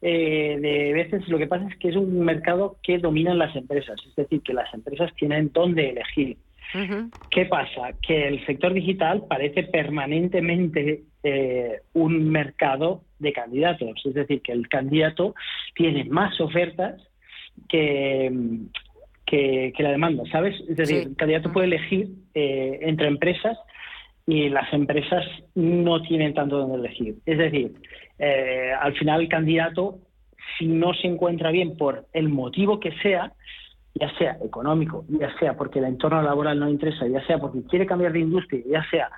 eh, 0.06 0.58
de 0.60 0.92
veces 0.92 1.26
lo 1.28 1.38
que 1.38 1.46
pasa 1.46 1.66
es 1.66 1.78
que 1.78 1.88
es 1.88 1.96
un 1.96 2.20
mercado 2.20 2.76
que 2.82 2.98
dominan 2.98 3.38
las 3.38 3.56
empresas, 3.56 3.98
es 4.06 4.14
decir, 4.14 4.42
que 4.42 4.52
las 4.52 4.72
empresas 4.74 5.10
tienen 5.14 5.50
dónde 5.52 5.90
elegir. 5.90 6.36
¿Qué 7.30 7.46
pasa? 7.46 7.94
Que 8.06 8.28
el 8.28 8.44
sector 8.44 8.74
digital 8.74 9.24
parece 9.28 9.62
permanentemente 9.62 11.04
eh, 11.26 11.80
un 11.94 12.28
mercado 12.28 13.00
de 13.18 13.32
candidatos, 13.32 13.98
es 14.04 14.12
decir, 14.12 14.42
que 14.42 14.52
el 14.52 14.68
candidato 14.68 15.34
tiene 15.74 16.04
más 16.04 16.38
ofertas 16.38 17.00
que, 17.66 18.30
que, 19.24 19.72
la 19.78 19.90
demanda, 19.90 20.24
¿sabes? 20.30 20.54
Es 20.68 20.76
decir, 20.76 20.98
el 20.98 21.16
candidato 21.16 21.50
puede 21.50 21.68
elegir 21.68 22.10
eh, 22.34 22.78
entre 22.82 23.08
empresas 23.08 23.56
y 24.26 24.50
las 24.50 24.70
empresas 24.74 25.24
no 25.54 26.02
tienen 26.02 26.34
tanto 26.34 26.58
donde 26.58 26.76
elegir. 26.76 27.16
Es 27.24 27.38
decir, 27.38 27.72
eh, 28.18 28.72
al 28.78 28.92
final 28.92 29.22
el 29.22 29.28
candidato, 29.28 30.00
si 30.58 30.66
no 30.66 30.92
se 30.92 31.06
encuentra 31.06 31.50
bien 31.50 31.78
por 31.78 32.04
el 32.12 32.28
motivo 32.28 32.80
que 32.80 32.92
sea, 33.00 33.32
ya 33.94 34.14
sea 34.18 34.36
económico, 34.44 35.06
ya 35.08 35.34
sea 35.38 35.56
porque 35.56 35.78
el 35.78 35.86
entorno 35.86 36.20
laboral 36.20 36.58
no 36.58 36.66
le 36.66 36.72
interesa, 36.72 37.06
ya 37.06 37.24
sea 37.26 37.38
porque 37.38 37.62
quiere 37.62 37.86
cambiar 37.86 38.12
de 38.12 38.20
industria, 38.20 38.62
ya 38.66 38.84
sea 38.90 39.10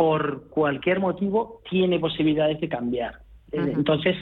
por 0.00 0.48
cualquier 0.48 0.98
motivo, 0.98 1.60
tiene 1.68 1.98
posibilidades 1.98 2.58
de 2.58 2.70
cambiar. 2.70 3.16
Eh, 3.52 3.58
entonces, 3.76 4.16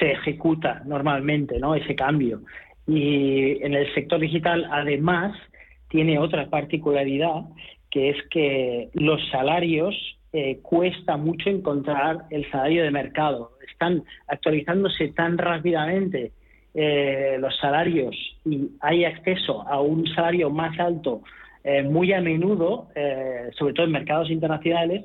se 0.00 0.10
ejecuta 0.10 0.82
normalmente 0.84 1.60
¿no? 1.60 1.76
ese 1.76 1.94
cambio. 1.94 2.40
Y 2.88 3.64
en 3.64 3.74
el 3.74 3.94
sector 3.94 4.18
digital, 4.18 4.68
además, 4.68 5.38
tiene 5.90 6.18
otra 6.18 6.50
particularidad, 6.50 7.44
que 7.88 8.10
es 8.10 8.16
que 8.32 8.88
los 8.94 9.20
salarios 9.30 9.94
eh, 10.32 10.58
cuesta 10.60 11.16
mucho 11.16 11.50
encontrar 11.50 12.24
el 12.30 12.50
salario 12.50 12.82
de 12.82 12.90
mercado. 12.90 13.52
Están 13.70 14.02
actualizándose 14.26 15.12
tan 15.12 15.38
rápidamente 15.38 16.32
eh, 16.74 17.36
los 17.38 17.56
salarios 17.58 18.16
y 18.44 18.70
hay 18.80 19.04
acceso 19.04 19.62
a 19.68 19.80
un 19.80 20.08
salario 20.08 20.50
más 20.50 20.76
alto 20.80 21.22
eh, 21.64 21.82
muy 21.82 22.12
a 22.12 22.20
menudo, 22.20 22.88
sobre 23.58 23.74
todo 23.74 23.86
en 23.86 23.92
mercados 23.92 24.30
internacionales, 24.30 25.04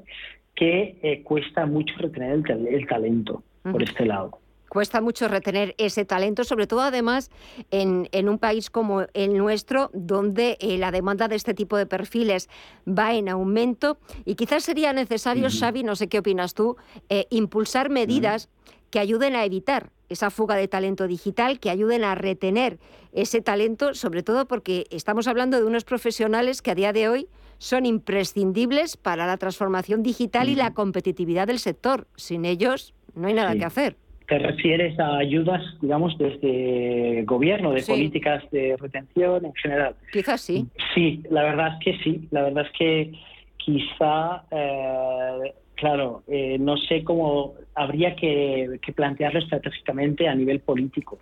que 0.56 1.22
cuesta 1.26 1.66
mucho 1.66 1.94
retener 1.98 2.42
el, 2.50 2.88
talento 2.88 3.44
por 3.64 3.84
este 3.84 4.06
lado. 4.06 4.40
Cuesta 4.76 5.00
mucho 5.00 5.30
retener 5.30 5.74
ese 5.78 6.04
talento, 6.04 6.44
sobre 6.44 6.68
todo 6.68 6.82
además 6.82 7.32
en, 7.72 8.28
un 8.28 8.40
país 8.40 8.70
como 8.70 9.06
el 9.14 9.38
nuestro, 9.38 9.90
donde 9.94 10.58
eh, 10.60 10.78
la 10.78 10.92
demanda 10.92 11.30
de 11.30 11.38
este 11.38 11.54
tipo 11.54 11.78
de 11.78 11.86
perfiles 11.86 12.50
va 12.86 13.14
en 13.14 13.30
aumento. 13.30 13.98
Y 14.26 14.36
quizás 14.36 14.64
sería 14.64 14.92
necesario, 14.92 15.48
Xavi, 15.50 15.84
no 15.84 15.96
sé 15.96 16.10
qué 16.10 16.20
opinas 16.20 16.56
tú, 16.56 16.76
eh, 17.08 17.26
impulsar 17.30 17.90
medidas 17.90 18.50
que 18.90 19.00
ayuden 19.00 19.36
a 19.36 19.46
evitar 19.46 19.92
esa 20.10 20.30
fuga 20.30 20.56
de 20.56 20.68
talento 20.68 21.08
digital, 21.08 21.60
que 21.60 21.70
ayuden 21.70 22.04
a 22.04 22.16
retener 22.16 22.78
ese 23.14 23.42
talento, 23.42 23.94
sobre 23.94 24.24
todo 24.24 24.48
porque 24.48 24.86
estamos 24.92 25.28
hablando 25.28 25.58
de 25.58 25.66
unos 25.66 25.84
profesionales 25.84 26.62
que 26.62 26.72
a 26.72 26.76
día 26.76 26.94
de 26.94 27.10
hoy 27.10 27.28
son 27.58 27.86
imprescindibles 27.86 28.98
para 28.98 29.26
la 29.26 29.38
transformación 29.38 30.04
digital 30.04 30.50
y 30.50 30.56
la 30.56 30.74
competitividad 30.74 31.48
del 31.48 31.60
sector. 31.60 32.08
Sin 32.16 32.46
ellos 32.46 32.94
no 33.16 33.28
hay 33.28 33.34
nada 33.34 33.56
que 33.56 33.66
hacer 33.66 33.98
te 34.28 34.40
refieres 34.40 35.00
a 35.00 35.18
ayudas, 35.18 35.62
digamos, 35.82 36.18
desde 36.18 37.24
gobierno, 37.26 37.72
de 37.72 37.84
políticas 37.84 38.44
de 38.52 38.76
retención 38.78 39.46
en 39.46 39.54
general. 39.54 39.96
Quizás 40.12 40.42
sí. 40.42 40.66
Sí, 40.94 41.22
la 41.30 41.44
verdad 41.44 41.74
es 41.74 41.86
que 41.86 42.04
sí. 42.04 42.28
La 42.32 42.44
verdad 42.44 42.66
es 42.66 42.72
que 42.78 43.12
quizá, 43.58 44.44
eh, 44.52 45.54
claro, 45.76 46.24
eh, 46.28 46.58
no 46.60 46.78
sé 46.78 47.04
cómo 47.04 47.54
habría 47.76 48.16
que, 48.16 48.80
plantearlo 48.96 49.40
estratégicamente 49.40 50.28
a 50.28 50.36
nivel 50.36 50.60
político. 50.62 51.20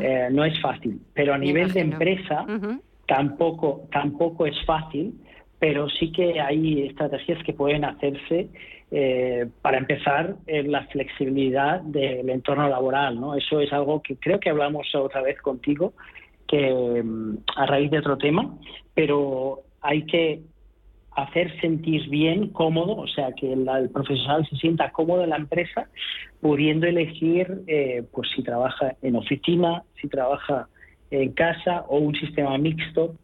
Eh, 0.00 0.28
no 0.32 0.44
es 0.44 0.60
fácil, 0.60 1.00
pero 1.14 1.32
a 1.32 1.38
nivel 1.38 1.72
de 1.72 1.80
empresa 1.80 2.44
tampoco, 3.06 3.88
tampoco 3.92 4.46
es 4.46 4.56
fácil, 4.64 5.14
pero 5.58 5.88
sí 5.88 6.10
que 6.10 6.40
hay 6.40 6.88
estrategias 6.88 7.42
que 7.44 7.52
pueden 7.52 7.84
hacerse 7.84 8.48
eh, 8.90 9.46
para 9.62 9.78
empezar, 9.78 10.34
la 10.46 10.84
flexibilidad 10.86 11.80
del 11.82 12.28
entorno 12.28 12.68
laboral. 12.68 13.20
¿no? 13.20 13.36
Eso 13.36 13.60
es 13.60 13.72
algo 13.72 14.02
que 14.02 14.16
creo 14.16 14.40
que 14.40 14.50
hablamos 14.50 14.92
otra 14.94 15.22
vez 15.22 15.40
contigo, 15.40 15.92
que 16.48 17.02
mm, 17.04 17.38
a 17.56 17.66
raíz 17.66 17.90
de 17.92 17.98
otro 17.98 18.18
tema, 18.18 18.52
pero 18.94 19.60
hay 19.80 20.04
que 20.06 20.40
hacer 21.16 21.60
sentir 21.60 22.08
bien, 22.08 22.48
cómodo, 22.48 22.96
o 22.96 23.08
sea, 23.08 23.32
que 23.32 23.52
el, 23.52 23.90
profesional 23.92 24.46
se 24.48 24.56
sienta 24.56 24.90
cómodo 24.90 25.24
en 25.24 25.30
la 25.30 25.36
empresa, 25.36 25.88
pudiendo 26.40 26.86
elegir 26.86 27.62
eh, 27.66 28.04
pues 28.12 28.28
si 28.34 28.42
trabaja 28.42 28.96
en 29.02 29.16
oficina, 29.16 29.82
si 30.00 30.08
trabaja 30.08 30.68
en 31.10 31.32
casa 31.32 31.84
o 31.88 31.98
un 31.98 32.14
sistema 32.14 32.56
mixto 32.56 33.14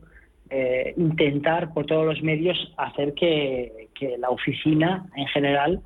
eh, 0.49 0.95
intentar 0.97 1.72
por 1.72 1.87
todos 1.87 2.07
los 2.07 2.22
medios 2.22 2.57
hacer 2.76 3.14
que, 3.14 3.89
la 4.18 4.28
oficina 4.28 5.07
en 5.16 5.26
general 5.28 5.80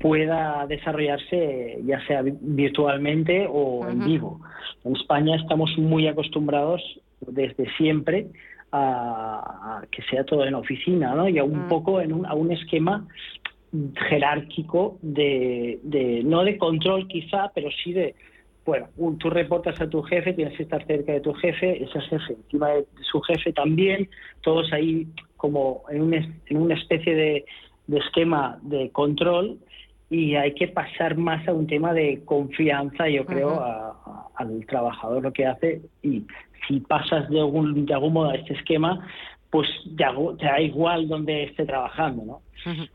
pueda 0.00 0.66
desarrollarse 0.66 1.78
ya 1.84 2.04
sea 2.06 2.22
virtualmente 2.24 3.46
o 3.48 3.86
en 3.86 4.02
vivo. 4.04 4.40
En 4.82 4.96
España 4.96 5.36
estamos 5.36 5.76
muy 5.76 6.08
acostumbrados 6.08 6.82
desde 7.20 7.70
siempre 7.76 8.28
a, 8.72 9.82
que 9.90 10.02
sea 10.02 10.24
todo 10.24 10.44
en 10.44 10.54
oficina 10.54 11.14
¿no? 11.14 11.28
y 11.28 11.38
a 11.38 11.44
un 11.44 11.66
mm. 11.66 11.68
poco 11.68 12.00
en 12.00 12.12
un, 12.12 12.26
a 12.26 12.34
un 12.34 12.52
esquema 12.52 13.06
jerárquico 14.08 14.98
de, 15.02 15.78
de, 15.82 16.22
no 16.24 16.44
de 16.44 16.58
control 16.58 17.06
quizá, 17.06 17.50
pero 17.54 17.68
sí 17.82 17.92
de, 17.92 18.14
bueno, 18.64 18.88
tú 19.18 19.30
reportas 19.30 19.80
a 19.80 19.88
tu 19.88 20.02
jefe, 20.02 20.32
tienes 20.32 20.56
que 20.56 20.64
estar 20.64 20.84
cerca 20.86 21.12
de 21.12 21.20
tu 21.20 21.32
jefe, 21.34 21.82
ese 21.82 22.00
jefe 22.00 22.34
encima 22.34 22.68
de 22.70 22.86
su 23.10 23.20
jefe 23.20 23.52
también, 23.52 24.08
todos 24.42 24.72
ahí 24.72 25.06
como 25.36 25.82
en, 25.88 26.12
en 26.46 26.56
una 26.56 26.74
especie 26.74 27.14
de, 27.14 27.44
esquema 27.88 28.60
de 28.62 28.90
control 28.90 29.58
y 30.08 30.36
hay 30.36 30.54
que 30.54 30.68
pasar 30.68 31.16
más 31.16 31.46
a 31.48 31.52
un 31.52 31.66
tema 31.66 31.92
de 31.92 32.22
confianza, 32.24 33.08
yo 33.08 33.24
creo, 33.26 33.60
al 34.36 34.66
trabajador 34.66 35.24
lo 35.24 35.32
que 35.32 35.46
hace 35.46 35.82
y 36.02 36.22
si 36.66 36.80
pasas 36.80 37.28
de 37.28 37.40
algún, 37.40 37.86
de 37.86 37.94
algún 37.94 38.12
modo 38.12 38.30
a 38.30 38.34
este 38.34 38.54
esquema, 38.54 39.06
pues 39.50 39.68
te, 39.96 40.04
da 40.44 40.60
igual 40.60 41.08
donde 41.08 41.44
esté 41.44 41.64
trabajando, 41.66 42.24
¿no? 42.24 42.40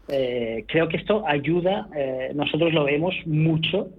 Eh, 0.07 0.63
creo 0.67 0.87
que 0.87 0.97
esto 0.97 1.23
ayuda, 1.27 1.87
eh, 1.95 2.31
nosotros 2.35 2.71
lo 2.71 2.83
vemos 2.83 3.15
mucho 3.25 3.89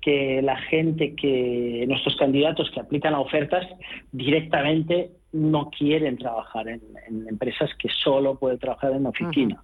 que 0.00 0.40
la 0.40 0.56
gente 0.56 1.16
que, 1.16 1.84
nuestros 1.88 2.16
candidatos 2.16 2.70
que 2.70 2.80
aplican 2.80 3.12
a 3.12 3.20
ofertas 3.20 3.66
directamente 4.12 5.10
no 5.32 5.70
quieren 5.70 6.16
trabajar 6.16 6.68
en, 6.68 6.80
empresas 7.28 7.70
que 7.78 7.88
solo 7.88 8.38
pueden 8.38 8.58
trabajar 8.58 8.92
en 8.92 9.04
oficina. 9.06 9.62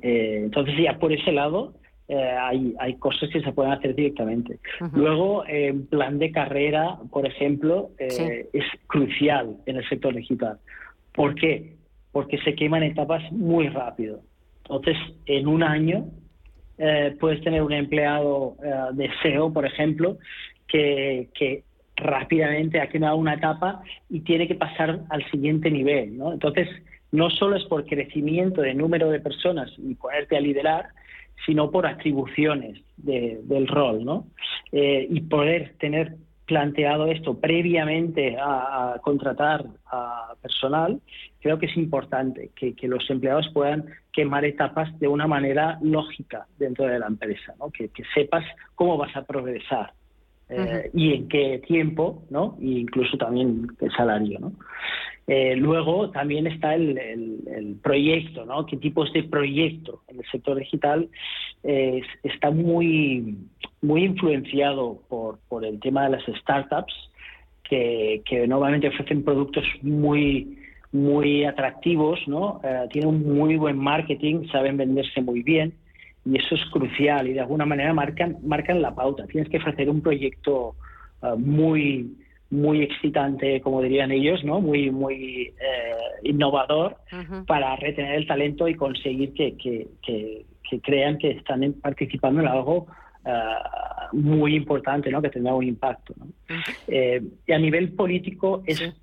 Eh, 0.00 0.40
entonces 0.44 0.74
ya 0.78 0.98
por 0.98 1.12
ese 1.12 1.32
lado 1.32 1.74
eh, 2.12 2.36
hay, 2.38 2.74
hay 2.78 2.96
cosas 2.96 3.30
que 3.30 3.40
se 3.40 3.52
pueden 3.52 3.72
hacer 3.72 3.94
directamente. 3.94 4.58
Luego, 4.92 5.44
en 5.46 5.86
plan 5.86 6.18
de 6.18 6.30
carrera, 6.30 6.98
por 7.10 7.26
ejemplo, 7.26 7.88
eh, 7.98 8.48
es 8.52 8.64
crucial 8.86 9.56
en 9.64 9.76
el 9.76 9.88
sector 9.88 10.14
digital. 10.14 10.58
¿Por 11.14 11.34
qué? 11.34 11.76
Porque 12.12 12.36
se 12.42 12.54
queman 12.54 12.82
etapas 12.82 13.32
muy 13.32 13.68
rápido. 13.68 14.20
Entonces, 14.64 14.98
en 15.24 15.46
un 15.46 15.62
año 15.62 16.04
eh, 16.76 17.16
puedes 17.18 17.40
tener 17.40 17.62
un 17.62 17.72
empleado 17.72 18.56
eh, 18.62 18.70
de 18.92 19.10
SEO, 19.22 19.50
por 19.50 19.64
ejemplo, 19.64 20.18
que, 20.68 21.30
que 21.34 21.64
rápidamente 21.96 22.78
ha 22.78 22.90
quemado 22.90 23.16
una 23.16 23.34
etapa 23.34 23.82
y 24.10 24.20
tiene 24.20 24.46
que 24.46 24.54
pasar 24.54 25.00
al 25.08 25.24
siguiente 25.30 25.70
nivel. 25.70 26.18
¿no? 26.18 26.34
Entonces, 26.34 26.68
no 27.10 27.30
solo 27.30 27.56
es 27.56 27.64
por 27.64 27.86
crecimiento 27.86 28.60
de 28.60 28.74
número 28.74 29.10
de 29.10 29.20
personas 29.20 29.70
y 29.78 29.94
ponerte 29.94 30.36
a 30.36 30.40
liderar, 30.40 30.88
sino 31.46 31.70
por 31.70 31.86
atribuciones 31.86 32.80
del 32.96 33.66
rol, 33.66 34.04
¿no? 34.04 34.26
Eh, 34.70 35.06
y 35.10 35.20
poder 35.22 35.74
tener 35.78 36.16
planteado 36.46 37.06
esto 37.06 37.38
previamente 37.38 38.36
a, 38.38 38.98
contratar 39.02 39.64
a 39.86 40.34
personal, 40.42 41.00
creo 41.40 41.58
que 41.58 41.66
es 41.66 41.76
importante 41.76 42.50
que, 42.54 42.74
los 42.88 43.08
empleados 43.10 43.48
puedan 43.54 43.86
quemar 44.12 44.44
etapas 44.44 44.98
de 44.98 45.08
una 45.08 45.26
manera 45.26 45.78
lógica 45.80 46.46
dentro 46.58 46.86
de 46.86 46.98
la 46.98 47.06
empresa, 47.06 47.54
¿no? 47.58 47.70
que, 47.70 47.88
que 47.88 48.02
sepas 48.14 48.44
cómo 48.74 48.98
vas 48.98 49.16
a 49.16 49.24
progresar. 49.24 49.92
Eh, 50.54 50.90
y 50.92 51.14
en 51.14 51.28
qué 51.28 51.62
tiempo, 51.66 52.22
¿no? 52.30 52.56
E 52.60 52.66
incluso 52.66 53.16
también 53.16 53.68
el 53.80 53.90
salario, 53.92 54.38
¿no? 54.38 54.52
Eh, 55.26 55.54
luego 55.56 56.10
también 56.10 56.46
está 56.46 56.74
el, 56.74 56.98
el, 56.98 57.76
proyecto, 57.82 58.44
¿no? 58.44 58.66
¿Qué 58.66 58.76
tipos 58.76 59.12
de 59.12 59.22
proyecto 59.22 60.02
en 60.08 60.18
el 60.18 60.26
sector 60.30 60.58
digital 60.58 61.08
eh, 61.62 62.02
está 62.24 62.50
muy, 62.50 63.36
muy 63.80 64.04
influenciado 64.04 65.00
por, 65.08 65.38
por 65.48 65.64
el 65.64 65.78
tema 65.80 66.04
de 66.04 66.10
las 66.10 66.24
startups 66.40 66.92
que, 67.62 68.22
que 68.26 68.46
normalmente 68.46 68.88
ofrecen 68.88 69.24
productos 69.24 69.64
muy 69.82 70.58
muy 70.90 71.44
atractivos, 71.44 72.20
¿no? 72.26 72.60
tienen 72.90 73.08
un 73.08 73.34
muy 73.34 73.56
buen 73.56 73.78
marketing, 73.78 74.46
saben 74.52 74.76
venderse 74.76 75.22
muy 75.22 75.42
bien 75.42 75.72
y 76.24 76.38
eso 76.38 76.54
es 76.54 76.64
crucial 76.70 77.28
y 77.28 77.32
de 77.32 77.40
alguna 77.40 77.66
manera 77.66 77.92
marcan, 77.92 78.36
marcan 78.42 78.80
la 78.80 78.94
pauta. 78.94 79.26
Tienes 79.26 79.50
que 79.50 79.58
ofrecer 79.58 79.88
un 79.88 80.00
proyecto 80.00 80.76
eh, 81.22 81.34
muy 81.36 82.16
muy 82.50 82.82
excitante, 82.82 83.62
como 83.62 83.80
dirían 83.80 84.10
ellos, 84.12 84.44
¿no? 84.44 84.60
muy 84.60 84.90
muy 84.90 85.54
eh, 85.58 85.94
innovador 86.24 86.96
para 87.46 87.74
retener 87.76 88.14
el 88.16 88.26
talento 88.26 88.68
y 88.68 88.74
conseguir 88.74 89.32
que, 89.32 89.56
que, 89.56 89.86
que, 90.02 90.44
crean 90.82 91.16
que 91.16 91.30
están 91.30 91.72
participando 91.80 92.42
en 92.42 92.48
algo 92.48 92.88
eh, 93.24 93.30
muy 94.12 94.54
importante, 94.54 95.10
¿no? 95.10 95.22
que 95.22 95.30
tendrá 95.30 95.54
un 95.54 95.66
impacto. 95.66 96.14
y 96.86 97.52
a 97.52 97.58
nivel 97.58 97.92
político 97.92 98.62
es 98.66 98.94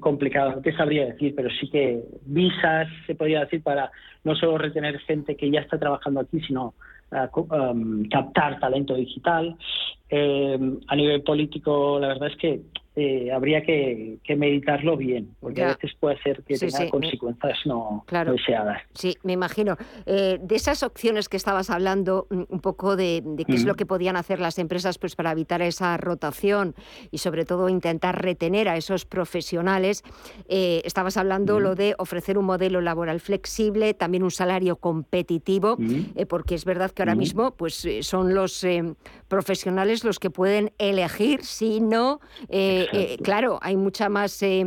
complicado, 0.00 0.56
no 0.56 0.62
te 0.62 0.74
sabría 0.76 1.06
decir, 1.06 1.34
pero 1.36 1.50
sí 1.50 1.68
que 1.70 2.02
visas 2.24 2.88
se 3.06 3.14
podría 3.14 3.40
decir 3.40 3.62
para 3.62 3.90
no 4.24 4.34
solo 4.34 4.58
retener 4.58 4.98
gente 5.00 5.36
que 5.36 5.50
ya 5.50 5.60
está 5.60 5.78
trabajando 5.78 6.20
aquí, 6.20 6.40
sino 6.40 6.74
uh, 7.12 7.40
um, 7.40 8.08
captar 8.08 8.58
talento 8.60 8.94
digital. 8.94 9.56
Eh, 10.10 10.58
a 10.86 10.96
nivel 10.96 11.22
político, 11.22 11.98
la 12.00 12.08
verdad 12.08 12.28
es 12.28 12.36
que 12.36 12.62
eh, 13.00 13.30
habría 13.30 13.62
que, 13.62 14.18
meditarlo 14.36 14.96
bien, 14.96 15.36
porque 15.38 15.62
a 15.62 15.68
veces 15.68 15.92
puede 16.00 16.20
ser 16.20 16.42
que 16.42 16.58
tenga 16.58 16.90
consecuencias 16.90 17.58
no 17.64 18.04
deseadas. 18.10 18.82
Sí, 18.92 19.16
me 19.22 19.34
imagino. 19.34 19.76
Eh, 20.04 20.38
de 20.42 20.56
esas 20.56 20.82
opciones 20.82 21.28
que 21.28 21.36
estabas 21.36 21.70
hablando, 21.70 22.26
mm, 22.28 22.42
un 22.48 22.60
poco 22.60 22.96
de, 22.96 23.22
qué 23.46 23.54
es 23.54 23.64
lo 23.64 23.76
que 23.76 23.86
podían 23.86 24.16
hacer 24.16 24.40
las 24.40 24.58
empresas 24.58 24.98
pues, 24.98 25.14
para 25.14 25.30
evitar 25.30 25.62
esa 25.62 25.96
rotación 25.96 26.74
y 27.12 27.18
sobre 27.18 27.44
todo 27.44 27.68
intentar 27.68 28.20
retener 28.20 28.68
a 28.68 28.76
esos 28.76 29.04
profesionales, 29.04 30.02
eh, 30.48 30.82
estabas 30.84 31.16
hablando 31.16 31.60
lo 31.60 31.76
de 31.76 31.94
ofrecer 31.98 32.36
un 32.36 32.46
modelo 32.46 32.80
laboral 32.80 33.20
flexible, 33.20 33.94
también 33.94 34.17
un 34.22 34.30
salario 34.30 34.76
competitivo, 34.76 35.76
porque 36.28 36.54
es 36.54 36.64
verdad 36.64 36.90
que 36.90 37.02
ahora 37.02 37.14
mismo 37.14 37.52
pues, 37.52 37.86
son 38.00 38.34
los 38.34 38.66
profesionales 39.28 40.04
los 40.04 40.18
que 40.18 40.30
pueden 40.30 40.72
elegir 40.78 41.44
si 41.44 41.80
no 41.80 42.20
eh, 42.48 43.18
claro, 43.22 43.58
hay 43.62 43.76
mucha 43.76 44.08
más 44.08 44.42
eh, 44.42 44.66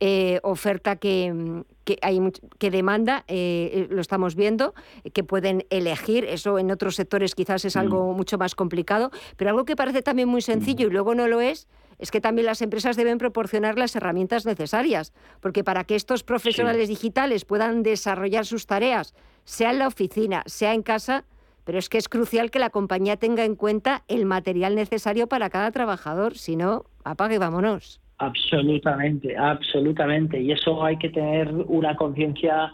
eh, 0.00 0.40
oferta 0.42 0.96
que, 0.96 1.64
hay 2.02 2.20
que 2.58 2.70
demanda, 2.70 3.24
lo 3.28 4.00
estamos 4.00 4.34
viendo, 4.36 4.74
que 5.12 5.24
pueden 5.24 5.66
elegir. 5.70 6.24
Eso 6.24 6.58
en 6.58 6.70
otros 6.70 6.94
sectores 6.96 7.34
quizás 7.34 7.64
es 7.64 7.76
algo 7.76 8.12
mm. 8.12 8.16
mucho 8.16 8.38
más 8.38 8.54
complicado, 8.54 9.10
pero 9.36 9.50
algo 9.50 9.64
que 9.64 9.76
parece 9.76 10.02
también 10.02 10.28
muy 10.28 10.42
sencillo 10.42 10.86
y 10.86 10.90
luego 10.90 11.14
no 11.14 11.26
lo 11.26 11.40
es, 11.40 11.68
es 12.00 12.10
que 12.10 12.20
también 12.20 12.46
las 12.46 12.62
empresas 12.62 12.96
deben 12.96 13.18
proporcionar 13.18 13.78
las 13.78 13.94
herramientas 13.94 14.46
necesarias, 14.46 15.12
porque 15.40 15.62
para 15.62 15.84
que 15.84 15.94
estos 15.94 16.24
profesionales 16.24 16.88
digitales 16.88 17.44
puedan 17.44 17.82
desarrollar 17.82 18.46
sus 18.46 18.66
tareas, 18.66 19.14
sea 19.44 19.70
en 19.70 19.78
la 19.78 19.86
oficina, 19.86 20.42
sea 20.46 20.74
en 20.74 20.82
casa, 20.82 21.24
pero 21.64 21.78
es 21.78 21.88
que 21.88 21.98
es 21.98 22.08
crucial 22.08 22.50
que 22.50 22.58
la 22.58 22.70
compañía 22.70 23.16
tenga 23.16 23.44
en 23.44 23.54
cuenta 23.54 24.02
el 24.08 24.24
material 24.24 24.74
necesario 24.74 25.28
para 25.28 25.50
cada 25.50 25.70
trabajador, 25.70 26.36
si 26.36 26.56
no, 26.56 26.84
apague 27.04 27.36
y 27.36 27.38
vámonos. 27.38 28.00
Absolutamente, 28.18 29.36
absolutamente. 29.36 30.40
Y 30.40 30.52
eso 30.52 30.84
hay 30.84 30.98
que 30.98 31.08
tener 31.08 31.48
una 31.66 31.96
conciencia 31.96 32.72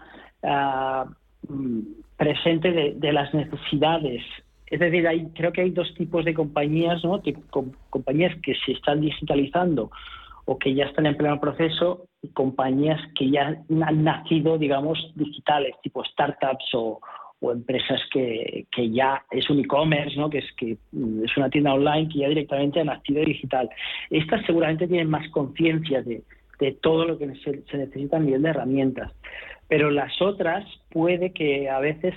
mm, 1.49 1.81
presente 2.16 2.95
de, 2.95 3.12
las 3.12 3.33
necesidades. 3.33 4.22
Es 4.68 4.80
decir, 4.80 5.06
hay, 5.06 5.26
creo 5.34 5.52
que 5.52 5.62
hay 5.62 5.70
dos 5.70 5.92
tipos 5.94 6.24
de 6.24 6.34
compañías, 6.34 7.04
¿no? 7.04 7.22
compañías 7.90 8.34
que 8.42 8.54
se 8.64 8.72
están 8.72 9.00
digitalizando 9.00 9.90
o 10.44 10.58
que 10.58 10.74
ya 10.74 10.86
están 10.86 11.06
en 11.06 11.16
pleno 11.16 11.40
proceso 11.40 12.06
y 12.22 12.28
compañías 12.28 13.00
que 13.16 13.30
ya 13.30 13.62
han 13.68 14.04
nacido, 14.04 14.58
digamos, 14.58 15.12
digitales, 15.14 15.74
tipo 15.82 16.04
startups 16.04 16.74
o, 16.74 17.00
o 17.40 17.52
empresas 17.52 18.00
que, 18.12 18.66
que 18.70 18.90
ya 18.90 19.24
es 19.30 19.48
un 19.50 19.60
e-commerce, 19.60 20.16
¿no? 20.16 20.30
que, 20.30 20.38
es, 20.38 20.52
que 20.56 20.72
es 20.72 21.36
una 21.36 21.50
tienda 21.50 21.74
online 21.74 22.08
que 22.08 22.20
ya 22.20 22.28
directamente 22.28 22.80
han 22.80 22.88
activo 22.88 23.20
digital. 23.20 23.68
Estas 24.10 24.44
seguramente 24.46 24.88
tienen 24.88 25.10
más 25.10 25.28
conciencia 25.30 26.02
de, 26.02 26.22
de, 26.60 26.72
todo 26.72 27.04
lo 27.04 27.18
que 27.18 27.34
se, 27.36 27.76
necesita 27.76 28.16
a 28.16 28.20
nivel 28.20 28.42
de 28.42 28.50
herramientas, 28.50 29.12
pero 29.68 29.90
las 29.90 30.20
otras 30.22 30.64
puede 30.90 31.32
que 31.32 31.68
a 31.68 31.80
veces 31.80 32.14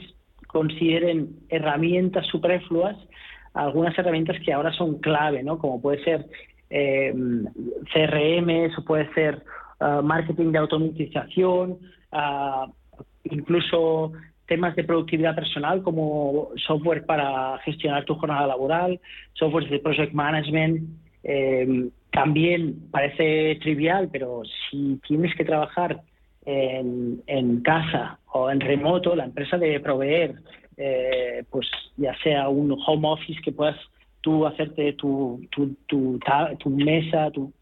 consideren 0.49 1.29
herramientas 1.49 2.25
superfluas 2.27 2.97
algunas 3.53 3.97
herramientas 3.97 4.37
que 4.45 4.53
ahora 4.53 4.71
son 4.73 4.99
clave, 4.99 5.43
¿no? 5.43 5.57
como 5.57 5.81
puede 5.81 6.03
ser 6.03 6.25
eh, 6.69 7.13
CRM, 7.93 8.71
o 8.77 8.83
puede 8.85 9.11
ser 9.13 9.43
ah, 9.79 10.01
marketing 10.03 10.51
de 10.51 10.59
automatización, 10.59 11.77
uh, 12.11 12.71
incluso 13.23 14.11
temas 14.47 14.75
de 14.75 14.83
productividad 14.83 15.35
personal 15.35 15.81
como 15.83 16.49
software 16.67 17.05
para 17.05 17.57
gestionar 17.59 18.03
tu 18.05 18.15
jornada 18.15 18.47
laboral, 18.47 18.99
software 19.33 19.69
de 19.69 19.79
project 19.79 20.13
management. 20.13 20.89
Em, 21.23 21.91
también 22.11 22.89
parece 22.91 23.59
trivial, 23.61 24.09
pero 24.11 24.41
si 24.45 24.99
tienes 25.07 25.35
que 25.35 25.45
trabajar 25.45 26.01
en, 26.49 27.61
casa 27.61 28.19
o 28.31 28.49
en 28.49 28.59
remoto, 28.59 29.15
la 29.15 29.25
empresa 29.25 29.57
debe 29.57 29.79
proveer, 29.79 30.35
eh, 30.77 31.43
pues 31.49 31.67
ya 31.97 32.15
sea 32.23 32.49
un 32.49 32.71
home 32.71 33.07
office 33.07 33.39
que 33.43 33.51
puedas 33.51 33.77
tú 34.21 34.45
hacerte 34.45 34.93
tu, 34.93 35.41
tu, 35.51 35.75
tu, 35.87 36.19
tu 36.59 36.69
mesa, 36.69 37.31
tu 37.31 37.53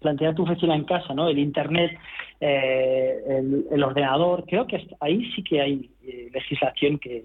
plantear 0.00 0.34
tu 0.34 0.42
oficina 0.42 0.74
en 0.74 0.84
casa, 0.84 1.14
¿no? 1.14 1.28
El 1.28 1.38
internet, 1.38 1.96
eh, 2.40 3.42
el, 3.70 3.82
ordenador, 3.82 4.44
creo 4.46 4.66
que 4.66 4.88
ahí 5.00 5.30
sí 5.32 5.42
que 5.42 5.60
hay 5.60 5.90
eh, 6.02 6.28
legislación 6.32 6.98
que, 6.98 7.24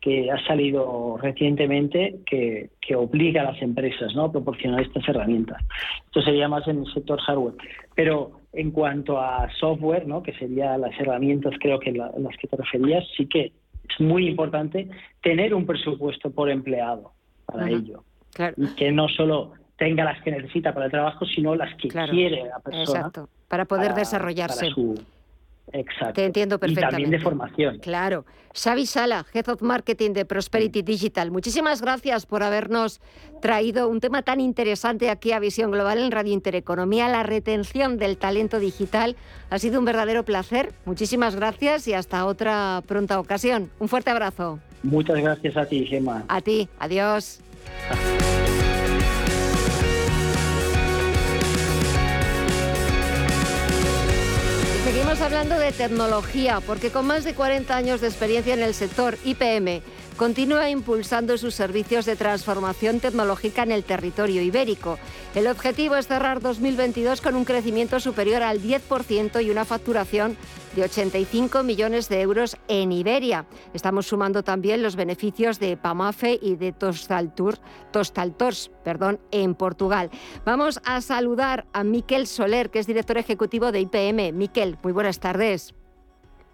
que 0.00 0.30
ha 0.30 0.38
salido 0.46 1.18
recientemente 1.20 2.16
que, 2.24 2.70
que, 2.80 2.94
obliga 2.94 3.42
a 3.42 3.52
las 3.52 3.62
empresas 3.62 4.14
¿no? 4.14 4.24
a 4.24 4.32
proporcionar 4.32 4.80
estas 4.80 5.06
herramientas. 5.08 5.62
Esto 6.06 6.22
sería 6.22 6.48
más 6.48 6.66
en 6.68 6.78
el 6.78 6.92
sector 6.92 7.20
hardware. 7.20 7.54
Pero 8.00 8.30
en 8.54 8.70
cuanto 8.70 9.20
a 9.20 9.46
software, 9.60 10.06
¿no? 10.06 10.22
que 10.22 10.32
serían 10.32 10.80
las 10.80 10.98
herramientas 10.98 11.52
creo 11.60 11.78
que 11.78 11.92
las 11.92 12.36
que 12.40 12.48
te 12.48 12.56
referías, 12.56 13.04
sí 13.14 13.26
que 13.26 13.52
es 13.86 14.00
muy 14.00 14.26
importante 14.26 14.88
tener 15.22 15.52
un 15.52 15.66
presupuesto 15.66 16.30
por 16.30 16.48
empleado 16.48 17.12
para 17.44 17.68
ello. 17.68 18.02
Y 18.56 18.68
que 18.74 18.90
no 18.90 19.06
solo 19.08 19.52
tenga 19.76 20.02
las 20.04 20.22
que 20.22 20.30
necesita 20.30 20.72
para 20.72 20.86
el 20.86 20.90
trabajo, 20.90 21.26
sino 21.26 21.54
las 21.54 21.74
que 21.76 21.88
quiere 21.88 22.44
la 22.44 22.58
persona. 22.60 23.00
Exacto, 23.00 23.28
para 23.48 23.66
poder 23.66 23.92
desarrollarse. 23.92 24.70
Exacto. 25.72 26.14
Te 26.14 26.24
entiendo 26.24 26.58
perfectamente. 26.58 27.02
Y 27.02 27.04
también 27.04 27.10
de 27.10 27.18
formación. 27.20 27.78
Claro. 27.78 28.24
Xavi 28.52 28.86
Sala, 28.86 29.26
Head 29.32 29.48
of 29.48 29.62
Marketing 29.62 30.12
de 30.12 30.24
Prosperity 30.24 30.82
Digital. 30.82 31.30
Muchísimas 31.30 31.80
gracias 31.80 32.26
por 32.26 32.42
habernos 32.42 33.00
traído 33.40 33.88
un 33.88 34.00
tema 34.00 34.22
tan 34.22 34.40
interesante 34.40 35.08
aquí 35.08 35.32
a 35.32 35.38
Visión 35.38 35.70
Global 35.70 35.98
en 35.98 36.10
Radio 36.10 36.32
Intereconomía, 36.32 37.08
la 37.08 37.22
retención 37.22 37.96
del 37.96 38.16
talento 38.16 38.58
digital. 38.58 39.16
Ha 39.50 39.58
sido 39.58 39.78
un 39.78 39.84
verdadero 39.84 40.24
placer. 40.24 40.72
Muchísimas 40.84 41.36
gracias 41.36 41.86
y 41.86 41.94
hasta 41.94 42.24
otra 42.26 42.82
pronta 42.86 43.20
ocasión. 43.20 43.70
Un 43.78 43.88
fuerte 43.88 44.10
abrazo. 44.10 44.58
Muchas 44.82 45.20
gracias 45.20 45.56
a 45.56 45.66
ti, 45.66 45.86
Gemma. 45.86 46.24
A 46.28 46.40
ti. 46.40 46.68
Adiós. 46.78 47.40
Estamos 55.10 55.26
hablando 55.26 55.58
de 55.58 55.72
tecnología, 55.72 56.60
porque 56.60 56.90
con 56.90 57.04
más 57.04 57.24
de 57.24 57.34
40 57.34 57.74
años 57.74 58.00
de 58.00 58.06
experiencia 58.06 58.54
en 58.54 58.62
el 58.62 58.74
sector, 58.74 59.18
IPM 59.24 59.82
continúa 60.20 60.68
impulsando 60.68 61.38
sus 61.38 61.54
servicios 61.54 62.04
de 62.04 62.14
transformación 62.14 63.00
tecnológica 63.00 63.62
en 63.62 63.72
el 63.72 63.84
territorio 63.84 64.42
ibérico. 64.42 64.98
El 65.34 65.46
objetivo 65.46 65.96
es 65.96 66.08
cerrar 66.08 66.42
2022 66.42 67.22
con 67.22 67.36
un 67.36 67.46
crecimiento 67.46 67.98
superior 68.00 68.42
al 68.42 68.60
10% 68.60 69.42
y 69.42 69.50
una 69.50 69.64
facturación 69.64 70.36
de 70.76 70.82
85 70.82 71.62
millones 71.62 72.10
de 72.10 72.20
euros 72.20 72.58
en 72.68 72.92
Iberia. 72.92 73.46
Estamos 73.72 74.08
sumando 74.08 74.44
también 74.44 74.82
los 74.82 74.94
beneficios 74.94 75.58
de 75.58 75.78
Pamafe 75.78 76.38
y 76.42 76.56
de 76.56 76.72
Tostaltors 76.72 78.70
perdón, 78.84 79.20
en 79.30 79.54
Portugal. 79.54 80.10
Vamos 80.44 80.82
a 80.84 81.00
saludar 81.00 81.66
a 81.72 81.82
Miquel 81.82 82.26
Soler, 82.26 82.68
que 82.68 82.80
es 82.80 82.86
director 82.86 83.16
ejecutivo 83.16 83.72
de 83.72 83.80
IPM. 83.80 84.36
Miquel, 84.36 84.76
muy 84.82 84.92
buenas 84.92 85.18
tardes. 85.18 85.72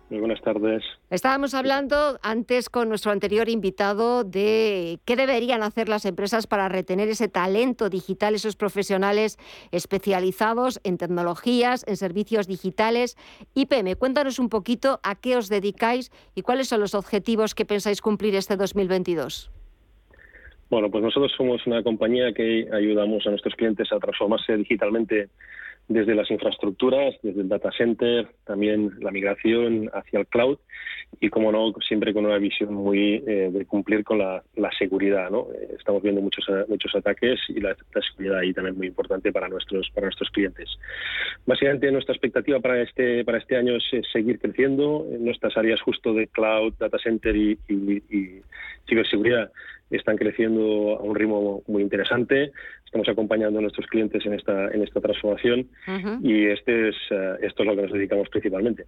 Muy 0.09 0.20
buenas 0.20 0.40
tardes. 0.40 0.84
Estábamos 1.11 1.52
hablando 1.54 2.18
antes 2.22 2.70
con 2.70 2.88
nuestro 2.88 3.11
anterior 3.11 3.48
invitado 3.48 4.22
de 4.22 5.00
qué 5.04 5.16
deberían 5.16 5.64
hacer 5.64 5.88
las 5.88 6.04
empresas 6.04 6.46
para 6.46 6.68
retener 6.68 7.09
ese 7.09 7.26
talento 7.26 7.90
digital, 7.90 8.36
esos 8.36 8.54
profesionales 8.54 9.36
especializados 9.72 10.80
en 10.84 10.96
tecnologías, 10.96 11.84
en 11.88 11.96
servicios 11.96 12.46
digitales. 12.46 13.16
IPM, 13.54 13.96
cuéntanos 13.96 14.38
un 14.38 14.48
poquito 14.48 15.00
a 15.02 15.16
qué 15.16 15.36
os 15.36 15.48
dedicáis 15.48 16.12
y 16.36 16.42
cuáles 16.42 16.68
son 16.68 16.80
los 16.80 16.94
objetivos 16.94 17.57
que 17.57 17.64
pensáis 17.64 18.00
cumplir 18.00 18.36
este 18.36 18.57
2022. 18.57 19.50
Bueno, 20.70 20.88
pues 20.88 21.02
nosotros 21.02 21.32
somos 21.36 21.66
una 21.66 21.82
compañía 21.82 22.32
que 22.32 22.68
ayudamos 22.72 23.26
a 23.26 23.30
nuestros 23.30 23.54
clientes 23.54 23.92
a 23.92 23.98
transformarse 23.98 24.57
digitalmente 24.57 25.30
desde 25.89 26.14
las 26.14 26.30
infraestructuras, 26.30 27.14
desde 27.22 27.43
el 27.43 27.49
data 27.49 27.70
center, 27.70 28.26
también 28.45 28.93
la 29.01 29.11
migración 29.11 29.89
hacia 29.93 30.20
el 30.20 30.26
cloud 30.26 30.59
y, 31.20 31.28
como 31.28 31.53
no, 31.53 31.72
siempre 31.87 32.12
con 32.12 32.26
una 32.26 32.39
visión 32.39 32.74
muy 32.74 33.22
eh, 33.26 33.51
de 33.53 33.64
cumplir 33.66 34.03
con 34.03 34.18
la, 34.18 34.43
seguridad. 34.78 35.30
¿no? 35.30 35.47
Eh, 35.55 35.76
estamos 35.78 36.03
viendo 36.03 36.20
muchos, 36.20 36.45
muchos 36.68 36.95
ataques 36.95 37.41
y 37.49 37.61
la, 37.61 37.76
seguridad 38.11 38.39
ahí 38.39 38.53
también 38.53 38.76
muy 38.76 38.89
importante 38.89 39.32
para 39.32 39.49
nuestros, 39.49 39.89
para 39.91 40.07
nuestros 40.07 40.30
clientes. 40.30 40.68
Básicamente, 41.47 41.91
nuestra 41.93 42.14
expectativa 42.14 42.59
para 42.61 42.82
este, 42.82 43.24
para 43.24 43.39
este 43.39 43.57
año 43.57 43.76
es 43.76 43.84
seguir 44.12 44.41
creciendo 44.41 45.07
en 45.11 45.24
nuestras 45.24 45.57
áreas 45.57 45.80
justo 45.80 46.12
de 46.14 46.26
cloud, 46.26 46.74
data 46.78 46.99
center 46.99 47.37
y 47.37 47.59
ciberseguridad 48.89 49.51
están 49.91 50.16
creciendo 50.16 50.99
a 50.99 51.03
un 51.03 51.14
ritmo 51.14 51.62
muy 51.66 51.82
interesante. 51.82 52.53
Estamos 52.84 53.09
acompañando 53.09 53.59
a 53.59 53.62
nuestros 53.62 53.87
clientes 53.87 54.24
en 54.26 54.34
esta 54.34 54.68
en 54.68 54.82
esta 54.82 55.01
transformación 55.01 55.68
y 56.22 56.47
este 56.47 56.89
es 56.89 56.97
eh, 57.11 57.37
esto 57.43 57.62
es 57.62 57.68
lo 57.68 57.76
que 57.76 57.82
nos 57.82 57.93
dedicamos 57.93 58.28
principalmente 58.28 58.87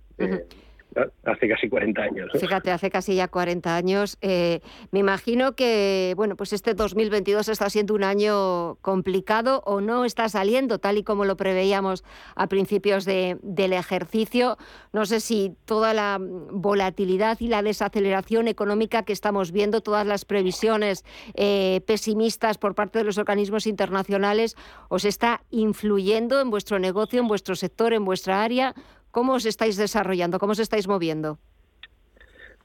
hace 1.25 1.49
casi 1.49 1.69
40 1.69 2.03
años. 2.03 2.31
Fíjate, 2.39 2.71
hace 2.71 2.91
casi 2.91 3.15
ya 3.15 3.29
40 3.29 3.77
años. 3.77 4.19
Eh, 4.21 4.61
me 4.91 5.01
imagino 5.01 5.55
que, 5.55 6.15
bueno, 6.17 6.37
pues 6.37 6.53
este 6.53 6.75
2022 6.75 7.49
está 7.49 7.71
siendo 7.71 7.95
un 7.95 8.05
año 8.05 8.77
complicado 8.77 9.63
o 9.67 9.81
no 9.81 10.05
está 10.05 10.29
saliendo 10.29 10.79
tal 10.79 10.99
y 10.99 11.05
como 11.05 11.25
lo 11.25 11.37
preveíamos 11.37 12.05
a 12.35 12.47
principios 12.47 13.05
de, 13.05 13.39
del 13.43 13.73
ejercicio. 13.73 14.57
No 14.93 15.07
sé 15.07 15.21
si 15.21 15.55
toda 15.65 15.95
la 15.95 16.19
volatilidad 16.21 17.39
y 17.41 17.49
la 17.49 17.63
desaceleración 17.63 18.49
económica 18.49 19.03
que 19.03 19.13
estamos 19.13 19.53
viendo, 19.53 19.81
todas 19.81 20.07
las 20.07 20.25
previsiones 20.25 21.05
eh, 21.35 21.81
pesimistas 21.87 22.59
por 22.59 22.75
parte 22.75 22.99
de 22.99 23.05
los 23.05 23.19
organismos 23.19 23.67
internacionales, 23.67 24.57
os 24.89 25.05
está 25.05 25.43
influyendo 25.51 26.41
en 26.41 26.51
vuestro 26.51 26.79
negocio, 26.79 27.21
en 27.21 27.29
vuestro 27.29 27.55
sector, 27.57 27.93
en 27.93 28.05
vuestra 28.05 28.43
área 28.43 28.75
¿Cómo 29.19 29.33
os 29.33 29.47
estáis 29.47 29.77
desarrollando? 29.77 30.39
¿Cómo 30.39 30.53
os 30.53 30.61
estáis 30.61 30.87
moviendo? 30.87 31.39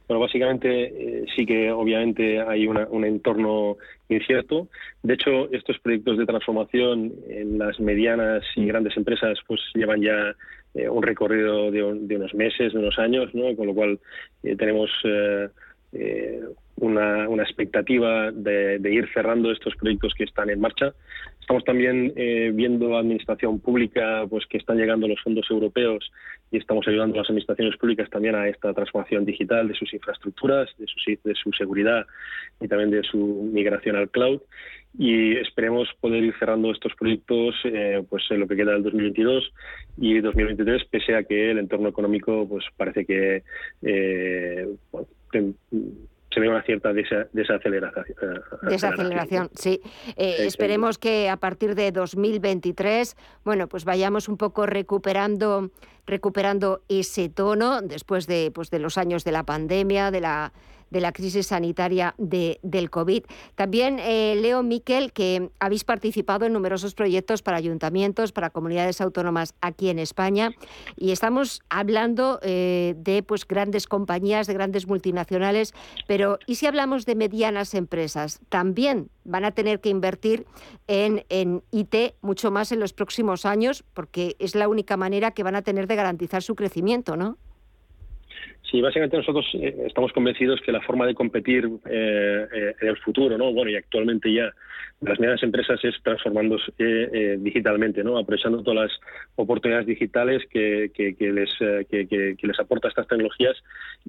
Bueno, 0.07 0.19
básicamente 0.19 0.69
eh, 0.69 1.25
sí 1.35 1.47
que 1.47 1.71
obviamente 1.71 2.39
hay 2.41 2.67
un 2.67 3.03
entorno 3.03 3.77
incierto. 4.07 4.67
De 5.01 5.15
hecho, 5.15 5.51
estos 5.51 5.79
proyectos 5.79 6.19
de 6.19 6.27
transformación 6.27 7.11
en 7.27 7.57
las 7.57 7.79
medianas 7.79 8.43
y 8.55 8.67
grandes 8.67 8.95
empresas 8.97 9.39
pues 9.47 9.61
llevan 9.73 10.03
ya 10.03 10.35
eh, 10.75 10.87
un 10.87 11.01
recorrido 11.01 11.71
de, 11.71 11.83
unos 11.83 12.35
meses, 12.35 12.71
de 12.71 12.77
unos 12.77 12.99
años, 12.99 13.33
¿no? 13.33 13.55
con 13.55 13.65
lo 13.65 13.73
cual 13.73 13.99
eh, 14.43 14.55
tenemos 14.55 14.91
una, 16.77 17.43
expectativa 17.43 18.31
de, 18.31 18.79
ir 18.91 19.09
cerrando 19.13 19.51
estos 19.51 19.75
proyectos 19.75 20.13
que 20.15 20.23
están 20.23 20.49
en 20.49 20.59
marcha. 20.59 20.93
Estamos 21.39 21.63
también 21.65 22.13
eh, 22.15 22.51
viendo 22.53 22.97
administración 22.97 23.59
pública, 23.59 24.25
pues 24.29 24.45
que 24.47 24.57
están 24.57 24.77
llegando 24.77 25.07
los 25.07 25.21
fondos 25.21 25.45
europeos 25.49 26.09
y 26.51 26.57
estamos 26.57 26.87
ayudando 26.87 27.15
a 27.15 27.17
las 27.19 27.29
administraciones 27.29 27.77
públicas 27.77 28.09
también 28.09 28.35
a 28.35 28.47
esta 28.47 28.73
transformación 28.73 29.25
digital 29.25 29.67
de 29.67 29.75
sus 29.75 29.93
infraestructuras, 29.93 30.69
de 30.77 30.85
su, 30.87 31.17
de 31.23 31.35
su 31.35 31.51
seguridad 31.51 32.05
y 32.61 32.67
también 32.67 32.91
de 32.91 33.03
su 33.03 33.49
migración 33.51 33.95
al 33.95 34.09
cloud. 34.09 34.41
Y 34.97 35.35
esperemos 35.37 35.89
poder 35.99 36.23
ir 36.23 36.35
cerrando 36.37 36.71
estos 36.71 36.93
proyectos 36.95 37.55
eh, 37.65 38.03
pues 38.07 38.23
en 38.29 38.41
lo 38.41 38.47
que 38.47 38.55
queda 38.55 38.73
del 38.73 38.83
2022 38.83 39.51
y 39.97 40.19
2023, 40.19 40.85
pese 40.85 41.15
a 41.15 41.23
que 41.23 41.51
el 41.51 41.57
entorno 41.57 41.89
económico 41.89 42.47
pues 42.47 42.63
parece 42.77 43.05
que 43.05 43.43
eh, 43.81 44.67
se 46.33 46.39
ve 46.39 46.49
una 46.49 46.63
cierta 46.63 46.91
desaceleración. 46.93 48.05
Eh, 48.21 48.69
desaceleración, 48.69 49.49
sí. 49.53 49.81
Eh, 50.15 50.37
esperemos 50.39 50.97
que 50.97 51.29
a 51.29 51.37
partir 51.37 51.75
de 51.75 51.91
2023, 51.91 53.15
bueno, 53.43 53.67
pues 53.67 53.85
vayamos 53.85 54.27
un 54.27 54.37
poco 54.37 54.65
recuperando 54.65 55.69
recuperando 56.05 56.81
ese 56.89 57.29
tono 57.29 57.81
después 57.81 58.27
de, 58.27 58.51
pues, 58.53 58.69
de 58.69 58.79
los 58.79 58.97
años 58.97 59.23
de 59.23 59.31
la 59.31 59.43
pandemia, 59.43 60.11
de 60.11 60.19
la 60.19 60.51
de 60.93 61.01
la 61.01 61.11
crisis 61.11 61.47
sanitaria 61.47 62.13
de, 62.17 62.59
del 62.61 62.89
COVID. 62.91 63.23
También 63.55 63.97
eh, 63.99 64.35
leo, 64.39 64.61
Miquel, 64.61 65.11
que 65.11 65.49
habéis 65.59 65.83
participado 65.83 66.45
en 66.45 66.53
numerosos 66.53 66.93
proyectos 66.93 67.41
para 67.41 67.57
ayuntamientos, 67.57 68.31
para 68.31 68.51
comunidades 68.51 69.01
autónomas 69.01 69.55
aquí 69.59 69.89
en 69.89 69.97
España 69.97 70.51
y 70.95 71.11
estamos 71.11 71.61
hablando 71.69 72.39
eh, 72.43 72.93
de 72.97 73.23
pues, 73.23 73.47
grandes 73.47 73.87
compañías, 73.87 74.45
de 74.45 74.53
grandes 74.53 74.87
multinacionales, 74.87 75.73
pero 76.07 76.37
¿y 76.45 76.55
si 76.55 76.67
hablamos 76.67 77.05
de 77.07 77.15
medianas 77.15 77.73
empresas? 77.73 78.39
También 78.49 79.09
van 79.23 79.45
a 79.45 79.51
tener 79.51 79.81
que 79.81 79.89
invertir 79.89 80.45
en, 80.85 81.25
en 81.29 81.63
IT 81.71 82.13
mucho 82.21 82.51
más 82.51 82.71
en 82.71 82.79
los 82.79 82.93
próximos 82.93 83.45
años 83.45 83.83
porque 83.95 84.35
es 84.37 84.53
la 84.53 84.67
única 84.67 84.95
manera 84.95 85.31
que 85.31 85.41
van 85.41 85.55
a 85.55 85.63
tener 85.63 85.87
de 85.87 85.95
garantizar 85.95 86.43
su 86.43 86.53
crecimiento, 86.53 87.17
¿no? 87.17 87.39
Sí, 88.71 88.81
básicamente 88.81 89.17
nosotros 89.17 89.45
eh, 89.55 89.75
estamos 89.85 90.13
convencidos 90.13 90.61
que 90.61 90.71
la 90.71 90.81
forma 90.81 91.05
de 91.05 91.13
competir 91.13 91.69
eh, 91.89 92.47
eh, 92.53 92.75
en 92.81 92.87
el 92.87 92.97
futuro, 92.97 93.37
¿no? 93.37 93.51
Bueno, 93.51 93.69
y 93.69 93.75
actualmente 93.75 94.33
ya 94.33 94.53
las 95.01 95.19
medianas 95.19 95.43
empresas 95.43 95.83
es 95.83 95.95
transformándose 96.01 96.71
digitalmente, 97.39 98.05
¿no? 98.05 98.17
Aprovechando 98.17 98.63
todas 98.63 98.89
las 98.89 98.99
oportunidades 99.35 99.85
digitales 99.85 100.43
que, 100.49 100.89
les 101.19 101.49
que, 101.89 102.37
les 102.41 102.59
aporta 102.59 102.87
estas 102.87 103.07
tecnologías 103.07 103.57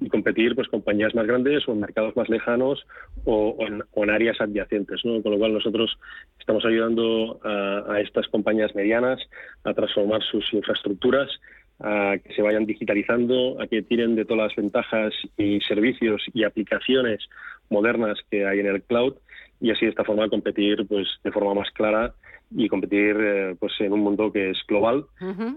y 0.00 0.08
competir 0.08 0.54
pues 0.54 0.68
compañías 0.68 1.14
más 1.16 1.26
grandes 1.26 1.68
o 1.68 1.72
en 1.72 1.80
mercados 1.80 2.16
más 2.16 2.28
lejanos 2.28 2.86
o, 3.24 3.56
en, 3.66 4.10
áreas 4.10 4.40
adyacentes, 4.40 5.04
¿no? 5.04 5.20
Con 5.20 5.32
lo 5.32 5.38
cual 5.38 5.54
nosotros 5.54 5.98
estamos 6.38 6.64
ayudando 6.64 7.40
a, 7.42 7.94
a 7.94 8.00
estas 8.00 8.28
compañías 8.28 8.72
medianas 8.76 9.20
a 9.64 9.74
transformar 9.74 10.22
sus 10.22 10.44
infraestructuras 10.52 11.28
a 11.80 12.16
que 12.22 12.34
se 12.34 12.42
vayan 12.42 12.66
digitalizando, 12.66 13.60
a 13.60 13.66
que 13.66 13.82
tiren 13.82 14.14
de 14.14 14.24
todas 14.24 14.48
las 14.48 14.56
ventajas 14.56 15.12
y 15.36 15.60
servicios 15.60 16.22
y 16.32 16.44
aplicaciones 16.44 17.20
modernas 17.68 18.18
que 18.30 18.46
hay 18.46 18.60
en 18.60 18.66
el 18.66 18.82
cloud 18.82 19.14
y 19.60 19.70
así 19.70 19.84
de 19.84 19.90
esta 19.90 20.04
forma 20.04 20.28
competir 20.28 20.86
pues 20.86 21.08
de 21.22 21.32
forma 21.32 21.54
más 21.54 21.70
clara 21.70 22.14
y 22.56 22.68
competir 22.68 23.16
eh, 23.18 23.56
pues 23.58 23.72
en 23.80 23.92
un 23.92 24.00
mundo 24.00 24.30
que 24.30 24.50
es 24.50 24.58
global 24.68 25.06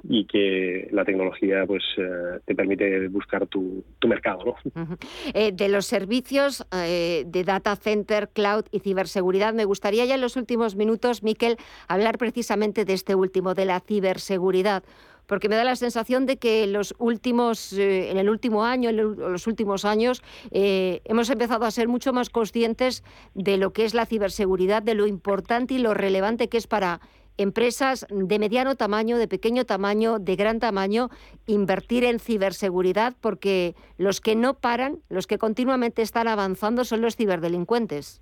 y 0.07 0.25
que 0.25 0.87
la 0.91 1.05
tecnología 1.05 1.65
pues 1.67 1.83
eh, 1.97 2.39
te 2.45 2.55
permite 2.55 3.07
buscar 3.09 3.45
tu, 3.47 3.83
mercado 4.07 4.55
eh, 5.33 5.51
de 5.51 5.69
los 5.69 5.85
servicios 5.85 6.65
de 6.71 7.43
data 7.45 7.75
center 7.75 8.29
cloud 8.29 8.65
y 8.71 8.79
ciberseguridad 8.79 9.53
me 9.53 9.65
gustaría 9.65 10.05
ya 10.05 10.15
en 10.15 10.21
los 10.21 10.37
últimos 10.37 10.75
minutos 10.75 11.23
Miquel 11.23 11.57
hablar 11.87 12.17
precisamente 12.17 12.85
de 12.85 12.93
este 12.93 13.15
último 13.15 13.53
de 13.53 13.65
la 13.65 13.81
ciberseguridad 13.81 14.83
porque 15.27 15.49
me 15.49 15.55
da 15.55 15.63
la 15.63 15.75
sensación 15.75 16.25
de 16.25 16.37
que 16.37 16.65
los 16.65 16.95
últimos, 16.97 17.73
eh, 17.73 18.09
en 18.09 18.17
el 18.17 18.29
último 18.29 18.63
año, 18.63 18.89
en 18.89 18.97
los 18.97 19.45
últimos 19.45 19.85
años, 19.85 20.23
eh, 20.51 21.01
hemos 21.05 21.29
empezado 21.29 21.65
a 21.65 21.71
ser 21.71 21.87
mucho 21.87 22.13
más 22.13 22.29
conscientes 22.29 23.03
de 23.35 23.57
lo 23.57 23.73
que 23.73 23.85
es 23.85 23.93
la 23.93 24.05
ciberseguridad, 24.05 24.81
de 24.81 24.95
lo 24.95 25.05
importante 25.05 25.75
y 25.75 25.77
lo 25.77 25.93
relevante 25.93 26.47
que 26.47 26.57
es 26.57 26.67
para 26.67 27.01
empresas 27.37 28.07
de 28.09 28.39
mediano 28.39 28.75
tamaño, 28.75 29.17
de 29.17 29.27
pequeño 29.27 29.65
tamaño, 29.65 30.17
de 30.17 30.35
gran 30.35 30.59
tamaño, 30.59 31.09
invertir 31.45 32.03
en 32.03 32.19
ciberseguridad, 32.19 33.15
porque 33.21 33.75
los 33.97 34.21
que 34.21 34.35
no 34.35 34.55
paran, 34.55 34.99
los 35.09 35.27
que 35.27 35.37
continuamente 35.37 36.01
están 36.01 36.27
avanzando 36.27 36.83
son 36.83 37.01
los 37.01 37.15
ciberdelincuentes. 37.15 38.21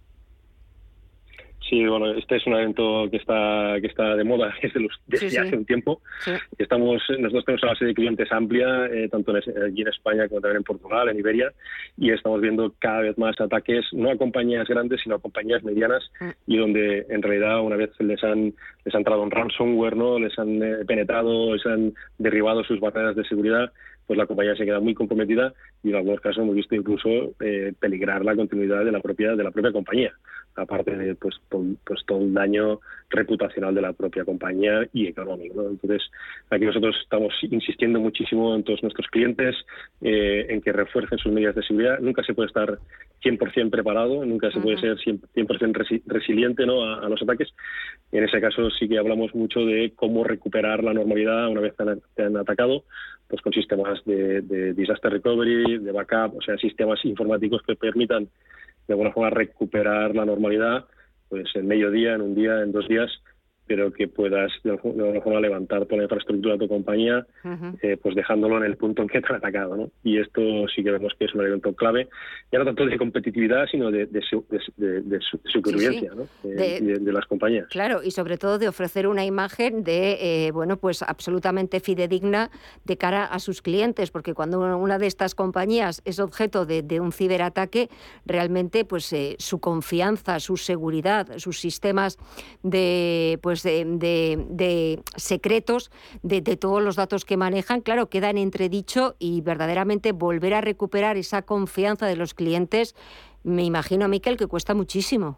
Sí, 1.70 1.84
bueno, 1.84 2.11
este 2.11 2.36
es 2.36 2.45
un 2.45 2.53
evento 2.53 3.07
que 3.09 3.18
está 3.18 3.78
que 3.82 3.88
está 3.88 4.16
de 4.16 4.24
moda 4.24 4.53
desde, 4.61 4.80
los, 4.80 4.91
desde 5.07 5.30
Sí, 5.30 5.36
sí. 5.36 5.41
hace 5.41 5.57
un 5.57 5.66
tiempo. 5.66 6.01
Sí. 6.20 6.32
Estamos 6.59 7.01
nosotros 7.18 7.45
tenemos 7.45 7.63
una 7.63 7.72
base 7.72 7.86
de 7.86 7.93
clientes 7.95 8.32
amplia, 8.32 8.86
eh, 8.86 9.09
tanto 9.09 9.36
en, 9.36 9.38
aquí 9.38 9.82
en 9.82 9.88
España 9.88 10.28
como 10.28 10.41
también 10.41 10.57
en 10.57 10.63
Portugal, 10.63 11.09
en 11.09 11.18
Iberia, 11.18 11.51
y 11.97 12.11
estamos 12.11 12.39
viendo 12.41 12.74
cada 12.78 13.01
vez 13.01 13.18
más 13.18 13.39
ataques 13.41 13.86
no 13.93 14.11
a 14.11 14.18
compañías 14.18 14.68
grandes, 14.68 15.01
sino 15.01 15.16
a 15.16 15.20
compañías 15.20 15.63
medianas 15.63 16.03
y 16.45 16.57
donde 16.57 17.05
en 17.09 17.22
realidad 17.22 17.61
una 17.61 17.78
vez 17.78 17.89
les 17.99 18.24
han 18.24 18.53
les 18.86 18.93
ha 18.93 18.97
entrado 18.99 19.24
un 19.24 19.32
ransomware, 19.32 19.97
no, 19.97 20.20
les 20.20 20.38
han 20.38 20.61
eh, 20.61 20.86
penetrado, 20.86 21.55
les 21.55 21.66
han 21.66 21.93
derribado 22.20 22.63
sus 22.63 22.80
barreras 22.80 23.16
de 23.16 23.24
seguridad, 23.26 23.72
pues 24.05 24.18
la 24.18 24.28
compañía 24.28 24.55
se 24.55 24.66
queda 24.66 24.80
muy 24.80 24.93
comprometida 24.93 25.53
y 25.84 25.89
en 25.89 25.95
algunos 25.95 26.22
casos 26.22 26.43
hemos 26.43 26.55
visto 26.55 26.76
incluso 26.76 27.34
eh, 27.39 27.74
peligrar 27.80 28.24
la 28.24 28.36
continuidad 28.36 28.86
de 28.86 28.91
la 28.91 28.99
propia 28.99 29.36
de 29.36 29.43
la 29.43 29.49
propia 29.49 29.72
compañía 29.72 30.13
aparte 30.56 30.95
de 30.95 31.16
pues, 31.16 31.36
pues 31.49 32.06
todo 32.06 32.22
el 32.22 32.34
daño 32.34 32.80
reputacional 33.10 33.74
de 33.76 33.82
la 33.82 33.93
propia 33.93 34.26
compañía 34.26 34.88
y 34.93 35.08
económico. 35.08 35.62
¿no? 35.62 35.70
Entonces, 35.70 36.01
aquí 36.49 36.66
nosotros 36.66 36.95
estamos 37.01 37.34
insistiendo 37.43 37.99
muchísimo 37.99 38.56
en 38.56 38.64
todos 38.64 38.82
nuestros 38.84 39.08
clientes 39.08 39.56
eh, 40.01 40.45
en 40.49 40.62
que 40.62 40.72
refuercen 40.74 41.18
sus 41.20 41.32
medidas 41.32 41.56
de 41.56 41.64
seguridad. 41.64 41.99
Nunca 41.99 42.24
se 42.24 42.34
puede 42.34 42.47
estar 42.47 42.80
100% 43.24 43.70
preparado, 43.70 44.26
nunca 44.26 44.51
se 44.51 44.60
puede 44.60 44.78
ser 44.78 44.97
100%, 44.97 45.22
100% 45.36 45.74
resi- 45.74 46.01
resiliente 46.06 46.66
¿no? 46.66 46.84
a, 46.84 47.06
a 47.06 47.10
los 47.10 47.22
ataques. 47.22 47.49
En 48.12 48.24
ese 48.24 48.39
caso 48.41 48.70
sí 48.72 48.88
que 48.88 48.97
hablamos 48.97 49.34
mucho 49.36 49.62
de 49.66 49.93
cómo 49.95 50.24
recuperar 50.24 50.84
la 50.84 50.93
normalidad 50.93 51.49
una 51.49 51.62
vez 51.62 51.76
te 51.76 51.84
han, 51.84 52.01
te 52.16 52.24
han 52.24 52.38
atacado, 52.38 52.84
pues 53.28 53.41
con 53.41 53.53
sistemas 53.53 54.03
de, 54.06 54.41
de 54.41 54.74
disaster 54.74 55.12
recovery, 55.12 55.80
de 55.80 55.91
backup, 55.91 56.38
o 56.38 56.41
sea, 56.41 56.58
sistemas 56.58 57.03
informáticos 57.06 57.62
que 57.64 57.76
permitan 57.76 58.28
de 58.88 58.94
alguna 58.94 59.12
forma 59.12 59.30
recuperar 59.30 60.16
la 60.16 60.26
normalidad 60.26 60.86
pues 61.30 61.48
en 61.56 61.68
medio 61.68 61.92
día, 61.92 62.14
en 62.14 62.22
un 62.22 62.36
día, 62.36 62.62
en 62.62 62.72
dos 62.72 62.88
días, 62.88 63.12
pero 63.68 63.91
que 63.91 64.07
puedas 64.07 64.51
de 64.63 64.74
algu- 64.74 64.93
de 64.93 65.01
alguna 65.01 65.22
forma 65.22 65.39
levantar 65.39 65.86
toda 65.86 65.97
la 65.97 66.03
infraestructura 66.03 66.53
de 66.53 66.59
tu 66.59 66.68
compañía, 66.68 67.26
eh, 67.82 67.97
pues 68.01 68.16
dejándolo 68.16 68.57
en 68.57 68.63
el 68.63 68.78
punto 68.78 69.01
en 69.01 69.07
que 69.07 69.22
te 69.22 69.28
han 69.30 69.36
atacado. 69.38 69.76
¿no? 69.76 69.89
Y 70.03 70.20
esto 70.20 70.41
sí 70.74 70.84
que 70.84 70.91
vemos 70.91 71.13
que 71.18 71.26
es 71.26 71.34
un 71.34 71.41
elemento 71.41 71.74
clave, 71.74 72.07
ya 72.51 72.59
no 72.59 72.66
tanto 72.66 72.86
de 72.86 72.97
competitividad, 72.97 73.66
sino 73.72 73.91
de, 73.91 74.05
de, 74.05 74.22
su- 74.22 74.45
de, 74.49 74.59
de- 74.78 75.01
de 75.01 75.20
su- 75.22 75.38
de 75.38 75.49
supervivencia 75.51 76.11
¿no? 76.16 76.24
Eh, 76.43 76.80
De- 76.82 77.11
las 77.13 77.26
compañías. 77.26 77.68
Claro, 77.70 78.03
y 78.03 78.11
sobre 78.11 78.38
todo 78.38 78.57
de 78.59 78.68
ofrecer 78.68 79.07
una 79.07 79.24
imagen 79.26 79.84
de, 79.84 80.18
eh, 80.47 80.51
bueno, 80.51 80.78
pues 80.78 81.01
absolutamente 81.01 81.80
fidedigna 81.80 82.51
de 82.84 82.97
cara 82.97 83.26
a 83.26 83.39
sus 83.39 83.61
clientes, 83.61 84.11
porque 84.11 84.34
cuando 84.34 84.59
una- 84.78 84.99
de 84.99 85.07
estas 85.07 85.34
compañías 85.36 86.01
es 86.05 86.20
objeto 86.20 86.66
de, 86.66 86.99
un 86.99 87.11
ciberataque, 87.11 87.89
realmente, 88.26 88.86
pues 88.86 89.13
su 89.39 89.59
confianza, 89.59 90.39
su 90.39 90.57
seguridad, 90.57 91.28
sus 91.38 91.59
sistemas 91.59 92.18
de, 92.63 93.39
pues 93.41 93.55
de, 93.64 93.86
de- 93.86 94.45
de 94.49 94.99
secretos, 95.16 95.91
de, 96.24 96.41
de 96.41 96.58
todos 96.58 96.82
los 96.82 96.95
datos 96.95 97.26
que 97.26 97.38
manejan, 97.38 97.82
claro, 97.82 98.10
queda 98.10 98.30
en 98.30 98.38
entredicho 98.38 99.16
y 99.20 99.41
verdaderamente 99.41 100.12
volver 100.12 100.53
a 100.53 100.62
recuperar 100.62 101.18
esa 101.18 101.41
confianza 101.41 102.08
de 102.08 102.16
los 102.16 102.34
clientes, 102.34 102.95
me 103.43 103.64
imagino, 103.64 104.08
Miquel, 104.08 104.38
que 104.38 104.47
cuesta 104.47 104.74
muchísimo. 104.74 105.38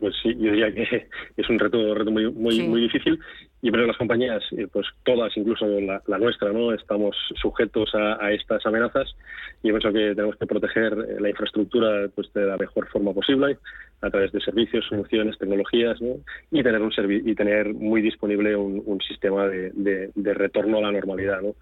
pues 0.00 0.14
sí, 0.20 0.30
yo 0.36 0.50
diría 0.50 0.74
que 0.74 1.08
es 1.36 1.48
un 1.48 1.60
reto, 1.60 1.94
reto 1.94 2.10
muy, 2.10 2.28
muy, 2.32 2.56
Sí. 2.56 2.62
muy 2.66 2.80
difícil. 2.80 3.20
Y 3.64 3.70
pero 3.70 3.86
las 3.86 3.96
compañías, 3.96 4.42
eh, 4.58 4.66
pues 4.72 4.86
todas, 5.04 5.36
incluso 5.36 5.64
la, 5.66 6.02
la 6.08 6.18
nuestra, 6.18 6.52
no, 6.52 6.72
estamos 6.72 7.16
sujetos 7.40 7.94
a, 7.94 8.32
estas 8.32 8.66
amenazas. 8.66 9.14
Y 9.62 9.68
yo 9.68 9.74
pienso 9.78 9.92
que 9.92 10.16
tenemos 10.16 10.36
que 10.36 10.46
proteger 10.46 10.92
eh, 10.94 11.20
la 11.20 11.30
infraestructura, 11.30 12.08
pues 12.12 12.32
de 12.32 12.44
la 12.44 12.56
mejor 12.56 12.88
forma 12.88 13.12
posible, 13.14 13.58
a 14.00 14.10
través 14.10 14.32
de 14.32 14.40
servicios, 14.40 14.84
soluciones, 14.88 15.38
tecnologías, 15.38 16.00
¿no? 16.02 16.16
y 16.50 16.60
tener 16.64 16.82
un 16.82 16.90
servi- 16.90 17.22
y 17.24 17.36
tener 17.36 17.72
muy 17.72 18.02
disponible 18.02 18.56
un, 18.56 19.00
sistema 19.00 19.46
de, 19.46 19.70
de- 19.74 20.10
de 20.12 20.34
retorno 20.34 20.78
a 20.78 20.82
la 20.82 20.90
normalidad, 20.90 21.40
¿no? 21.40 21.54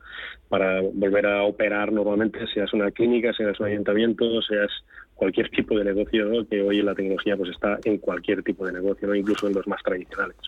para 0.48 0.80
volver 0.80 1.26
a 1.26 1.42
operar 1.42 1.92
normalmente, 1.92 2.46
seas 2.54 2.72
una 2.72 2.90
clínica, 2.92 3.34
seas 3.34 3.60
un 3.60 3.66
ayuntamiento, 3.66 4.40
seas 4.40 4.70
cualquier 5.20 5.50
tipo 5.50 5.76
de 5.76 5.84
negocio, 5.84 6.48
que 6.48 6.62
hoy 6.62 6.80
la 6.80 6.94
tecnología 6.94 7.36
pues 7.36 7.50
está 7.50 7.78
en 7.84 7.98
cualquier 7.98 8.42
tipo 8.42 8.64
de 8.64 8.72
negocio, 8.72 9.14
incluso 9.14 9.48
en 9.48 9.52
los 9.52 9.66
más 9.66 9.82
tradicionales. 9.82 10.38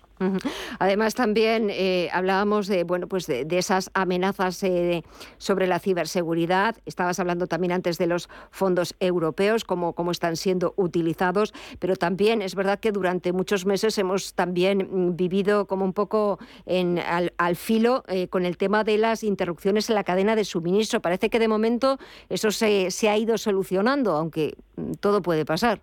Además, 0.78 1.14
también 1.14 1.68
eh, 1.68 2.08
hablábamos 2.10 2.68
de, 2.68 2.84
bueno, 2.84 3.06
pues 3.06 3.26
de, 3.26 3.44
de 3.44 3.58
esas 3.58 3.90
amenazas 3.92 4.62
eh, 4.62 5.02
sobre 5.36 5.66
la 5.66 5.78
ciberseguridad. 5.78 6.76
Estabas 6.86 7.20
hablando 7.20 7.48
también 7.48 7.72
antes 7.72 7.98
de 7.98 8.06
los 8.06 8.30
fondos 8.50 8.94
europeos, 8.98 9.64
cómo, 9.64 9.92
cómo 9.92 10.10
están 10.10 10.36
siendo 10.36 10.72
utilizados, 10.76 11.52
pero 11.78 11.96
también 11.96 12.40
es 12.40 12.54
verdad 12.54 12.80
que 12.80 12.92
durante 12.92 13.32
muchos 13.32 13.66
meses 13.66 13.98
hemos 13.98 14.32
también 14.32 14.88
mm, 14.90 15.16
vivido 15.16 15.66
como 15.66 15.84
un 15.84 15.92
poco 15.92 16.38
en, 16.64 16.98
al, 16.98 17.34
al 17.36 17.56
filo 17.56 18.04
eh, 18.08 18.28
con 18.28 18.46
el 18.46 18.56
tema 18.56 18.84
de 18.84 18.96
las 18.96 19.22
interrupciones 19.22 19.90
en 19.90 19.96
la 19.96 20.04
cadena 20.04 20.34
de 20.34 20.46
suministro. 20.46 21.02
Parece 21.02 21.28
que 21.28 21.38
de 21.38 21.48
momento 21.48 21.98
eso 22.30 22.50
se, 22.52 22.90
se 22.90 23.10
ha 23.10 23.18
ido 23.18 23.36
solucionando, 23.36 24.12
aunque 24.12 24.54
todo 25.00 25.22
puede 25.22 25.44
pasar. 25.44 25.80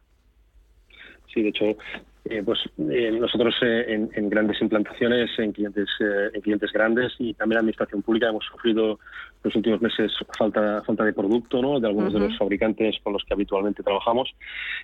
Sí, 1.33 1.43
de 1.43 1.49
hecho, 1.49 1.77
eh, 2.25 2.43
pues 2.43 2.59
eh, 2.77 3.11
nosotros 3.11 3.55
eh, 3.61 3.85
en, 3.87 4.09
en 4.13 4.29
grandes 4.29 4.61
implantaciones, 4.61 5.31
en 5.39 5.51
clientes, 5.51 5.87
en 5.99 6.41
clientes 6.41 6.71
grandes 6.71 7.13
y 7.17 7.33
también 7.33 7.57
en 7.57 7.59
administración 7.61 8.03
pública 8.03 8.29
hemos 8.29 8.45
sufrido 8.45 8.99
los 9.41 9.55
últimos 9.55 9.81
meses 9.81 10.11
falta 10.37 10.83
falta 10.83 11.05
de 11.05 11.13
producto, 11.13 11.61
¿no? 11.61 11.79
De 11.79 11.87
algunos 11.87 12.13
de 12.13 12.19
los 12.19 12.37
fabricantes 12.37 12.97
con 13.01 13.13
los 13.13 13.23
que 13.23 13.33
habitualmente 13.33 13.81
trabajamos. 13.81 14.29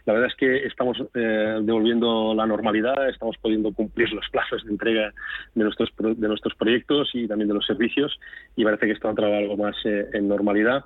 La 0.05 0.13
verdad 0.13 0.29
es 0.29 0.35
que 0.35 0.65
estamos 0.65 0.97
devolviendo 1.13 2.33
la 2.33 2.47
normalidad, 2.47 3.09
estamos 3.09 3.37
pudiendo 3.37 3.73
cumplir 3.73 4.11
los 4.13 4.27
plazos 4.29 4.63
de 4.63 4.71
entrega 4.71 5.13
de 5.53 5.63
nuestros 5.63 5.89
de 5.97 6.27
nuestros 6.27 6.55
proyectos 6.55 7.09
y 7.13 7.27
también 7.27 7.49
de 7.49 7.55
los 7.55 7.65
servicios 7.65 8.17
y 8.55 8.63
parece 8.63 8.85
que 8.85 8.93
esto 8.93 9.07
ha 9.07 9.11
entrado 9.11 9.35
algo 9.35 9.57
más 9.57 9.75
en 9.85 10.27
normalidad 10.27 10.85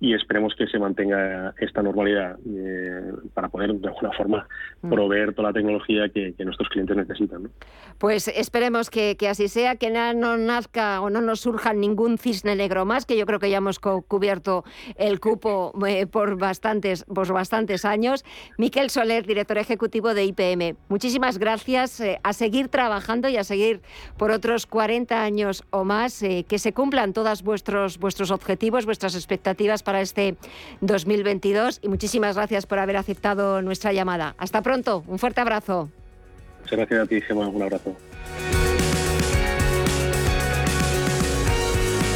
y 0.00 0.14
esperemos 0.14 0.54
que 0.56 0.66
se 0.68 0.78
mantenga 0.78 1.54
esta 1.58 1.82
normalidad 1.82 2.38
eh, 2.48 3.12
para 3.34 3.48
poder 3.48 3.72
de 3.74 3.88
alguna 3.88 4.12
forma 4.12 4.46
Mm. 4.80 4.90
proveer 4.90 5.34
toda 5.34 5.48
la 5.48 5.52
tecnología 5.52 6.08
que, 6.08 6.34
que 6.34 6.44
nuestros 6.44 6.68
clientes 6.68 6.96
necesitan. 6.96 7.42
¿no? 7.42 7.50
Pues 7.98 8.28
esperemos 8.28 8.90
que, 8.90 9.16
que 9.16 9.28
así 9.28 9.48
sea, 9.48 9.74
que 9.74 9.90
na- 9.90 10.12
no 10.14 10.36
nazca 10.36 11.00
o 11.00 11.10
no 11.10 11.20
nos 11.20 11.40
surja 11.40 11.72
ningún 11.72 12.16
cisne 12.16 12.54
negro 12.54 12.84
más, 12.84 13.04
que 13.04 13.18
yo 13.18 13.26
creo 13.26 13.40
que 13.40 13.50
ya 13.50 13.56
hemos 13.56 13.80
cubierto 13.80 14.62
el 14.96 15.18
cupo 15.18 15.72
eh, 15.84 16.06
por, 16.06 16.38
bastantes, 16.38 17.02
por 17.12 17.26
bastantes 17.32 17.84
años. 17.84 18.24
Miquel 18.56 18.88
Soler, 18.90 19.26
director 19.26 19.58
ejecutivo 19.58 20.14
de 20.14 20.26
IPM, 20.26 20.76
muchísimas 20.88 21.38
gracias. 21.38 21.98
eh, 21.98 22.20
a 22.22 22.32
seguir 22.32 22.68
trabajando 22.68 23.28
y 23.28 23.36
a 23.36 23.42
seguir 23.42 23.80
por 24.16 24.30
otros 24.30 24.66
40 24.66 25.20
años 25.24 25.64
o 25.70 25.82
más, 25.82 26.20
que 26.48 26.58
se 26.60 26.72
cumplan 26.72 27.12
todos 27.12 27.42
vuestros, 27.42 27.98
vuestros 27.98 28.30
objetivos, 28.30 28.86
vuestras 28.86 29.16
expectativas 29.16 29.82
para 29.88 30.02
este 30.02 30.36
2022 30.82 31.80
y 31.80 31.88
muchísimas 31.88 32.36
gracias 32.36 32.66
por 32.66 32.78
haber 32.78 32.98
aceptado 32.98 33.62
nuestra 33.62 33.90
llamada. 33.90 34.34
Hasta 34.36 34.60
pronto, 34.60 35.02
un 35.06 35.18
fuerte 35.18 35.40
abrazo. 35.40 35.88
Muchas 36.60 36.78
gracias 36.78 37.00
a 37.00 37.06
ti, 37.06 37.22
Gemma. 37.22 37.48
Un 37.48 37.62
abrazo. 37.62 37.96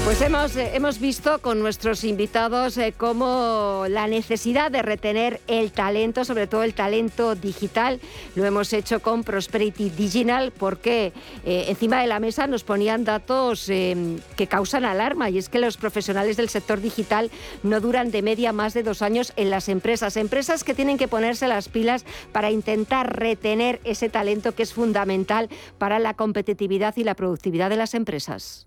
Pues 0.04 0.20
hemos, 0.20 0.56
eh, 0.56 0.72
hemos 0.74 0.98
visto 0.98 1.38
con 1.38 1.60
nuestros 1.60 2.02
invitados 2.02 2.76
eh, 2.76 2.92
cómo 2.96 3.84
la 3.88 4.08
necesidad 4.08 4.68
de 4.68 4.82
retener 4.82 5.40
el 5.46 5.70
talento, 5.70 6.24
sobre 6.24 6.48
todo 6.48 6.64
el 6.64 6.74
talento 6.74 7.36
digital, 7.36 8.00
lo 8.34 8.44
hemos 8.44 8.72
hecho 8.72 9.00
con 9.00 9.22
Prosperity 9.22 9.90
Digital 9.90 10.50
porque 10.50 11.12
eh, 11.44 11.66
encima 11.68 12.00
de 12.00 12.08
la 12.08 12.18
mesa 12.18 12.48
nos 12.48 12.64
ponían 12.64 13.04
datos 13.04 13.68
eh, 13.68 14.18
que 14.36 14.48
causan 14.48 14.84
alarma 14.84 15.30
y 15.30 15.38
es 15.38 15.48
que 15.48 15.60
los 15.60 15.76
profesionales 15.76 16.36
del 16.36 16.48
sector 16.48 16.80
digital 16.80 17.30
no 17.62 17.80
duran 17.80 18.10
de 18.10 18.22
media 18.22 18.52
más 18.52 18.74
de 18.74 18.82
dos 18.82 19.02
años 19.02 19.32
en 19.36 19.50
las 19.50 19.68
empresas. 19.68 20.16
Empresas 20.16 20.64
que 20.64 20.74
tienen 20.74 20.98
que 20.98 21.06
ponerse 21.06 21.46
las 21.46 21.68
pilas 21.68 22.04
para 22.32 22.50
intentar 22.50 23.20
retener 23.20 23.80
ese 23.84 24.08
talento 24.08 24.52
que 24.52 24.64
es 24.64 24.72
fundamental 24.72 25.48
para 25.78 26.00
la 26.00 26.14
competitividad 26.14 26.96
y 26.96 27.04
la 27.04 27.14
productividad 27.14 27.70
de 27.70 27.76
las 27.76 27.94
empresas. 27.94 28.66